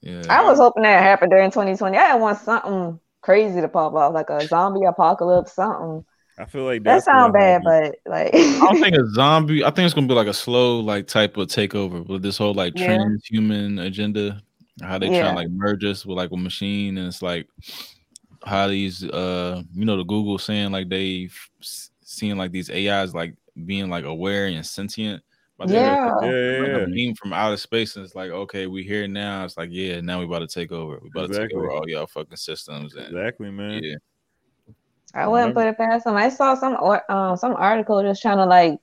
[0.04, 1.98] Yeah, I was hoping that happened during 2020.
[1.98, 6.06] I want something crazy to pop off, like a zombie apocalypse, something.
[6.38, 9.64] I feel like That sounds bad, but like I don't think a zombie.
[9.64, 12.54] I think it's gonna be like a slow, like type of takeover with this whole
[12.54, 12.98] like Yeah.
[12.98, 14.42] transhuman agenda.
[14.82, 17.48] How they try to like merge us with like a machine, and it's like
[18.46, 21.30] how these, uh, you know, the Google saying like they
[21.62, 23.36] seeing like these AIs like
[23.66, 25.22] being like aware and sentient.
[25.58, 26.16] But they're yeah.
[26.22, 29.46] Yeah, yeah, like a beam from outer space, and it's like, okay, we here now.
[29.46, 31.00] It's like, yeah, now we about to take over.
[31.02, 33.84] We about to take over all y'all fucking systems, and Exactly, man.
[33.84, 33.96] yeah,
[35.14, 36.16] I wouldn't put it past them.
[36.16, 38.80] I saw some or- um some article just trying to like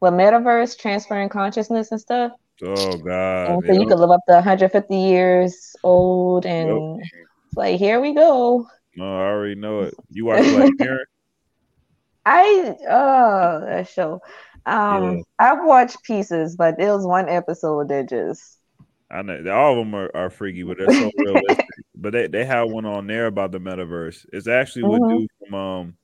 [0.00, 2.32] with metaverse transferring consciousness and stuff.
[2.62, 3.50] Oh God.
[3.50, 8.14] And so you could live up to 150 years old and it's like here we
[8.14, 8.66] go.
[8.96, 9.94] No, I already know it.
[10.10, 11.06] You watch Black Mirror?
[12.26, 14.20] I uh that show.
[14.66, 15.22] Um Yeah.
[15.38, 18.58] I've watched pieces, but there was one episode that just
[19.10, 21.66] I know all of them are, are freaky, but they're so realistic.
[21.96, 24.26] But they, they have one on there about the metaverse.
[24.32, 25.08] It's actually what Mhm.
[25.20, 25.94] dude from um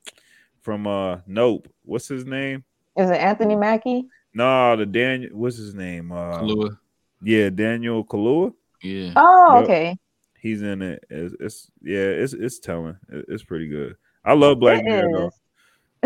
[0.62, 1.68] from uh Nope.
[1.84, 2.64] What's his name?
[2.96, 4.06] is it Anthony Mackie?
[4.34, 5.30] No, the Daniel.
[5.36, 6.12] What's his name?
[6.12, 6.78] Uh, Kaluuya.
[7.22, 8.52] yeah, Daniel Kaluuya.
[8.82, 9.12] yeah.
[9.16, 9.64] Oh, Yep.
[9.64, 9.98] okay.
[10.38, 11.04] He's in it.
[11.10, 12.96] It's, it's yeah, it's it's telling.
[13.10, 13.96] It's pretty good.
[14.24, 15.30] I love Black It Mirror though.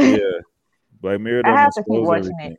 [0.02, 0.40] Yeah,
[1.05, 1.43] Black Mirror.
[1.44, 2.52] I have to keep watching everything.
[2.52, 2.59] it.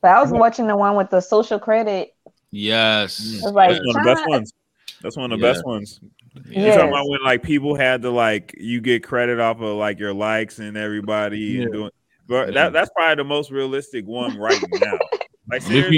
[0.00, 0.38] But I was Yeah.
[0.38, 2.14] watching the one with the social credit.
[2.50, 3.20] Yes.
[3.44, 3.52] Mm.
[3.52, 4.52] Like That's one of the best ones.
[5.02, 5.52] That's one of the Yeah.
[5.52, 6.00] best ones.
[6.02, 6.40] Yeah.
[6.60, 6.76] You Yes.
[6.76, 10.14] talking about when like people had to like you get credit off of like your
[10.14, 11.90] likes and everybody and doing,
[12.26, 12.54] but Yeah.
[12.54, 14.98] that that's probably the most realistic one right now.
[15.50, 15.96] Like If you, seriously,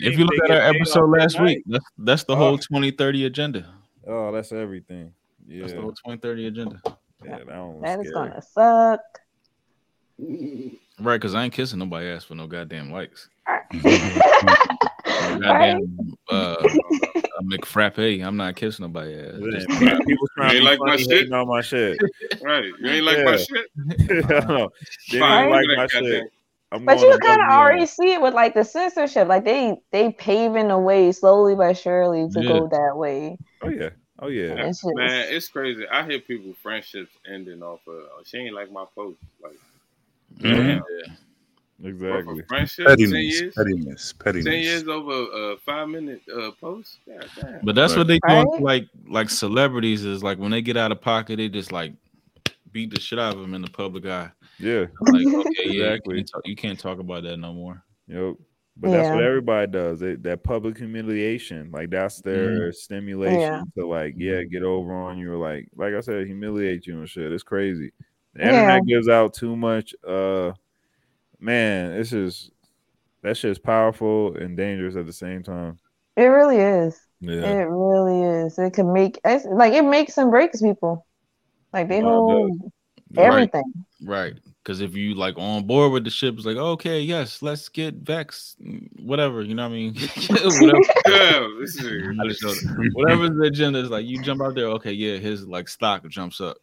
[0.00, 2.36] yeah, if you look at our episode off their last week, that's that's the Oh.
[2.36, 3.64] whole 2030 agenda.
[4.06, 5.12] oh, that's everything.
[5.46, 6.82] Yeah, That's the whole 2030 agenda.
[7.24, 8.28] yeah, that one was That is scary.
[8.30, 9.00] gonna suck.
[11.00, 13.28] Right, because I ain't kissing nobody ass for no goddamn likes.
[13.48, 15.38] No right?
[15.40, 16.56] goddamn uh,
[17.42, 18.24] McFrappe.
[18.26, 19.34] I'm not kissing nobody ass.
[19.36, 21.10] Listen, Just- people- People trying You to ain't be like my shit?
[21.10, 21.98] hating on my shit.
[22.42, 22.64] Right.
[22.80, 23.36] You ain't like my Yeah.
[23.36, 23.66] shit?
[24.30, 24.70] I know.
[25.10, 26.24] They Fine, like my shit.
[26.72, 30.12] I'm But you kind of already see it with like the censorship, like they they
[30.12, 32.48] paving the way slowly but surely to Yeah.
[32.48, 33.36] go that way.
[33.62, 33.90] Oh yeah.
[34.20, 34.66] Oh yeah.
[34.66, 35.84] It's just, Man, it's crazy.
[35.88, 39.18] I hear people friendships ending off of oh, she ain't like my post.
[39.42, 39.58] Like
[40.38, 40.54] Yeah.
[40.54, 41.12] damn, Yeah.
[41.82, 42.42] Exactly.
[42.46, 44.44] friendship, ten Pettiness, years, pettiness, pettiness.
[44.44, 46.98] ten years over a five minute uh, post.
[47.08, 47.60] God damn.
[47.64, 47.98] But that's Right.
[48.00, 48.62] what they doing Right?
[48.62, 51.94] like like celebrities is like when they get out of pocket, they just like
[52.72, 54.30] beat the shit out of them in the public eye.
[54.58, 54.86] Yeah.
[55.00, 56.16] Like, okay, yeah, Exactly.
[56.18, 57.82] you, can't talk, you can't talk about that no more.
[58.08, 58.34] Yep.
[58.76, 60.00] But that's what everybody does.
[60.00, 63.62] They, that public humiliation, like that's their stimulation Yeah.
[63.78, 65.32] to like, yeah, get over on you.
[65.32, 67.32] Or like, like I said, humiliate you and shit.
[67.32, 67.90] It's crazy.
[68.34, 68.48] The Yeah.
[68.60, 69.94] internet gives out too much.
[70.06, 70.52] Uh,
[71.40, 72.50] man, it's just
[73.22, 75.78] that shit's powerful and dangerous at the same time.
[76.16, 77.00] it really is.
[77.20, 77.40] Yeah.
[77.60, 78.58] It really is.
[78.58, 81.06] It can make it's like it makes and breaks people.
[81.72, 82.60] Like they it hold
[83.14, 83.26] Right.
[83.26, 83.72] everything.
[84.02, 84.34] Right.
[84.62, 87.94] Because if you like on board with the ship, it's like, okay, yes, let's get
[87.94, 88.56] Vex,
[89.00, 89.40] whatever.
[89.42, 89.94] You know what I mean?
[90.28, 90.78] whatever,
[91.08, 94.66] Yeah, this is I just know- whatever the agenda is, like you jump out there,
[94.66, 96.58] okay, yeah, his like stock jumps up.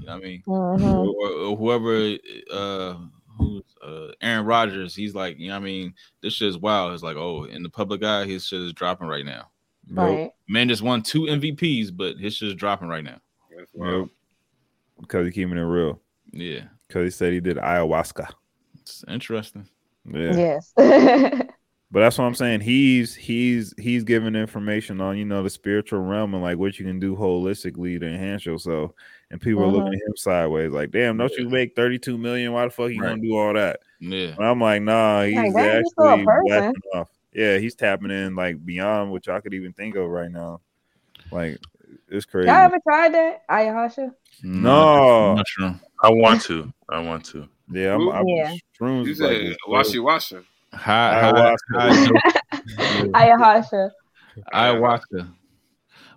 [0.00, 0.42] You know what I mean?
[0.46, 1.14] Mhm.
[1.14, 2.16] Or, or whoever,
[2.52, 2.96] uh,
[3.38, 5.94] who's uh, Aaron Rodgers, he's like, you know what I mean?
[6.22, 6.94] This shit is wild.
[6.94, 9.50] It's like, oh, in the public eye, his shit is dropping right now.
[9.88, 9.96] Yep.
[9.98, 10.30] Right.
[10.48, 13.20] Man just won two MVPs, but his shit is dropping right now.
[13.56, 13.80] That's Yep.
[13.80, 14.10] wild.
[15.00, 16.00] Because he keeping it real.
[16.32, 18.28] Yeah, Because he said he did ayahuasca.
[18.80, 19.68] it's interesting.
[20.10, 20.34] Yeah.
[20.36, 20.72] Yes.
[21.92, 22.62] But that's what I'm saying.
[22.62, 26.84] He's he's he's giving information on you know the spiritual realm and like what you
[26.84, 28.90] can do holistically to enhance yourself.
[29.30, 29.94] And people are looking mm-hmm.
[29.94, 32.52] at him sideways, like, "Damn, don't you make 32 million?
[32.52, 33.10] Why the fuck you Right.
[33.10, 36.12] gonna do all that?" Yeah, And I'm like, "Nah, he's Like, damn, he's still a
[36.12, 37.10] actually blasting off.
[37.32, 40.60] Yeah, he's tapping in like beyond what y'all could even think of right now.
[41.32, 41.58] Like,
[42.08, 42.48] it's crazy.
[42.48, 43.46] Y'all ever tried that?
[43.48, 44.14] Ayahuasca?
[44.42, 45.34] No.
[45.34, 45.80] mushroom.
[46.02, 46.72] I want to.
[46.88, 47.48] I want to.
[47.70, 48.54] Yeah, I'm, I'm Yeah.
[48.80, 49.06] shrooms.
[49.06, 50.44] You is like said this washy washer.
[50.72, 52.10] High, high, Ayahuasca.
[53.12, 53.90] Ayahuasca.
[54.52, 55.32] ayahuasca.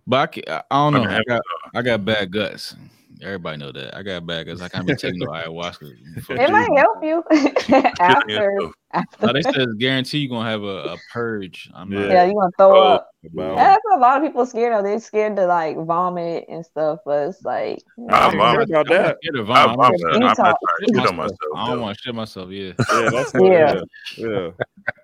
[0.06, 1.10] But I, I don't know.
[1.10, 1.42] I got
[1.76, 2.76] I got bad guts.
[3.22, 3.96] Everybody know that.
[3.98, 4.62] I got bad guts.
[4.62, 6.24] I can't be taking no ayahuasca.
[6.24, 6.54] Fuck It you.
[6.54, 7.24] might help you
[8.00, 8.32] after.
[8.32, 8.74] yourself.
[8.94, 9.26] after.
[9.26, 11.70] Now they said it's guaranteed you're gonna have a, a purge.
[11.76, 12.08] I'm not.
[12.10, 13.10] Yeah, you gonna throw Oh, up.
[13.34, 14.84] About That's what a lot of people scared of.
[14.86, 17.80] They're scared to like vomit and stuff, but it's like
[18.10, 18.70] I Heard vomit.
[18.70, 19.18] about that.
[19.22, 19.70] Scared of I vom.
[19.72, 20.02] I'm vomit.
[20.14, 20.54] I'm not trying
[20.94, 21.38] shit on myself.
[21.58, 22.50] I don't want to shit myself.
[22.52, 22.72] Yeah.
[22.90, 23.82] Yeah, that's Yeah.
[24.18, 24.28] yeah.
[24.30, 24.50] yeah.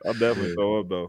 [0.06, 1.08] I'll definitely throw up though.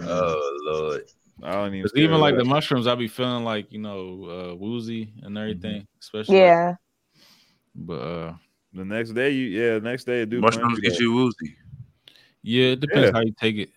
[0.00, 1.02] oh lord.
[1.42, 1.82] I don't even.
[1.82, 5.36] 'Cause scare even like the mushrooms, I be feeling like you know uh, woozy and
[5.36, 5.86] everything.
[6.00, 6.38] Especially.
[6.38, 6.74] yeah.
[7.74, 8.34] But uh,
[8.72, 11.56] the next day, you yeah, next day it do Mushrooms get you woozy.
[12.42, 13.12] yeah, it depends Yeah.
[13.12, 13.70] how you take it.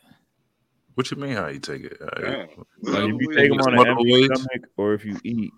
[0.93, 1.33] What you mean?
[1.35, 1.97] How you take it?
[2.01, 2.45] Uh,
[2.81, 4.25] Like, If you take them on an empty ways.
[4.25, 5.51] stomach or if you eat.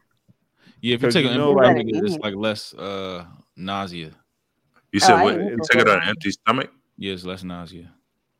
[0.81, 1.65] Yeah, if you take you an empty like-
[1.95, 3.25] stomach, it's like less uh
[3.57, 4.11] nausea.
[4.91, 5.35] You said Oh, what?
[5.35, 6.71] You take it on an empty stomach.
[6.97, 7.93] Yeah, it's less nausea.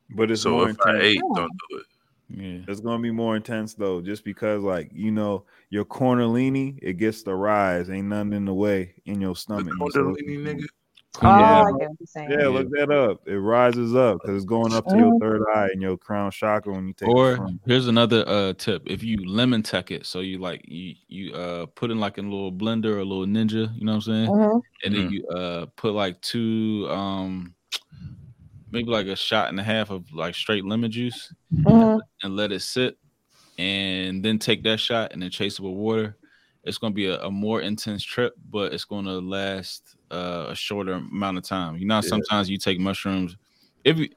[0.09, 1.03] But it's So more if I intense.
[1.05, 1.85] ate, don't do it.
[2.29, 2.59] Yeah.
[2.67, 7.23] It's gonna be more intense though, just because like you know your kundalini, it gets
[7.23, 7.89] the rise.
[7.89, 9.73] Ain't nothing in the way in your The stomach.
[9.91, 10.63] So- nigga.
[11.23, 11.63] Oh, Yeah.
[11.63, 12.29] I get what you're saying.
[12.31, 13.27] Yeah, look that up.
[13.27, 16.71] It rises up because it's going up to your third eye and your crown chakra
[16.71, 17.59] when you take it Or from.
[17.65, 21.65] here's another uh tip: if you lemon tek it, so you like you you uh
[21.65, 24.29] put in like a little blender or a little ninja, you know what I'm saying,
[24.29, 24.61] Mhm.
[24.85, 25.11] and then Mhm.
[25.11, 27.55] you uh put like two um
[28.71, 31.33] maybe like a shot and a half of like straight lemon juice
[31.65, 31.99] Mhm.
[32.23, 32.97] and let it sit,
[33.57, 36.17] and then take that shot and then chase it with water.
[36.63, 40.93] It's gonna be a, a more intense trip, but it's gonna last uh, a shorter
[40.93, 41.77] amount of time.
[41.77, 42.01] You know, Yeah.
[42.01, 43.37] sometimes you take mushrooms.
[43.83, 44.09] If you,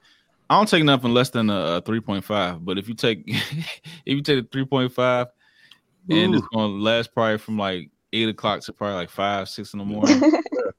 [0.49, 3.23] I don't take nothing less than a, a three point five, but if you take
[3.27, 5.27] if you take a three point five,
[6.09, 9.79] and it's gonna last probably from like eight o'clock to probably like five six in
[9.79, 10.21] the morning.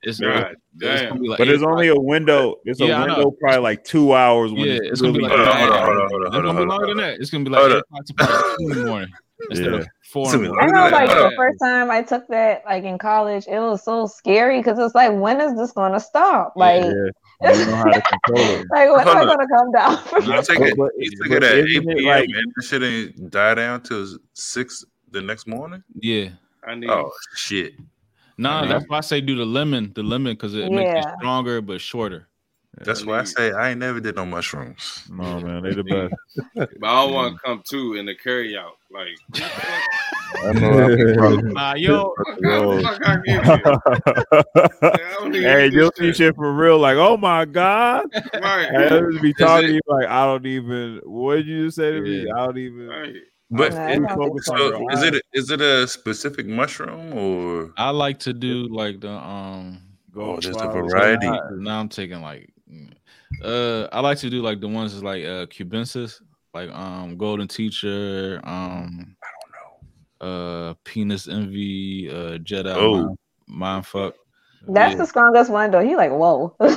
[0.02, 2.56] It's, God it's gonna be like But it's only a window.
[2.64, 3.14] It's a Yeah, I know.
[3.16, 4.52] window, probably like two hours.
[4.52, 6.32] When Yeah, it's, it's gonna be like Hold on, hold on, hold on, hold on,
[6.32, 7.20] hold gonna on, be hold longer than that.
[7.20, 9.08] It's gonna be like eight o'clock to probably two in the morning
[9.50, 9.78] instead Yeah.
[9.78, 10.22] of four.
[10.24, 13.46] It's gonna be I know, like the first time I took that, like in college,
[13.46, 16.54] it was so scary because it's like, when is this going to stop?
[16.56, 17.10] Like, Yeah, you
[17.42, 18.66] don't know how to control it.
[18.70, 19.96] like when am I going to come down?
[20.04, 20.46] from You this?
[20.46, 20.76] take it.
[20.98, 22.04] You take it at eight p.m.
[22.04, 25.82] like- and that shit ain't die down till six the next morning.
[25.94, 26.30] Yeah.
[26.66, 26.90] I need.
[26.90, 27.74] Oh shit!
[28.38, 28.66] No, Yeah.
[28.68, 31.16] that's why I say do the lemon, the lemon, because it makes it Yeah.
[31.18, 32.28] stronger but shorter.
[32.78, 35.04] That's why I say I ain't never did no mushrooms.
[35.08, 36.14] No man, they the best.
[36.56, 37.44] But I don't want to mm.
[37.44, 38.72] come to in the carry out.
[38.90, 39.16] Like,
[40.44, 43.44] I know I Nah, yo, what the fuck I give?
[44.82, 46.16] I hey, get you'll this see shit.
[46.16, 46.78] shit for real.
[46.78, 48.68] Like, oh my god, Right.
[48.74, 51.00] I just be talking it- to you like I don't even.
[51.04, 52.26] What did you just say to me?
[52.30, 52.88] I don't even.
[52.88, 53.14] Right.
[53.50, 57.12] But Nah, it- I don't think so- so is it is it a specific mushroom
[57.12, 59.78] or I like to do like the um.
[60.16, 61.26] Oh, there's a variety.
[61.26, 62.48] Now, now I'm taking like,
[63.44, 66.20] uh, I like to do like the ones that's like uh cubensis,
[66.54, 70.70] like um golden teacher, um, I don't know.
[70.70, 72.96] uh, penis envy, uh, Jedi, Oh.
[73.02, 73.18] mind,
[73.48, 74.14] mind fuck.
[74.68, 74.98] That's Yeah.
[74.98, 75.80] the strongest one, though.
[75.84, 76.54] He like, whoa.
[76.60, 76.68] Yeah.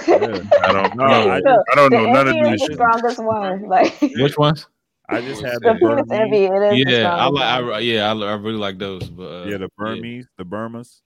[0.64, 1.06] I don't know.
[1.06, 1.42] I, I
[1.76, 3.70] don't the know none of envy these is the strongest one.
[3.70, 4.68] Like Which ones?
[5.10, 6.12] I just had the the penis Burmese.
[6.12, 7.44] envy, it is Yeah, I like.
[7.46, 9.10] I, yeah, I, I really like those.
[9.10, 11.02] But uh, Yeah, the Burmese, the Burmas.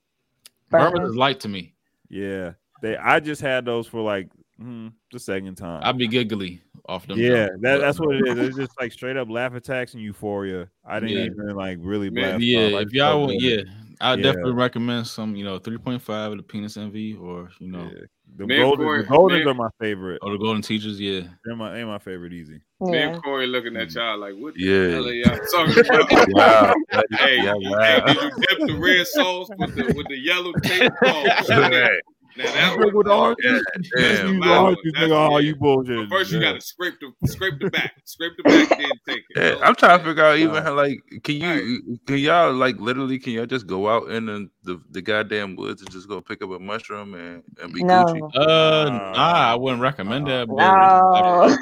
[0.70, 1.10] Burmese Burmese.
[1.10, 1.74] is light to me.
[2.08, 2.96] Yeah, they.
[2.96, 5.82] I just had those for like hmm, the second time.
[5.84, 7.18] I'd be giggly off them.
[7.18, 8.48] yeah, that, that's what it is.
[8.48, 10.68] It's just like straight up laugh attacks and euphoria.
[10.84, 11.24] I didn't Yeah.
[11.26, 12.42] even like really Man, blast.
[12.42, 12.72] Yeah, off.
[12.72, 13.62] If just y'all felt want, yeah,
[14.00, 14.22] I Yeah.
[14.22, 15.36] definitely recommend some.
[15.36, 18.00] You know, three point five of the penis envy, or you know, Yeah.
[18.36, 20.18] The Me golden, Corey- the goldens me- are my favorite.
[20.22, 20.98] or the golden teachers.
[21.00, 22.32] Yeah, They're my, they my favorite.
[22.32, 22.60] Easy.
[22.80, 23.10] Me Yeah.
[23.14, 23.94] and Corey looking at mm.
[23.94, 24.88] y'all like, what the Yeah.
[24.90, 26.28] hell are y'all talking about?
[26.32, 26.74] Wow.
[27.18, 27.80] hey, Yeah, wow.
[27.82, 30.90] hey, did you dip the red sauce with the with the yellow tape?
[31.04, 32.00] Oh, Hey,
[32.34, 33.58] now that Drink with one, orange yeah,
[33.94, 36.08] That's You loud you That's- oh, you bullshit.
[36.08, 36.52] But first, you Yeah.
[36.52, 39.58] got to scrape the scrape the back, scrape the back, then take it.
[39.60, 40.62] Yeah, I'm trying to figure out even Wow.
[40.62, 44.48] how like can you can y'all like literally can y'all just go out in the,
[44.64, 48.04] the, the goddamn woods and just go pick up a mushroom and, and be No.
[48.04, 48.30] Gucci?
[48.36, 49.12] uh, Nah.
[49.12, 50.46] nah, I wouldn't recommend that.
[50.48, 51.56] But No.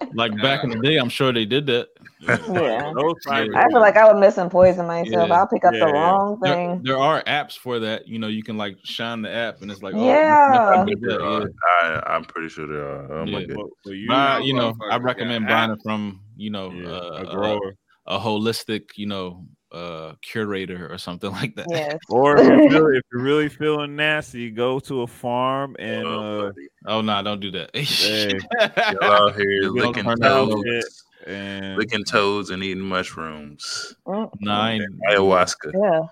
[0.12, 1.88] like, like back in the day, I'm sure they did that.
[2.20, 2.36] Yeah.
[2.96, 5.28] Those five- I feel like I would miss and poison myself.
[5.28, 5.34] Yeah.
[5.38, 5.92] I'll pick up Yeah, the yeah.
[5.92, 6.80] wrong thing.
[6.82, 8.08] there are apps for that.
[8.08, 10.82] You know, you can like shine the app, and it's like, oh, Yeah.
[10.82, 12.00] I did that, yeah.
[12.06, 13.12] I, I'm pretty sure there are.
[13.20, 13.46] Oh my Yeah.
[13.46, 13.56] god.
[13.56, 17.00] But- but you, But you know, I recommend buying it from you know yeah, uh,
[17.00, 17.74] a a, grower.
[18.06, 21.66] a holistic, you know, uh, curator or something like that.
[21.68, 21.98] Yes.
[22.08, 26.46] Or if you're, feeling, if you're really feeling nasty, go to a farm and Oh,
[26.48, 26.52] uh.
[26.86, 27.70] Oh no, don't do that.
[27.76, 30.84] hey, Y'all out here Don't licking turn that
[31.26, 33.94] and licking toads and eating mushrooms.
[34.06, 35.72] No, I ain't, Ayahuasca.
[35.74, 36.06] Yeah.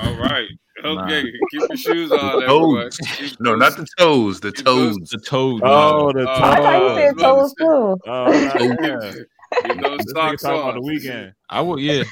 [0.00, 0.48] All right.
[0.82, 1.04] Nah.
[1.04, 1.24] Okay.
[1.50, 2.90] Keep your shoes on, The everyone.
[2.90, 3.36] toes.
[3.40, 4.40] No, not the toes.
[4.40, 5.08] The Keep those- toes.
[5.10, 5.60] the toad.
[5.62, 7.98] Oh, the Oh, I thought you said toes too.
[8.06, 9.12] Oh, Keep- yeah.
[9.52, 10.74] Yeah, Get those This nigga socks talking about on.
[10.76, 11.34] the weekend.
[11.48, 12.04] I would, yeah.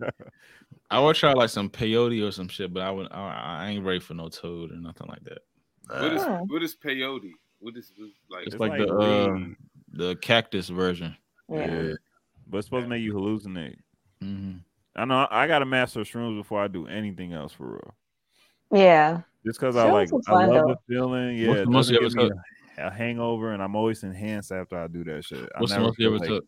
[0.90, 3.08] I would try like some peyote or some shit, but I would.
[3.10, 5.38] I, I ain't ready for no toad or nothing like that.
[5.88, 7.30] What is what is peyote?
[7.60, 8.46] What is what is- like?
[8.46, 9.38] It's, It's like, like the uh,
[9.92, 11.16] the cactus version.
[11.48, 11.70] Yeah.
[11.82, 11.92] Yeah.
[12.46, 13.76] But it's supposed to make you hallucinate.
[14.22, 14.56] hmm
[14.96, 17.94] I know I got to master shrooms before I do anything else for real.
[18.72, 19.20] Yeah.
[19.46, 20.66] Just because I like, I love though.
[20.74, 21.36] the feeling.
[21.36, 22.40] Yeah, the it most doesn't you give ever me
[22.78, 25.48] a, a hangover, and I'm always enhanced after I do that shit.
[25.54, 26.44] I What's the never most you ever like- took?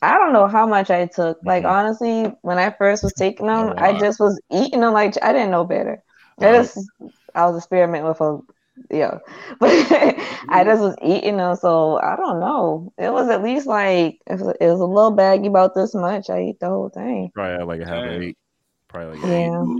[0.00, 1.38] I don't know how much I took.
[1.44, 1.70] Like Mhm.
[1.70, 3.98] honestly, when I first was taking them, Oh, I wow.
[3.98, 6.02] just was eating them like I didn't know better.
[6.40, 6.52] I Wow.
[6.52, 6.78] just
[7.34, 8.38] I was experimenting with a
[8.92, 9.18] yeah,
[9.58, 9.70] but
[10.50, 11.56] I just was eating them.
[11.56, 12.92] So I don't know.
[12.96, 16.30] It was at least like it was, it was a little baggy about this much.
[16.30, 17.32] I eat the whole thing.
[17.34, 18.08] Probably had like a half Damn.
[18.14, 18.38] an eight.
[18.86, 19.30] Probably like an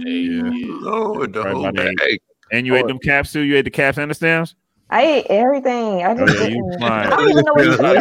[0.05, 0.31] eight.
[0.33, 0.79] Yeah, Yeah.
[0.81, 1.97] Lord, the Right whole about eight.
[1.97, 2.19] bag.
[2.51, 3.41] And you ate them caps too.
[3.43, 4.57] You ate the caps and the stems.
[4.91, 6.05] I ate everything.
[6.05, 6.83] I Oh, just yeah, you didn't.
[7.13, 8.01] I don't even know what Yeah.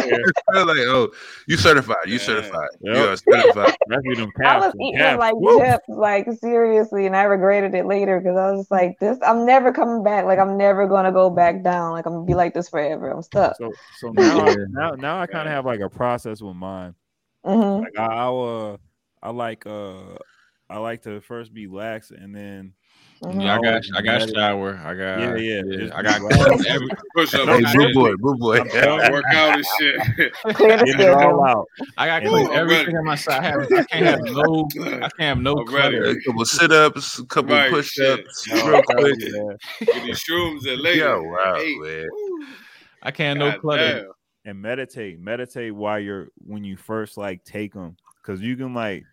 [0.54, 1.12] to like, oh,
[1.46, 1.96] you certified.
[2.06, 2.18] You Yeah.
[2.18, 2.68] certified.
[2.80, 2.92] Yep.
[2.92, 3.74] You are certified.
[3.86, 4.60] Rescue them I caps.
[4.60, 5.18] was them eating caps.
[5.18, 5.56] like Woo.
[5.56, 9.46] chips, like seriously, and I regretted it later because I was just like, "This, I'm
[9.46, 10.24] never coming back.
[10.26, 11.92] Like, I'm never gonna go back down.
[11.92, 13.10] Like, I'm gonna be like this forever.
[13.10, 16.40] I'm stuck." So so now I, now now I kind of have like a process
[16.40, 16.94] with mine.
[17.44, 18.76] hmm Like I, I uh
[19.22, 20.16] I like uh
[20.70, 22.74] I like to first be lax and then
[23.22, 24.80] Yeah, I got I got shower.
[24.84, 26.64] I got Yeah, yeah, just I got relax.
[26.68, 28.58] every, Push up Hey, and blue boy, blue boy.
[29.10, 30.32] Work out and shit.
[30.58, 31.66] Get it all out.
[31.96, 32.28] I got Yeah.
[32.28, 33.40] clean everything on my side.
[33.40, 36.04] I, have, I can't have no I can't have no I'm clutter.
[36.04, 39.18] A couple sit ups, a couple Right, push ups, real quick.
[39.18, 39.56] you.
[39.80, 40.98] Get these shrooms at later.
[41.06, 42.06] Yo, wow, Hey, man.
[43.02, 44.00] I can't have no clutter.
[44.02, 44.12] damn.
[44.44, 49.04] and meditate meditate while you're when you first like take them because you can like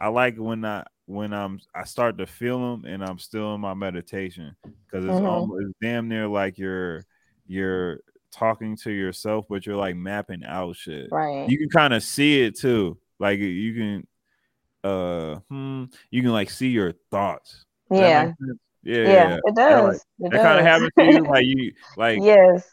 [0.00, 3.60] i like when i when i'm i start to feel them and i'm still in
[3.62, 4.54] my meditation
[4.84, 5.26] because it's Mhm.
[5.26, 7.02] almost it's damn near like you're
[7.46, 11.48] you're talking to yourself but you're like mapping out shit Right.
[11.48, 14.06] you can kind of see it too like you can
[14.84, 18.32] uh hmm, you can like see your thoughts Does Yeah.
[18.82, 19.08] yeah Yeah.
[19.28, 19.84] yeah, It does.
[19.84, 22.68] like, it that kind of happens to you like you like yes.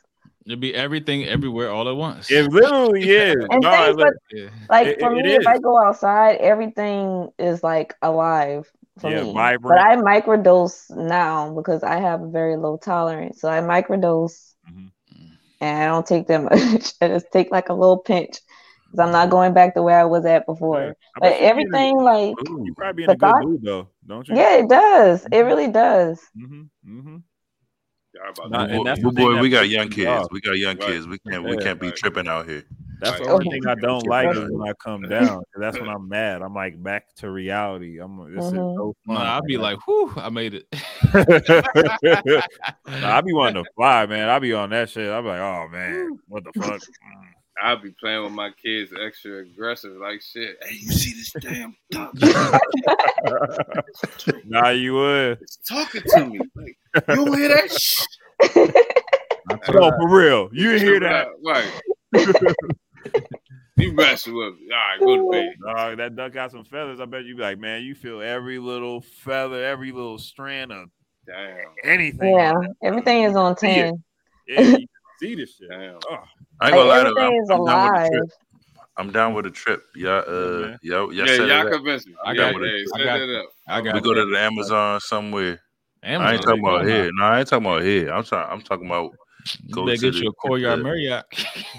[0.45, 2.29] It'd be everything everywhere all at once.
[2.29, 4.49] it literally is And No, things it like yeah.
[4.69, 9.23] like It- for it me, if I go outside, everything is like alive for Yeah,
[9.23, 9.33] me.
[9.33, 9.63] vibrant.
[9.63, 13.41] But I microdose now because I have a very low tolerance.
[13.41, 14.91] So I microdose Mhm.
[15.61, 16.43] and I don't take that
[16.83, 16.93] much.
[17.01, 18.37] I just take like a little pinch
[18.91, 20.79] because I'm not going back to where I was at before.
[20.83, 20.93] Yeah.
[21.15, 23.61] But bet you be everything like You probably be in the a good thought- mood
[23.63, 24.35] though, don't you?
[24.35, 25.25] yeah, it does.
[25.31, 26.21] It really does.
[26.37, 27.17] Mm-hmm.
[28.15, 28.17] Mm-hmm.
[28.17, 28.77] Sorry about Nah, that.
[28.77, 30.07] Boy, that's blue the thing boy, that we got young kids.
[30.07, 30.31] off.
[30.31, 30.87] We got young Right.
[30.87, 31.07] kids.
[31.07, 31.95] We can't we can't be right.
[31.95, 32.63] tripping out here.
[33.01, 35.43] That's the only thing I don't like is when I come down.
[35.57, 36.41] That's when I'm mad.
[36.41, 37.99] I'm like back to reality.
[37.99, 39.27] I'm like, this is so No, fun.
[39.27, 40.65] I'll be like, whew, I made it.
[42.87, 44.29] nah, I be wanting to fly, man.
[44.29, 45.11] I be on that shit.
[45.11, 46.81] I'm like, oh man, what the fuck?
[46.81, 47.31] Mm.
[47.61, 50.57] I'll be playing with my kids extra aggressive, like shit.
[50.61, 52.13] Hey, you see this damn dog?
[54.45, 55.39] nah, you would.
[55.41, 56.39] It's talking to me.
[56.55, 56.77] Like,
[57.09, 58.75] you hear that shit?
[59.47, 60.49] No, for real.
[60.53, 61.27] You didn't hear that?
[61.45, 61.71] Right.
[63.77, 64.69] you messing with me.
[64.71, 65.55] All right, go to bed.
[65.63, 66.99] Dog, that duck got some feathers.
[66.99, 70.89] I bet you be like, man, you feel every little feather, every little strand of
[71.27, 71.57] Damn.
[71.83, 72.35] anything.
[72.35, 72.53] Yeah.
[72.83, 74.03] Everything is on ten.
[74.47, 74.87] Yeah, you
[75.19, 75.69] see this shit.
[75.69, 75.99] Damn.
[76.09, 76.23] Oh,
[76.59, 77.17] I ain't gonna lie to you.
[77.17, 78.11] Everything I'm, is I'm down with the alive.
[78.11, 78.29] trip.
[78.97, 79.83] I'm down with a trip.
[79.95, 80.79] Y'all, uh, man.
[80.81, 82.15] y'all, y'all yeah, y'all it convinced me.
[82.23, 82.87] I got yeah, it.
[82.93, 83.49] I set got that up.
[83.67, 85.59] I got We go to the Amazon somewhere.
[86.05, 86.27] Amazon.
[86.27, 87.09] I ain't talking about Come here.
[87.13, 88.09] No, I ain't talking about here.
[88.13, 88.53] I'm talking.
[88.53, 89.11] I'm talking about.
[89.67, 91.25] You Go better get the- you a Courtyard the- Marriott.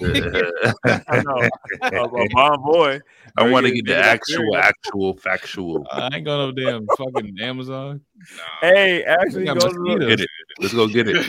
[1.08, 1.48] I know.
[1.82, 3.00] A, a bomb boy.
[3.36, 5.86] I want to get get the actual, that actual, factual.
[5.90, 8.00] I ain't going to damn fucking Amazon.
[8.36, 8.68] Nah.
[8.68, 9.98] Hey, actually, go to.
[10.06, 10.28] Get it.
[10.58, 11.26] Let's go get it.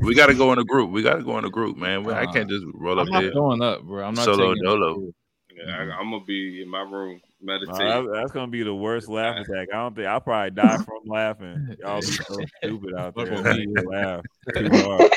[0.00, 0.90] We got to go in a group.
[0.90, 2.02] We got to go in a group, man.
[2.04, 3.32] We- I Uh, can't just roll I'm up not there.
[3.32, 4.04] throwing up, bro.
[4.04, 5.12] I'm not Solo taking dolo.
[5.56, 8.06] Yeah, I'm gonna be in my room Nah, meditating.
[8.06, 9.68] that- that's gonna be the worst laugh attack.
[9.72, 11.76] I don't think I'll probably die from laughing.
[11.80, 13.26] Y'all be so stupid out there.
[13.26, 13.66] Fuck with me.
[13.68, 14.20] You laugh
[14.54, 15.10] too hard.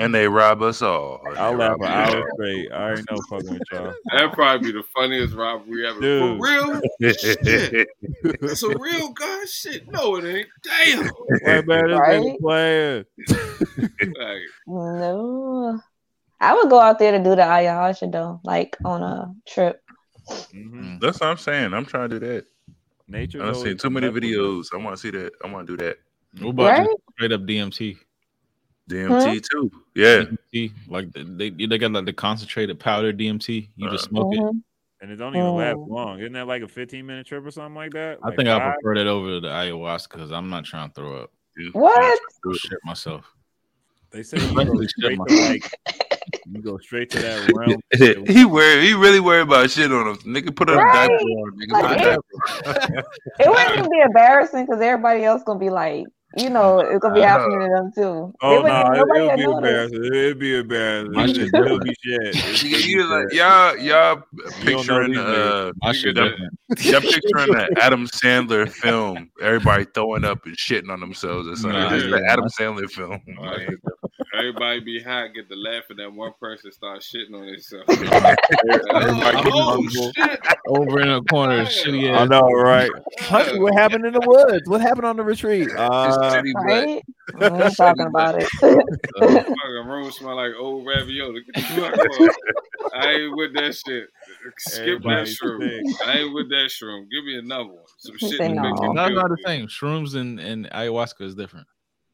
[0.00, 1.20] And they rob us all.
[1.36, 2.70] I'll laugh rob an us hour straight.
[2.72, 3.92] I already know fucking with y'all.
[4.12, 6.00] That'd probably be the funniest robbery ever.
[6.00, 6.38] Dude.
[6.38, 6.80] For real?
[7.14, 7.88] Shit.
[8.22, 9.46] It's a real gun?
[9.48, 9.90] Shit.
[9.90, 10.48] No, it ain't.
[10.62, 11.10] Damn.
[11.44, 12.20] Right, man, this Right?
[12.20, 13.04] nigga playing.
[14.00, 15.80] Like, No.
[16.40, 19.80] I would go out there to do the ayahuasca though, like on a trip.
[20.28, 21.00] Mhm.
[21.00, 21.74] That's what I'm saying.
[21.74, 22.46] I'm trying to do that.
[23.06, 23.42] Nature.
[23.42, 24.66] I've seen too many videos.
[24.72, 25.32] I want to see that.
[25.44, 25.98] I want to do that.
[26.40, 26.88] What about Right?
[27.14, 27.96] straight up DMT?
[28.90, 29.70] DMT too.
[29.94, 30.24] Yeah.
[30.54, 33.68] DMT, like they they got like the concentrated powder DMT.
[33.76, 34.40] You just Uh, smoke it.
[34.40, 34.62] Mhm.
[35.00, 35.88] And it don't even last Mm.
[35.88, 36.18] long.
[36.20, 38.18] Isn't that like a 15 minute trip or something like that?
[38.22, 38.74] I Like think I five?
[38.80, 41.30] prefer that over the ayahuasca because I'm not trying to throw up.
[41.56, 41.74] dude.
[41.74, 42.20] What?
[42.44, 42.56] Do it.
[42.58, 43.26] Shit myself.
[44.10, 46.07] They say you go straight shit to like
[46.50, 47.80] You go straight to that realm.
[48.26, 50.16] he worry, he really worried about shit on him.
[50.18, 50.92] Nigga put a Right.
[50.92, 51.52] diaper on.
[51.58, 53.04] Nigga, put a Like, diaper.
[53.40, 56.06] It wouldn't even be embarrassing because everybody else gonna be like,
[56.36, 58.34] you know, it's gonna be happening to them too.
[58.42, 59.56] Oh no, nobody it, would will be notice.
[59.56, 60.04] embarrassing.
[60.04, 61.12] It'd be embarrassing.
[61.12, 61.84] My shit It'll different.
[61.84, 62.84] be shit.
[62.88, 64.22] You like y'all y'all
[64.60, 70.90] picturing uh I should y'all picturing the Adam Sandler film, everybody throwing up and shitting
[70.90, 71.80] on themselves or something.
[71.80, 72.32] Nah, this is the yeah.
[72.32, 73.20] Adam Sandler film.
[73.40, 73.68] Right.
[74.38, 77.84] Everybody be hot, get the laugh, and then one person start shitting on himself.
[77.90, 80.40] Everybody oh, shit!
[80.66, 82.28] Over in a corner, shitty I ass.
[82.28, 82.90] know, right?
[83.22, 84.68] Hunty, what happened in the woods?
[84.68, 85.68] What happened on the retreat?
[85.68, 86.64] It's Uh, titty butt.
[86.64, 87.02] Right?
[87.34, 88.48] We ain't talking about it.
[88.60, 91.42] Fucking room smell like old ravioli.
[91.44, 92.34] Get the fuck off.
[92.94, 94.08] I ain't with that shit.
[94.58, 95.60] Skip that shroom.
[95.60, 96.06] sick.
[96.06, 97.06] I ain't with that shroom.
[97.10, 97.84] Give me another one.
[97.98, 98.94] Some shit said to no.
[98.94, 99.66] That's not the same.
[99.66, 101.66] Shrooms and, and ayahuasca is different.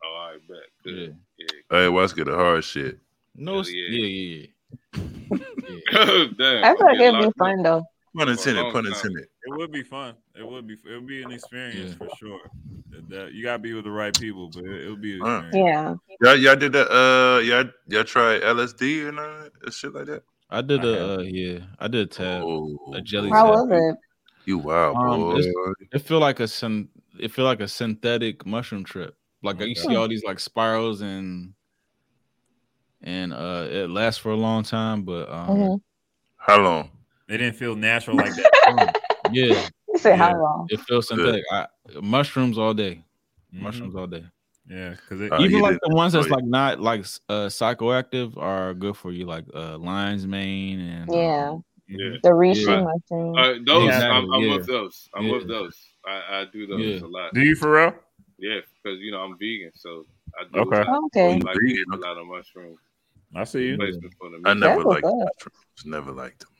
[0.04, 0.58] Oh, I bet.
[0.82, 0.94] Good.
[0.94, 1.14] Yeah.
[1.70, 2.26] Hey, what's good?
[2.26, 2.98] The hard shit.
[3.36, 3.98] No, it's- Yeah.
[3.98, 4.46] yeah, yeah,
[4.94, 4.94] yeah.
[6.38, 6.64] Damn.
[6.64, 7.82] I feel like get it'd be locked fun though.
[8.16, 8.62] Pun intended.
[8.62, 8.92] long Pun time.
[8.92, 9.24] intended.
[9.24, 10.14] It would be fun.
[10.38, 10.74] It would be.
[10.74, 12.06] It would be an experience Yeah.
[12.08, 12.40] for sure.
[12.90, 15.50] That- that- you gotta be with the right people, but it, will be an Uh.
[15.52, 15.94] Yeah.
[16.22, 16.88] Y'all, y'all did that.
[16.90, 20.22] Uh, y'all, y'all try LSD or none of shit like that?
[20.50, 22.42] I did I a uh, yeah, I did a tab.
[22.44, 23.68] Oh, a jelly How tab.
[23.68, 23.96] was it?
[24.46, 25.40] You wild Um, boy.
[25.92, 26.88] It feel like a syn-
[27.18, 29.16] it feel like a synthetic mushroom trip.
[29.44, 31.52] Like you see all these like spirals and
[33.02, 35.80] and uh it lasts for a long time, but um Mhm.
[36.36, 36.90] How long?
[37.28, 39.00] It didn't feel natural like that.
[39.32, 40.66] yeah, You said how long?
[40.70, 41.42] it feels synthetic.
[41.50, 41.66] I,
[42.02, 43.02] mushrooms all day.
[43.54, 43.60] Mhm.
[43.62, 44.24] Mushrooms all day.
[44.68, 45.30] Yeah, because it.
[45.32, 46.34] Uh, Even like did- the ones that's oh, yeah.
[46.36, 51.14] like not like uh psychoactive are good for you, like uh lion's mane and um,
[51.16, 51.56] Yeah.
[51.86, 52.16] Yeah.
[52.22, 52.82] The reishi Yeah.
[52.82, 53.36] mushroom.
[53.36, 54.56] Uh, those, Exactly, I'm, I'm yeah.
[54.56, 55.08] with those.
[55.14, 55.32] I'm Yeah.
[55.34, 55.76] with those.
[56.06, 57.06] I, I do those Yeah.
[57.06, 57.34] a lot.
[57.34, 57.94] Do you for real?
[58.38, 60.04] Yeah, because you know I'm vegan, so
[60.38, 60.82] I do Okay.
[60.82, 61.38] a lot, okay.
[61.38, 62.78] like Vegan, eat a lot of mushrooms.
[63.36, 63.72] I see you.
[63.72, 65.84] Replacement for the I never That's what's liked mushrooms.
[65.84, 66.50] Never liked them.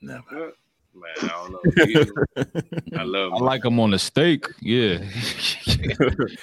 [0.00, 0.52] Never.
[0.94, 2.60] Man, I don't know.
[3.00, 3.32] I love.
[3.32, 4.46] I like them on the steak.
[4.60, 4.98] Yeah.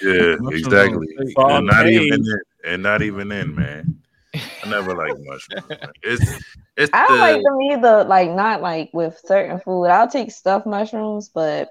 [0.02, 1.06] Yeah, exactly.
[1.36, 4.02] And not even in, and not even in, man.
[4.34, 5.68] I never like mushrooms.
[5.68, 5.78] man.
[6.02, 6.42] It's
[6.76, 8.04] it's I don't the like them either.
[8.04, 9.86] Like not like with certain food.
[9.86, 11.70] I'll take stuffed mushrooms, but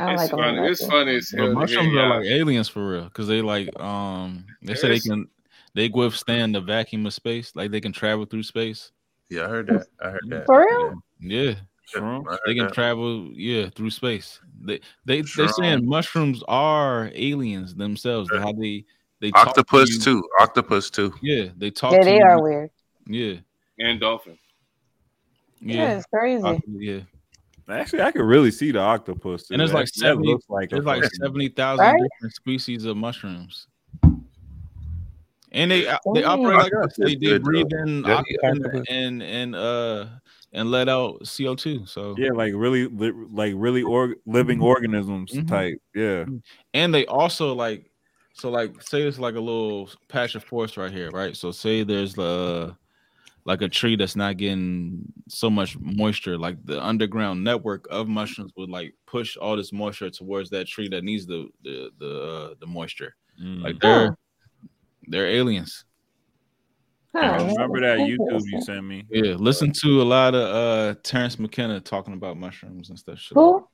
[0.00, 0.60] I It's like funny.
[0.60, 1.48] with It's funny as hell.
[1.48, 5.28] But mushrooms are like aliens for real, because they like um they say they can
[5.74, 8.92] they withstand the vacuum of space, like they can travel through space.
[9.28, 9.44] yeah.
[9.44, 9.86] I heard that.
[10.02, 10.46] I heard that.
[10.46, 11.02] For real?
[11.20, 11.54] Yeah,
[11.94, 12.38] Shrooms?
[12.46, 12.74] They can that.
[12.74, 14.40] travel yeah through space.
[14.62, 15.46] They they Sure.
[15.46, 18.30] they saying mushrooms are aliens themselves.
[18.32, 18.84] How they
[19.20, 20.00] they talk to Octopus you.
[20.00, 20.28] too.
[20.40, 21.14] Octopus too.
[21.22, 21.92] Yeah, they talk.
[21.92, 22.24] Yeah, to they you.
[22.24, 22.70] are weird.
[23.06, 23.34] Yeah,
[23.78, 24.38] and dolphins.
[25.60, 26.42] Yeah, yeah, it's crazy.
[26.42, 27.00] Oct- yeah.
[27.72, 29.44] Actually, I could really see the octopus.
[29.48, 29.54] too.
[29.54, 32.00] And there's like That- that 70 looks like There's like seventy thousand Right?
[32.18, 33.66] different species of mushrooms.
[35.52, 35.80] And they
[36.14, 36.24] they Dang.
[36.24, 36.94] operate like us.
[36.96, 37.82] They, they breathe though.
[37.82, 40.06] in Yeah, oxygen and and uh
[40.52, 41.84] and let out CO two.
[41.86, 45.48] So Yeah, like really, like really org- living organisms Mhm.
[45.48, 45.78] type.
[45.94, 46.24] Yeah.
[46.74, 47.90] and they also like
[48.32, 51.36] so like say it's like a little patch of forest right here, right?
[51.36, 52.72] So say there's uh
[53.44, 58.52] like a tree that's not getting so much moisture, like the underground network of mushrooms
[58.56, 62.54] would like push all this moisture towards that tree that needs the the the uh,
[62.60, 63.14] the moisture.
[63.42, 63.62] Mm.
[63.62, 64.16] Like they're
[65.08, 65.84] they're aliens.
[67.14, 69.04] Huh, I remember that YouTube you sent me.
[69.10, 73.20] Yeah, listen to a lot of uh Terence McKenna talking about mushrooms and stuff.
[73.32, 73.66] Who?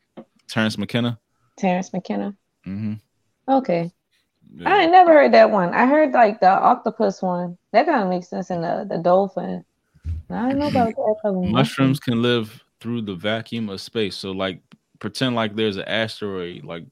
[0.48, 1.18] Terence McKenna.
[1.58, 2.36] Terence McKenna.
[2.64, 2.94] hmm
[3.48, 3.92] Okay.
[4.54, 4.68] Yeah.
[4.68, 5.74] I never heard that one.
[5.74, 7.58] I heard like the octopus one.
[7.76, 9.62] That kind of makes sense in the, the dolphin.
[10.30, 11.32] I don't know about that.
[11.34, 14.16] Mushrooms can live through the vacuum of space.
[14.16, 14.62] So like
[14.98, 16.86] pretend like there's an asteroid, like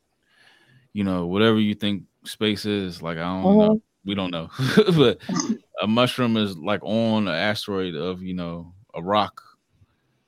[0.92, 3.60] you know, whatever you think space is, like I don't Mm-hmm.
[3.60, 3.80] know.
[4.04, 4.50] We don't know.
[4.94, 5.20] but
[5.80, 9.40] a mushroom is like on an asteroid of, you know, a rock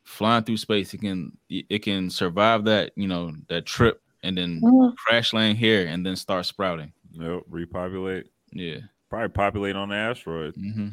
[0.04, 0.94] flying through space.
[0.94, 4.94] It can it can survive that, you know, that trip and then Mhm.
[4.96, 6.94] crash land here and then start sprouting.
[7.12, 8.28] Nope, repopulate.
[8.52, 8.78] Yeah.
[9.08, 10.54] Probably populate on the asteroid.
[10.54, 10.88] hmm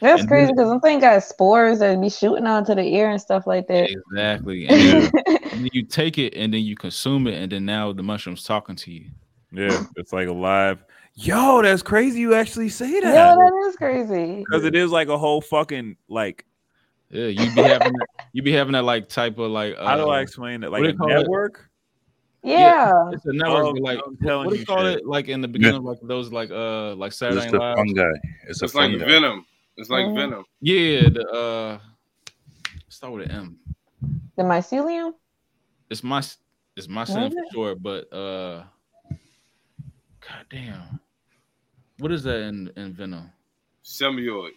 [0.00, 3.20] That's And crazy because I'm thinking got spores that be shooting onto the air and
[3.20, 3.90] stuff like that.
[3.90, 4.66] Exactly.
[4.68, 7.92] And then, and then you take it and then you consume it, and then now
[7.92, 9.06] the mushroom's talking to you.
[9.52, 10.84] Yeah, it's like alive.
[11.14, 12.20] Yo, that's crazy.
[12.20, 14.44] You actually say Yo, that that is crazy.
[14.44, 16.44] because it is like a whole fucking like.
[17.10, 19.96] Yeah, you be having that, you be having that like type of like uh, How
[19.96, 20.70] do I explain it?
[20.70, 21.52] Like what a do you call it?
[22.46, 22.60] Network.
[22.60, 23.10] Yeah.
[23.12, 25.06] It's a network, Oh, like I'm what, telling what do you you call it?
[25.06, 27.76] Like in the beginning of like those like uh like Saturday It's Night the Live.
[27.76, 28.02] fungi.
[28.48, 29.04] It's, It's a like fungi.
[29.04, 29.46] venom.
[29.76, 30.14] It's like Mhm.
[30.16, 30.44] venom.
[30.60, 31.78] Yeah, the uh
[32.88, 33.58] start with an M.
[34.36, 35.12] The mycelium?
[35.90, 36.22] It's my
[36.76, 38.64] it's my sin for sure, but uh
[40.20, 41.00] god damn.
[41.98, 43.30] What is that in, in Venom?
[43.84, 44.50] Semioid.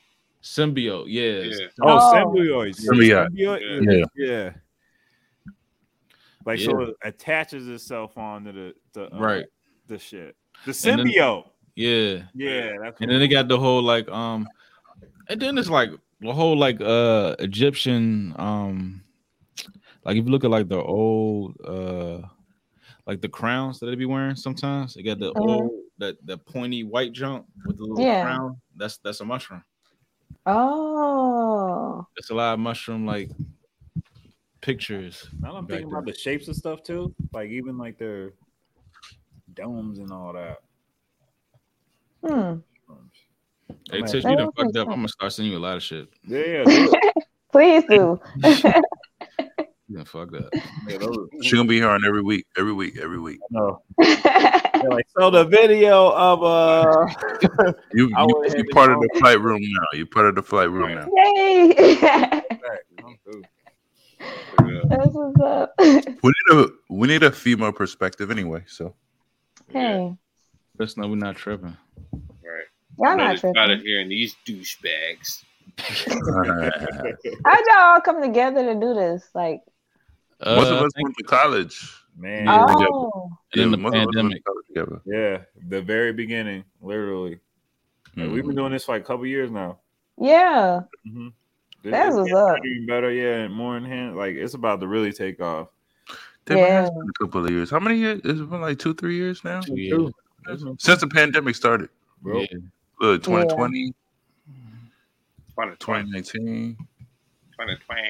[0.44, 1.41] Symbiote, yeah.
[1.44, 1.68] Yeah.
[1.82, 2.14] Oh, Oh.
[2.14, 2.82] symbiotes.
[2.86, 3.30] Symbiote.
[3.32, 3.86] Symbiote?
[3.86, 4.06] Yeah.
[4.16, 4.53] Yeah.
[6.50, 6.66] Like Yeah.
[6.72, 9.46] so it attaches itself onto the, the uh, Right.
[9.88, 10.36] the shit.
[10.66, 11.46] The And then- symbiote.
[11.76, 12.24] Yeah.
[12.34, 14.48] yeah, that's And then they got the whole like um
[15.30, 19.04] and then it's like the whole like uh Egyptian um
[20.06, 22.22] like if you look at like the old uh
[23.06, 25.48] like the crowns that they be wearing sometimes, they got the Mhm.
[25.50, 28.24] old that the pointy white jump with the little Yeah.
[28.24, 28.58] crown.
[28.76, 29.64] That's that's a mushroom.
[30.46, 32.06] Oh.
[32.18, 33.30] It's a lot of mushroom like
[34.61, 35.27] pictures.
[35.40, 37.14] Now I'm back thinking about the shapes of stuff too.
[37.34, 38.34] Like even like their
[39.53, 40.57] domes and all that.
[42.26, 42.60] Hmm.
[43.91, 44.88] Hey Tish, you done fucked up.
[44.88, 46.10] I'm gonna start sending you a lot of shit.
[46.27, 46.88] Yeah, yeah.
[47.52, 48.19] Please do.
[49.91, 50.53] You done fucked up.
[50.88, 50.99] yeah
[51.41, 53.40] She gonna be here on every week, every week, every week.
[53.49, 53.81] no.
[53.98, 57.07] Like so the video of uh
[57.94, 59.98] You I you, you and part of the flight room now.
[59.98, 61.07] You're part of the flight room now.
[61.36, 61.73] Yay!
[64.20, 64.28] I'm
[64.58, 64.76] through.
[64.76, 64.82] Yeah.
[64.90, 65.74] That's what's up.
[66.24, 68.64] We need a we need a female perspective anyway.
[68.68, 68.94] So
[69.70, 70.16] hey,
[70.80, 71.76] Just know we're not tripping.
[72.12, 72.66] Right.
[72.98, 73.86] y'all I'm not just tired of tripping.
[73.86, 75.44] hearing these douchebags.
[75.78, 79.30] How'd y'all all come together to do this?
[79.34, 79.62] Like,
[80.46, 81.96] most of Uh, us went to college.
[82.18, 82.46] Man.
[82.46, 82.66] Yeah.
[82.70, 84.44] oh, and then the most of us went to pandemic.
[84.68, 85.02] together.
[85.06, 87.40] Yeah, the very beginning, literally.
[88.18, 89.80] Like, we've been doing this for like a couple years now.
[90.20, 90.82] yeah.
[91.08, 91.28] Mm-hmm.
[91.84, 92.58] That's what's up.
[92.64, 94.16] Getting better, yeah, more in hand.
[94.18, 95.70] Like it's about to really take off.
[96.46, 97.00] Damn, it has Yeah.
[97.00, 97.70] been a couple of years.
[97.70, 98.22] How many years?
[98.24, 100.12] It's been like two, three years now Two years.
[100.78, 101.90] since the pandemic started.
[102.22, 102.40] Bro.
[102.42, 102.48] Yeah.
[103.02, 103.94] Uh, 2020,
[105.56, 105.76] 2020.
[105.78, 106.78] 2019.
[107.52, 108.02] 2020.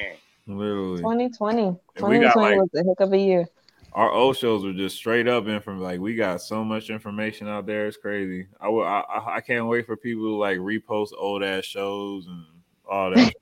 [0.48, 1.62] Literally, 2020.
[1.62, 1.78] And
[2.08, 3.46] we got, 2020 like- was a heck of a year.
[3.94, 7.66] our old shows were just straight up from like we got so much information out
[7.68, 7.86] there.
[7.88, 8.48] It's crazy.
[8.60, 8.84] I will.
[8.84, 12.46] I, I I can't wait for people to like repost old ass shows and
[12.90, 13.34] all that.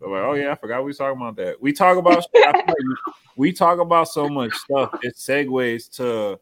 [0.00, 0.08] Shit.
[0.08, 1.60] They're like, oh yeah, I forgot we was talking about that.
[1.60, 4.98] We talk about shit, I feel like we talk about so much stuff.
[5.02, 6.38] It segues to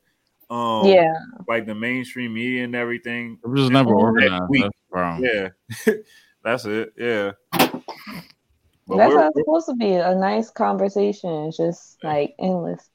[0.51, 1.13] um yeah.
[1.47, 3.39] like the mainstream media and everything.
[3.45, 4.45] It was just never organized.
[4.49, 4.65] week.
[4.93, 5.53] That's the.
[5.85, 5.93] Yeah,
[6.43, 6.93] that's it.
[6.97, 7.33] Yeah.
[8.87, 9.93] But That's how it's supposed to be.
[9.93, 11.31] A nice conversation.
[11.45, 12.89] It's just like endless.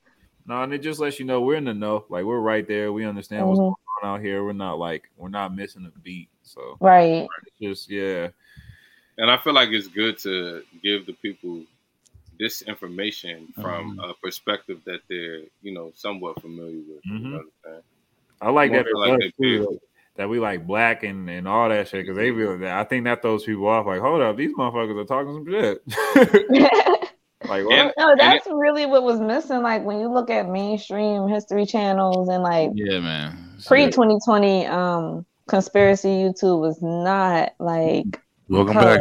[0.48, 2.06] No, and it just lets you know we're in the know.
[2.10, 2.91] Like we're right there.
[2.91, 3.76] We understand what's Mhm.
[3.76, 4.44] going on out here.
[4.44, 6.30] We're not like we're not missing a beat.
[6.41, 7.27] So Right.
[7.45, 8.30] it's just yeah.
[9.18, 11.61] And I feel like it's good to give the people
[12.40, 14.10] this information from Mhm.
[14.10, 17.06] a perspective that they're, you know, somewhat familiar with.
[17.06, 17.31] You Mhm.
[17.31, 17.81] know I'm?
[18.41, 19.80] I like that for like us, too, like,
[20.15, 23.06] that we like black and, and all that shit because they really that I think
[23.06, 23.85] that throws people off.
[23.85, 25.81] Like, hold up, these motherfuckers are talking some shit.
[27.48, 27.80] like what?
[27.80, 29.61] And- no, that's really what was missing.
[29.61, 33.38] Like when you look at mainstream history channels and like Yeah, man.
[33.65, 38.19] pre 2020 um conspiracy YouTube was not like
[38.53, 38.99] Welcome back.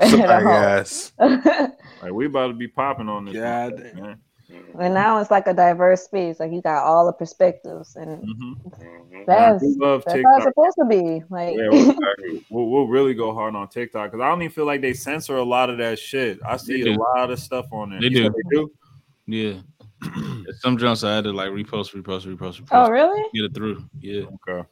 [0.00, 1.12] colored Sorry, guys.
[1.18, 3.34] Like we about to be popping on this.
[3.34, 4.20] God motherfucker, man.
[4.78, 6.38] And now it's like a diverse space.
[6.38, 8.56] Like you got all the perspectives, and Mhm.
[8.64, 9.26] Mhm.
[9.26, 11.22] that's we love that's how it's supposed to be.
[11.30, 11.96] Like Yeah, we'll,
[12.50, 15.36] we'll, we'll really go hard on TikTok because I don't even feel like they censor
[15.36, 16.38] a lot of that shit.
[16.46, 18.00] I see a lot of stuff on there.
[18.00, 18.24] They do.
[18.30, 18.70] They do.
[19.26, 19.54] Yeah.
[20.60, 22.68] Some jumps I had to like repost, repost, repost, repost.
[22.72, 23.22] oh really?
[23.32, 23.82] Get it through.
[24.00, 24.24] Yeah.
[24.48, 24.68] Okay.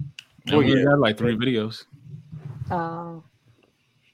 [0.00, 0.84] And Well, we yeah.
[0.84, 1.84] got like three videos.
[2.70, 3.24] Um,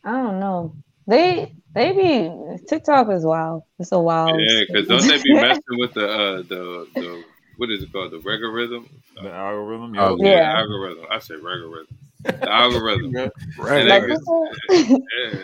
[0.04, 0.74] I don't know.
[1.06, 3.62] They they be TikTok is wild.
[3.78, 4.40] It's a wild.
[4.40, 7.24] Yeah, because don't they be messing with the uh the the
[7.56, 8.88] what is it called the algorithm?
[9.22, 9.94] The algorithm.
[9.98, 10.58] Oh, Yeah, Yeah.
[10.58, 11.04] algorithm.
[11.10, 11.86] I said algorithm.
[12.24, 13.12] The algorithm.
[13.14, 13.28] Yeah.
[13.68, 14.90] And like, they- what's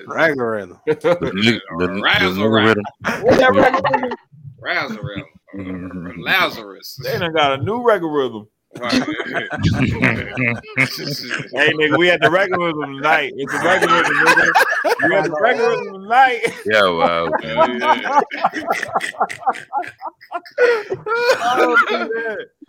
[0.06, 0.80] Yeah, Algorithm.
[0.86, 0.92] The,
[1.34, 2.82] nig- the, the, Razzle algorithm.
[4.62, 5.22] Lazarus.
[5.54, 6.14] Mhm.
[6.24, 7.00] Lazarus.
[7.02, 8.48] They done got a new algorithm.
[8.78, 8.92] Right.
[11.52, 13.32] Hey nigga, we had the regular tonight.
[13.36, 14.52] It's the regular nigga.
[15.08, 16.40] We had the regular tonight.
[16.64, 17.28] Yeah, wow.
[17.42, 18.20] Yeah, yeah.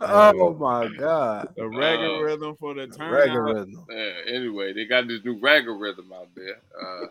[0.00, 1.48] Oh my god.
[1.56, 3.28] the regular rhythm for the turn.
[3.28, 3.86] Algorithm.
[3.90, 6.56] Yeah, anyway, they got this new regular rhythm out there.
[6.80, 7.06] Uh,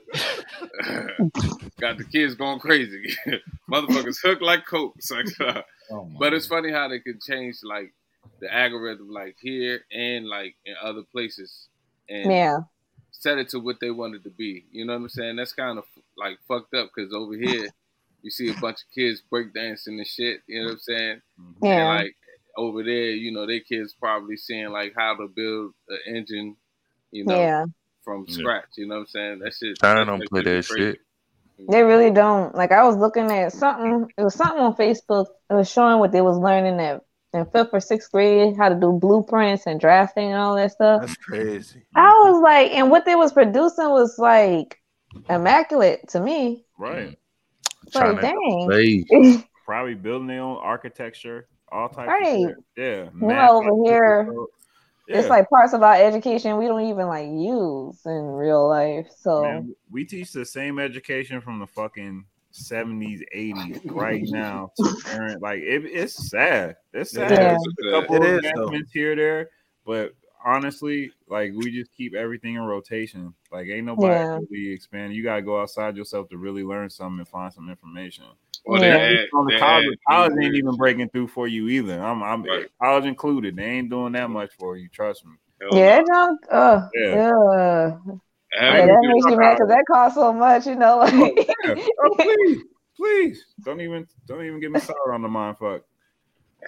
[1.80, 3.15] got the kids going crazy.
[3.72, 4.93] Motherfuckers hooked like coke.
[4.97, 5.61] It's like, uh,
[6.19, 7.93] but it's funny how they can change like
[8.41, 11.68] the algorithm, like here and like in other places,
[12.09, 12.57] and Yeah,
[13.11, 14.65] set it to what they wanted to be.
[14.72, 15.35] You know what I'm saying?
[15.38, 15.85] That's kind of
[16.18, 17.69] like fucked up because over here
[18.23, 20.41] you see a bunch of kids breakdancing and shit.
[20.47, 21.22] You know what I'm saying?
[21.39, 21.65] Mm-hmm.
[21.65, 21.72] yeah.
[21.72, 22.15] And like
[22.57, 26.55] over there, you know, their kids probably seeing like how to build an engine,
[27.11, 27.65] you know, yeah,
[28.03, 28.65] from scratch.
[28.77, 29.39] You know what I'm saying?
[29.39, 29.80] That shit.
[29.80, 30.91] China don't shit play that crazy.
[30.91, 30.99] shit.
[31.69, 32.55] they really don't.
[32.55, 34.07] Like I was looking at something.
[34.18, 35.27] It was something on Facebook.
[35.49, 38.75] It was showing what they was learning at in fifth or sixth grade how to
[38.75, 41.01] do blueprints and drafting and all that stuff.
[41.01, 41.81] That's crazy.
[41.95, 44.77] I was like, and what they was producing was like
[45.29, 46.65] immaculate to me.
[46.77, 47.17] Right.
[47.85, 48.69] It's like, Tryna
[49.09, 49.43] dang.
[49.65, 52.45] Probably building their own architecture, all types Right.
[52.45, 52.57] of shit.
[52.77, 53.09] Yeah.
[53.13, 54.33] know, over here,
[55.07, 55.19] Yeah.
[55.19, 59.07] It's like parts of our education we don't even like use in real life.
[59.19, 64.94] So Man, we teach the same education from the fucking 70s, 80s right now to
[65.06, 65.41] current.
[65.41, 66.76] Like it, it's sad.
[66.94, 67.32] It's sad.
[67.32, 67.38] Yeah.
[67.48, 69.49] There's a couple It of is, advancements here there,
[69.86, 70.14] but
[70.44, 73.34] honestly, like we just keep everything in rotation.
[73.52, 74.40] Like ain't nobody Yeah.
[74.49, 75.15] really expanding.
[75.18, 78.26] You gotta go outside yourself to really learn something and find some information.
[78.65, 78.98] Or Yeah.
[78.98, 81.99] they add, On the they college, college ain't even breaking through for you either.
[82.02, 82.68] I'm, I'm Right.
[82.82, 83.56] college included.
[83.56, 84.88] They ain't doing that much for you.
[84.90, 85.34] Trust me.
[85.60, 86.38] Hell yeah, no.
[86.49, 87.15] Uh, Yeah.
[87.15, 87.98] yeah.
[88.53, 90.99] Having Yeah, to that makes you mad because that costs so much, you know.
[90.99, 91.34] Like,
[92.03, 92.64] Oh, please,
[92.98, 95.84] please, don't even, don't even get me started on the mind fuck.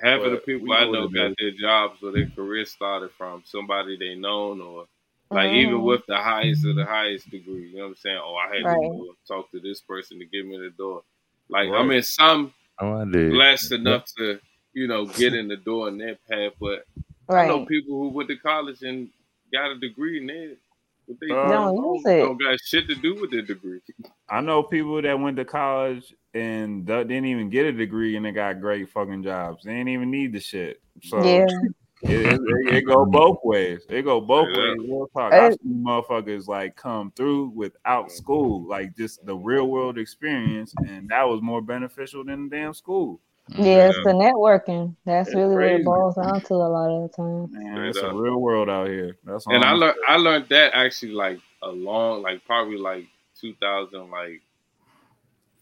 [0.02, 2.66] half of the people I know know what it got their jobs or their career
[2.66, 4.88] started from somebody they known or
[5.34, 5.84] like even Mhm.
[5.84, 7.70] with the highest of the highest degree.
[7.70, 8.20] You know what I'm saying?
[8.24, 8.92] Oh, I had Right.
[8.92, 11.04] to talk to this person to get me the door.
[11.50, 11.82] Like Right.
[11.82, 13.32] I mean, some oh, I did.
[13.32, 14.40] blessed enough to
[14.74, 16.86] you know get in the door in that path, but
[17.30, 19.10] I know people who went to college and
[19.52, 20.56] got a degree and they
[21.06, 22.20] what they Uh, Don't don't, use it.
[22.20, 23.80] don't got shit to do with their degree.
[24.30, 28.26] I know people that went to college and th- didn't even get a degree and
[28.26, 29.64] they got great fucking jobs.
[29.64, 30.82] They didn't even need the shit.
[31.04, 31.46] So Yeah.
[32.04, 33.82] it, it, it, it go both ways.
[33.90, 34.58] It go both Yeah.
[34.72, 34.78] ways.
[34.80, 35.32] Real talk.
[35.34, 41.08] I've It- motherfuckers like come through without school, like just the real world experience, and
[41.10, 43.20] that was more beneficial than the damn school.
[43.50, 44.96] Yeah, it's the networking.
[45.06, 47.52] That's It's really what it boils down to a lot of the time.
[47.52, 49.18] Man, it's a real world out here.
[49.24, 53.06] That's and I learned I learned that actually like a long like probably like
[53.42, 54.42] 2000 like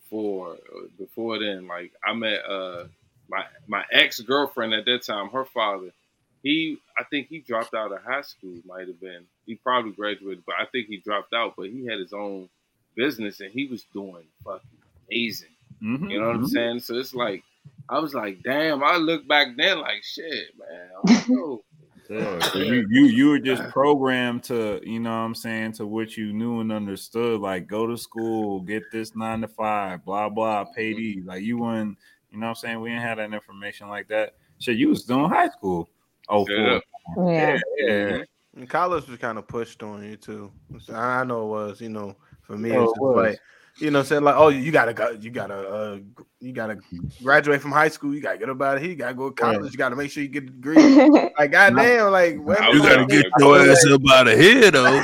[0.09, 0.57] four
[0.97, 2.85] before then like I met uh
[3.29, 5.91] my my ex girlfriend at that time her father
[6.43, 10.43] he I think he dropped out of high school might have been he probably graduated
[10.45, 12.49] but I think he dropped out but he had his own
[12.95, 14.61] business and he was doing fucking
[15.09, 15.49] amazing
[15.81, 16.45] Mhm, you know what I'm mhm.
[16.45, 17.43] saying so it's like
[17.91, 21.61] I was like damn I look back then like shit man I don't know.
[22.09, 25.87] Yeah, 'cause you you you were just programmed to, you know what I'm saying, to
[25.87, 30.27] what you knew and understood, like go to school, get this nine to five, blah
[30.27, 30.99] blah, pay mm-hmm.
[30.99, 31.25] these.
[31.25, 31.97] Like you weren't,
[32.29, 32.81] you know what I'm saying?
[32.81, 34.35] We didn't have that information like that.
[34.59, 35.87] Shit, you was doing high school.
[36.27, 36.83] Oh, Straight up.
[37.17, 37.57] Yeah.
[37.77, 37.87] yeah.
[37.87, 38.59] Mm-hmm.
[38.59, 40.51] And college was kind of pushed on you too.
[40.93, 43.15] I know it was, you know, for me, Oh, it's it just was.
[43.15, 43.39] like,
[43.79, 45.97] you know, saying like, oh, you gotta go, you gotta, uh,
[46.39, 46.77] you gotta
[47.23, 49.35] graduate from high school, you gotta get up out of here, you gotta go to
[49.35, 50.75] college, you gotta make sure you get a degree.
[51.37, 55.03] like, goddamn, like, when I You gotta get your ass up out of here, though.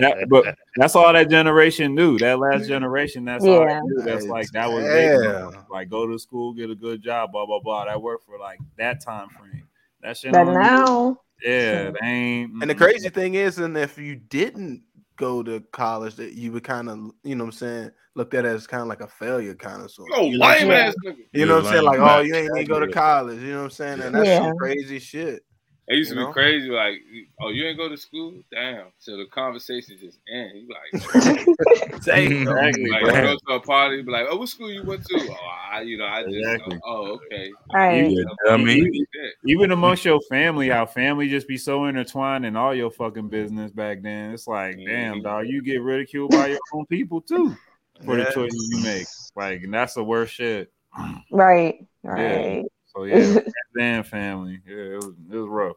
[0.00, 2.18] That- but that's all that generation knew.
[2.18, 3.80] That last generation, that's all they Yeah.
[3.82, 4.02] knew.
[4.02, 5.50] That's like that was they Yeah.
[5.70, 7.84] like go to school, get a good job, blah blah blah.
[7.86, 9.64] That worked for like that time frame.
[10.02, 10.32] That shit.
[10.32, 12.52] But don't- now, yeah, they ain't.
[12.62, 14.82] And the crazy thing is, and if you didn't
[15.18, 18.44] go to college, that you would kind of, you know, what I'm saying, looked at
[18.44, 20.10] it as kind of like a failure, kind of sort.
[20.14, 20.88] Oh, you know what I'm lame saying?
[20.88, 21.16] ass nigga.
[21.32, 21.84] You know what I'm saying?
[21.84, 23.40] Like, oh, you ain't even go to college.
[23.40, 24.00] You know what I'm saying?
[24.00, 24.38] And that's Yeah.
[24.38, 25.42] some crazy shit.
[25.88, 26.32] It used to You be know?
[26.32, 26.94] crazy, like,
[27.40, 28.42] oh, you ain't go to school?
[28.52, 28.86] Damn.
[28.98, 30.52] So the conversation just end.
[30.54, 31.38] You like,
[32.02, 32.42] Same.
[32.42, 35.28] Exactly, like you go to a party, be like, oh, what school you went to?
[35.30, 36.78] Oh, I, you know, I just, Exactly.
[36.84, 37.50] oh, okay.
[37.72, 38.10] right?
[38.10, 39.04] Yeah, I mean,
[39.44, 43.70] even amongst your family, how family just be so intertwined in all your fucking business
[43.72, 44.32] back then.
[44.32, 45.22] It's like, damn, Mhm.
[45.24, 47.56] dog, you get ridiculed by your own people too
[48.04, 49.06] for the choices you make.
[49.34, 50.72] Like, and that's the worst shit.
[51.30, 51.86] Right.
[52.02, 52.64] Right.
[52.98, 53.38] So yeah,
[53.78, 54.60] damn family.
[54.66, 55.76] Yeah, it was it was rough.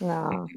[0.00, 0.48] No.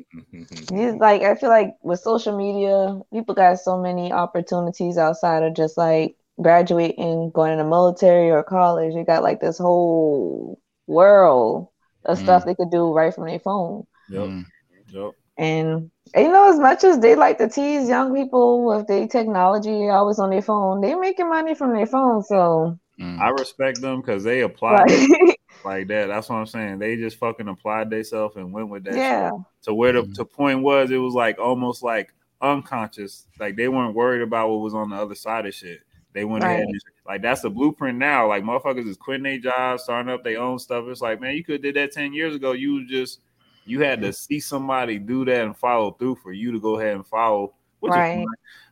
[0.70, 5.56] You- like I feel like with social media, people got so many opportunities outside of
[5.56, 8.94] just like graduating, going in the military or college.
[8.94, 11.70] You got like this whole world
[12.06, 13.86] of stuff they could do right from their phone.
[14.10, 14.22] Yep.
[14.22, 14.46] Mm.
[14.92, 15.12] Yep.
[15.38, 19.88] And you know, as much as they like to tease young people with their technology
[19.88, 22.22] always on their phone, they making money from their phone.
[22.24, 23.20] So Mm.
[23.20, 26.08] I respect them because they applied like, like that.
[26.08, 26.80] That's what I'm saying.
[26.80, 28.92] They just fucking applied themselves and went with that.
[28.94, 29.00] shit.
[29.00, 29.32] yeah,
[29.64, 30.14] to where the Mhm.
[30.16, 34.60] to point was it was like almost like unconscious like they weren't worried about what
[34.62, 35.80] was on the other side of shit
[36.14, 39.84] they went ahead and like that's the blueprint now like motherfuckers is quitting their jobs
[39.84, 42.34] starting up their own stuff it's like man you could have did that 10 years
[42.36, 43.22] ago you just
[43.66, 46.96] you had to see somebody do that and follow through for you to go ahead
[46.96, 48.16] and follow which is Right.
[48.16, 48.26] fine.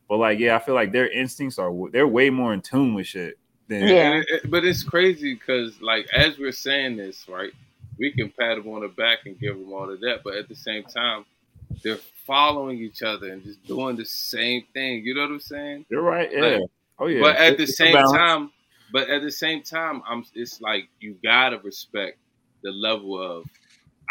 [0.08, 3.06] but like yeah i feel like their instincts are they're way more in tune with
[3.08, 3.38] shit
[3.70, 4.12] than Yeah.
[4.14, 7.54] And it- it- but it's crazy because, like, as we're saying this, right,
[7.98, 10.48] we can pat them on the back and give them all of that, but at
[10.50, 11.26] the same time,
[11.84, 15.06] they're following each other and just doing the same thing.
[15.06, 15.86] You know what I'm saying?
[15.90, 16.62] you're right yeah Like,
[17.00, 18.52] oh yeah but at the same time,
[18.91, 20.26] but at the same time, I'm.
[20.34, 22.18] It's like you gotta respect
[22.64, 23.46] the level of.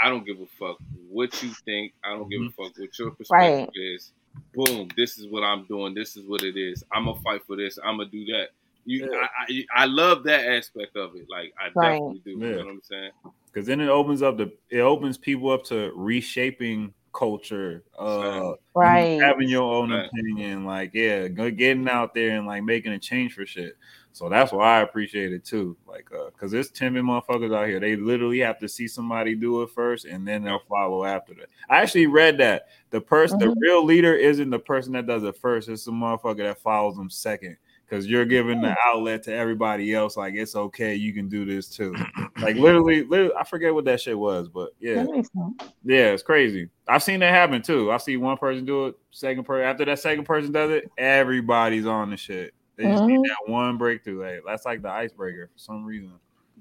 [0.01, 0.79] I don't give a fuck
[1.11, 1.93] what you think.
[2.05, 2.63] I don't give a Mm-hmm.
[2.63, 3.71] fuck what your perspective Right.
[3.75, 4.13] is.
[4.55, 4.89] Boom.
[4.97, 5.95] This is what I'm doing.
[5.95, 6.85] This is what it is.
[6.93, 7.79] I'm gonna fight for this.
[7.85, 8.51] I'm gonna do that.
[8.89, 9.19] You, Yeah.
[9.19, 11.27] I, I, I love that aspect of it.
[11.31, 11.93] Like I Right.
[11.93, 12.31] definitely do.
[12.31, 13.11] You know what I'm saying?
[13.53, 19.21] because then it opens up the it opens people up to reshaping culture uh Right.
[19.21, 20.07] having your own Right.
[20.07, 23.77] opinion like yeah go getting out there and like making a change for shit
[24.13, 27.81] so that's why i appreciate it too like uh because there's timid motherfuckers out here
[27.81, 31.49] they literally have to see somebody do it first and then they'll follow after that
[31.71, 33.57] i actually read that the person the Mhm.
[33.61, 37.11] real leader isn't the person that does it first it's the motherfucker that follows them
[37.11, 37.57] second
[37.89, 41.69] because you're giving the outlet to everybody else like it's okay you can do this
[41.69, 41.95] too
[42.43, 45.73] like literally, literally i forget what that shit was but yeah That makes sense.
[45.85, 46.69] yeah, it's crazy.
[46.87, 47.91] I've seen that happen too.
[47.93, 51.87] I see one person do it, second person after that second person does it, everybody's
[51.87, 52.53] on the shit.
[52.77, 53.23] They just need Mhm.
[53.25, 54.21] that one breakthrough.
[54.23, 56.13] Hey, that's like the icebreaker for some reason.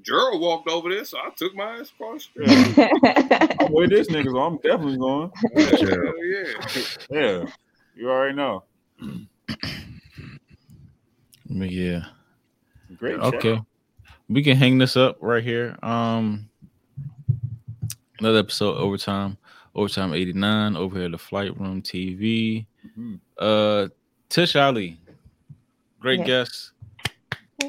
[0.02, 2.44] Gerald walked over this, so I took my ass across the.
[2.44, 3.48] Yeah.
[3.60, 5.32] I'm with this nigga, so I'm definitely going.
[5.56, 6.84] Hell yeah.
[7.10, 7.45] Yeah,
[7.95, 8.64] you already know.
[11.60, 12.06] But yeah.
[12.98, 13.20] Great.
[13.20, 13.34] chat.
[13.36, 13.62] Okay.
[14.30, 15.78] We can hang this up right here.
[15.84, 16.50] Um
[18.20, 19.38] another episode overtime.
[19.76, 22.66] Overtime 89 over here at the Flight Room TV.
[22.98, 23.20] Mhm.
[23.38, 23.88] Uh
[24.30, 25.00] Tish Ali.
[26.00, 26.26] Great Yeah.
[26.26, 26.72] guest.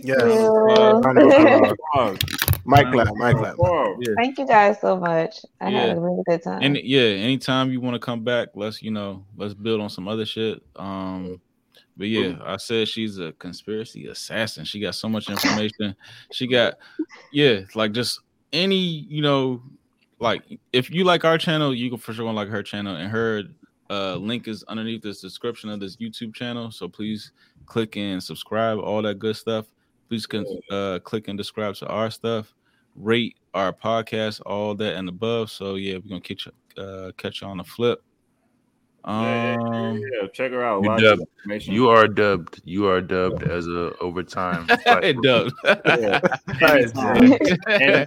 [0.03, 0.15] Yeah.
[0.17, 1.75] Uh, I know, I know.
[1.95, 2.19] Pause.
[2.67, 3.57] Mike clap, Mike clap.
[4.17, 5.37] Thank you guys so much.
[5.61, 5.81] I Yeah.
[5.87, 6.61] had a really good time.
[6.63, 10.07] And yeah, anytime you want to come back, let's you know, let's build on some
[10.07, 10.63] other shit.
[10.77, 11.41] Um,
[11.99, 14.65] but yeah, I said she's a conspiracy assassin.
[14.65, 15.95] She got so much information.
[16.33, 16.75] she got
[17.33, 18.21] yeah, like just
[18.53, 19.63] any you know,
[20.21, 20.43] like
[20.73, 22.97] if you like our channel, you can for sure like her channel.
[22.97, 23.43] And her
[23.91, 26.71] uh link is underneath this description of this YouTube channel.
[26.71, 27.33] So please
[27.67, 29.67] click and subscribe, all that good stuff.
[30.09, 32.55] Please can uh click and subscribe to our stuff
[32.99, 35.51] rate our podcast, all that and above.
[35.51, 38.03] So yeah, we're gonna catch uh, catch you on the flip.
[39.09, 40.83] Yeah, Um, yeah, check her out.
[40.83, 41.23] You Lots dubbed.
[41.67, 42.61] You are dubbed.
[42.65, 44.67] You are dubbed as a overtime.
[44.87, 45.53] it does.
[45.65, 46.21] Yeah.
[47.81, 48.05] Yeah.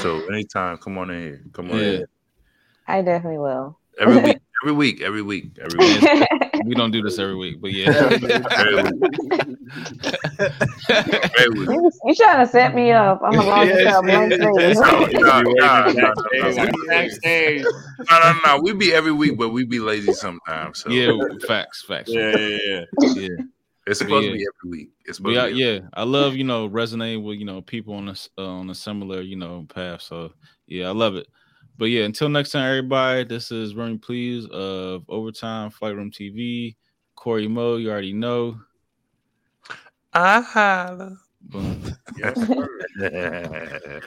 [0.00, 1.42] So anytime, come on in here.
[1.52, 1.84] Come on Yeah.
[1.84, 2.06] in.
[2.86, 3.78] I definitely will.
[4.00, 4.38] Every week.
[4.62, 5.00] Every week.
[5.00, 5.58] Every week.
[5.60, 6.64] Every week.
[6.64, 7.88] we don't do this every week, but yeah.
[7.88, 8.30] Every week.
[10.88, 11.68] Every week.
[11.68, 13.20] you, you trying to set me up?
[13.24, 14.36] I'm gonna go Yeah, to one yeah.
[14.36, 14.38] thing.
[14.40, 17.70] No, no, no, no, no, Backstage, no.
[18.10, 18.60] No, no, no.
[18.62, 20.78] We be every week, but we be lazy sometimes.
[20.80, 21.10] So yeah,
[21.46, 22.10] facts, facts.
[22.12, 22.58] Yeah, yeah,
[23.00, 23.10] yeah.
[23.16, 23.28] yeah.
[23.88, 24.30] it's supposed Yeah.
[24.30, 24.90] to be every week.
[25.06, 27.94] It's supposed yeah, to be yeah, I love you know resonating with you know people
[27.94, 30.02] on this uh, on a similar you know path.
[30.02, 30.32] So
[30.68, 31.26] yeah, I love it.
[31.78, 33.24] But yeah, until next time, everybody.
[33.24, 36.76] This is Running Please of Overtime Flight Room TV.
[37.16, 38.60] Corey Mo, you already know.
[40.12, 41.16] I holla.
[41.40, 41.82] Boom.
[42.16, 42.38] Yes.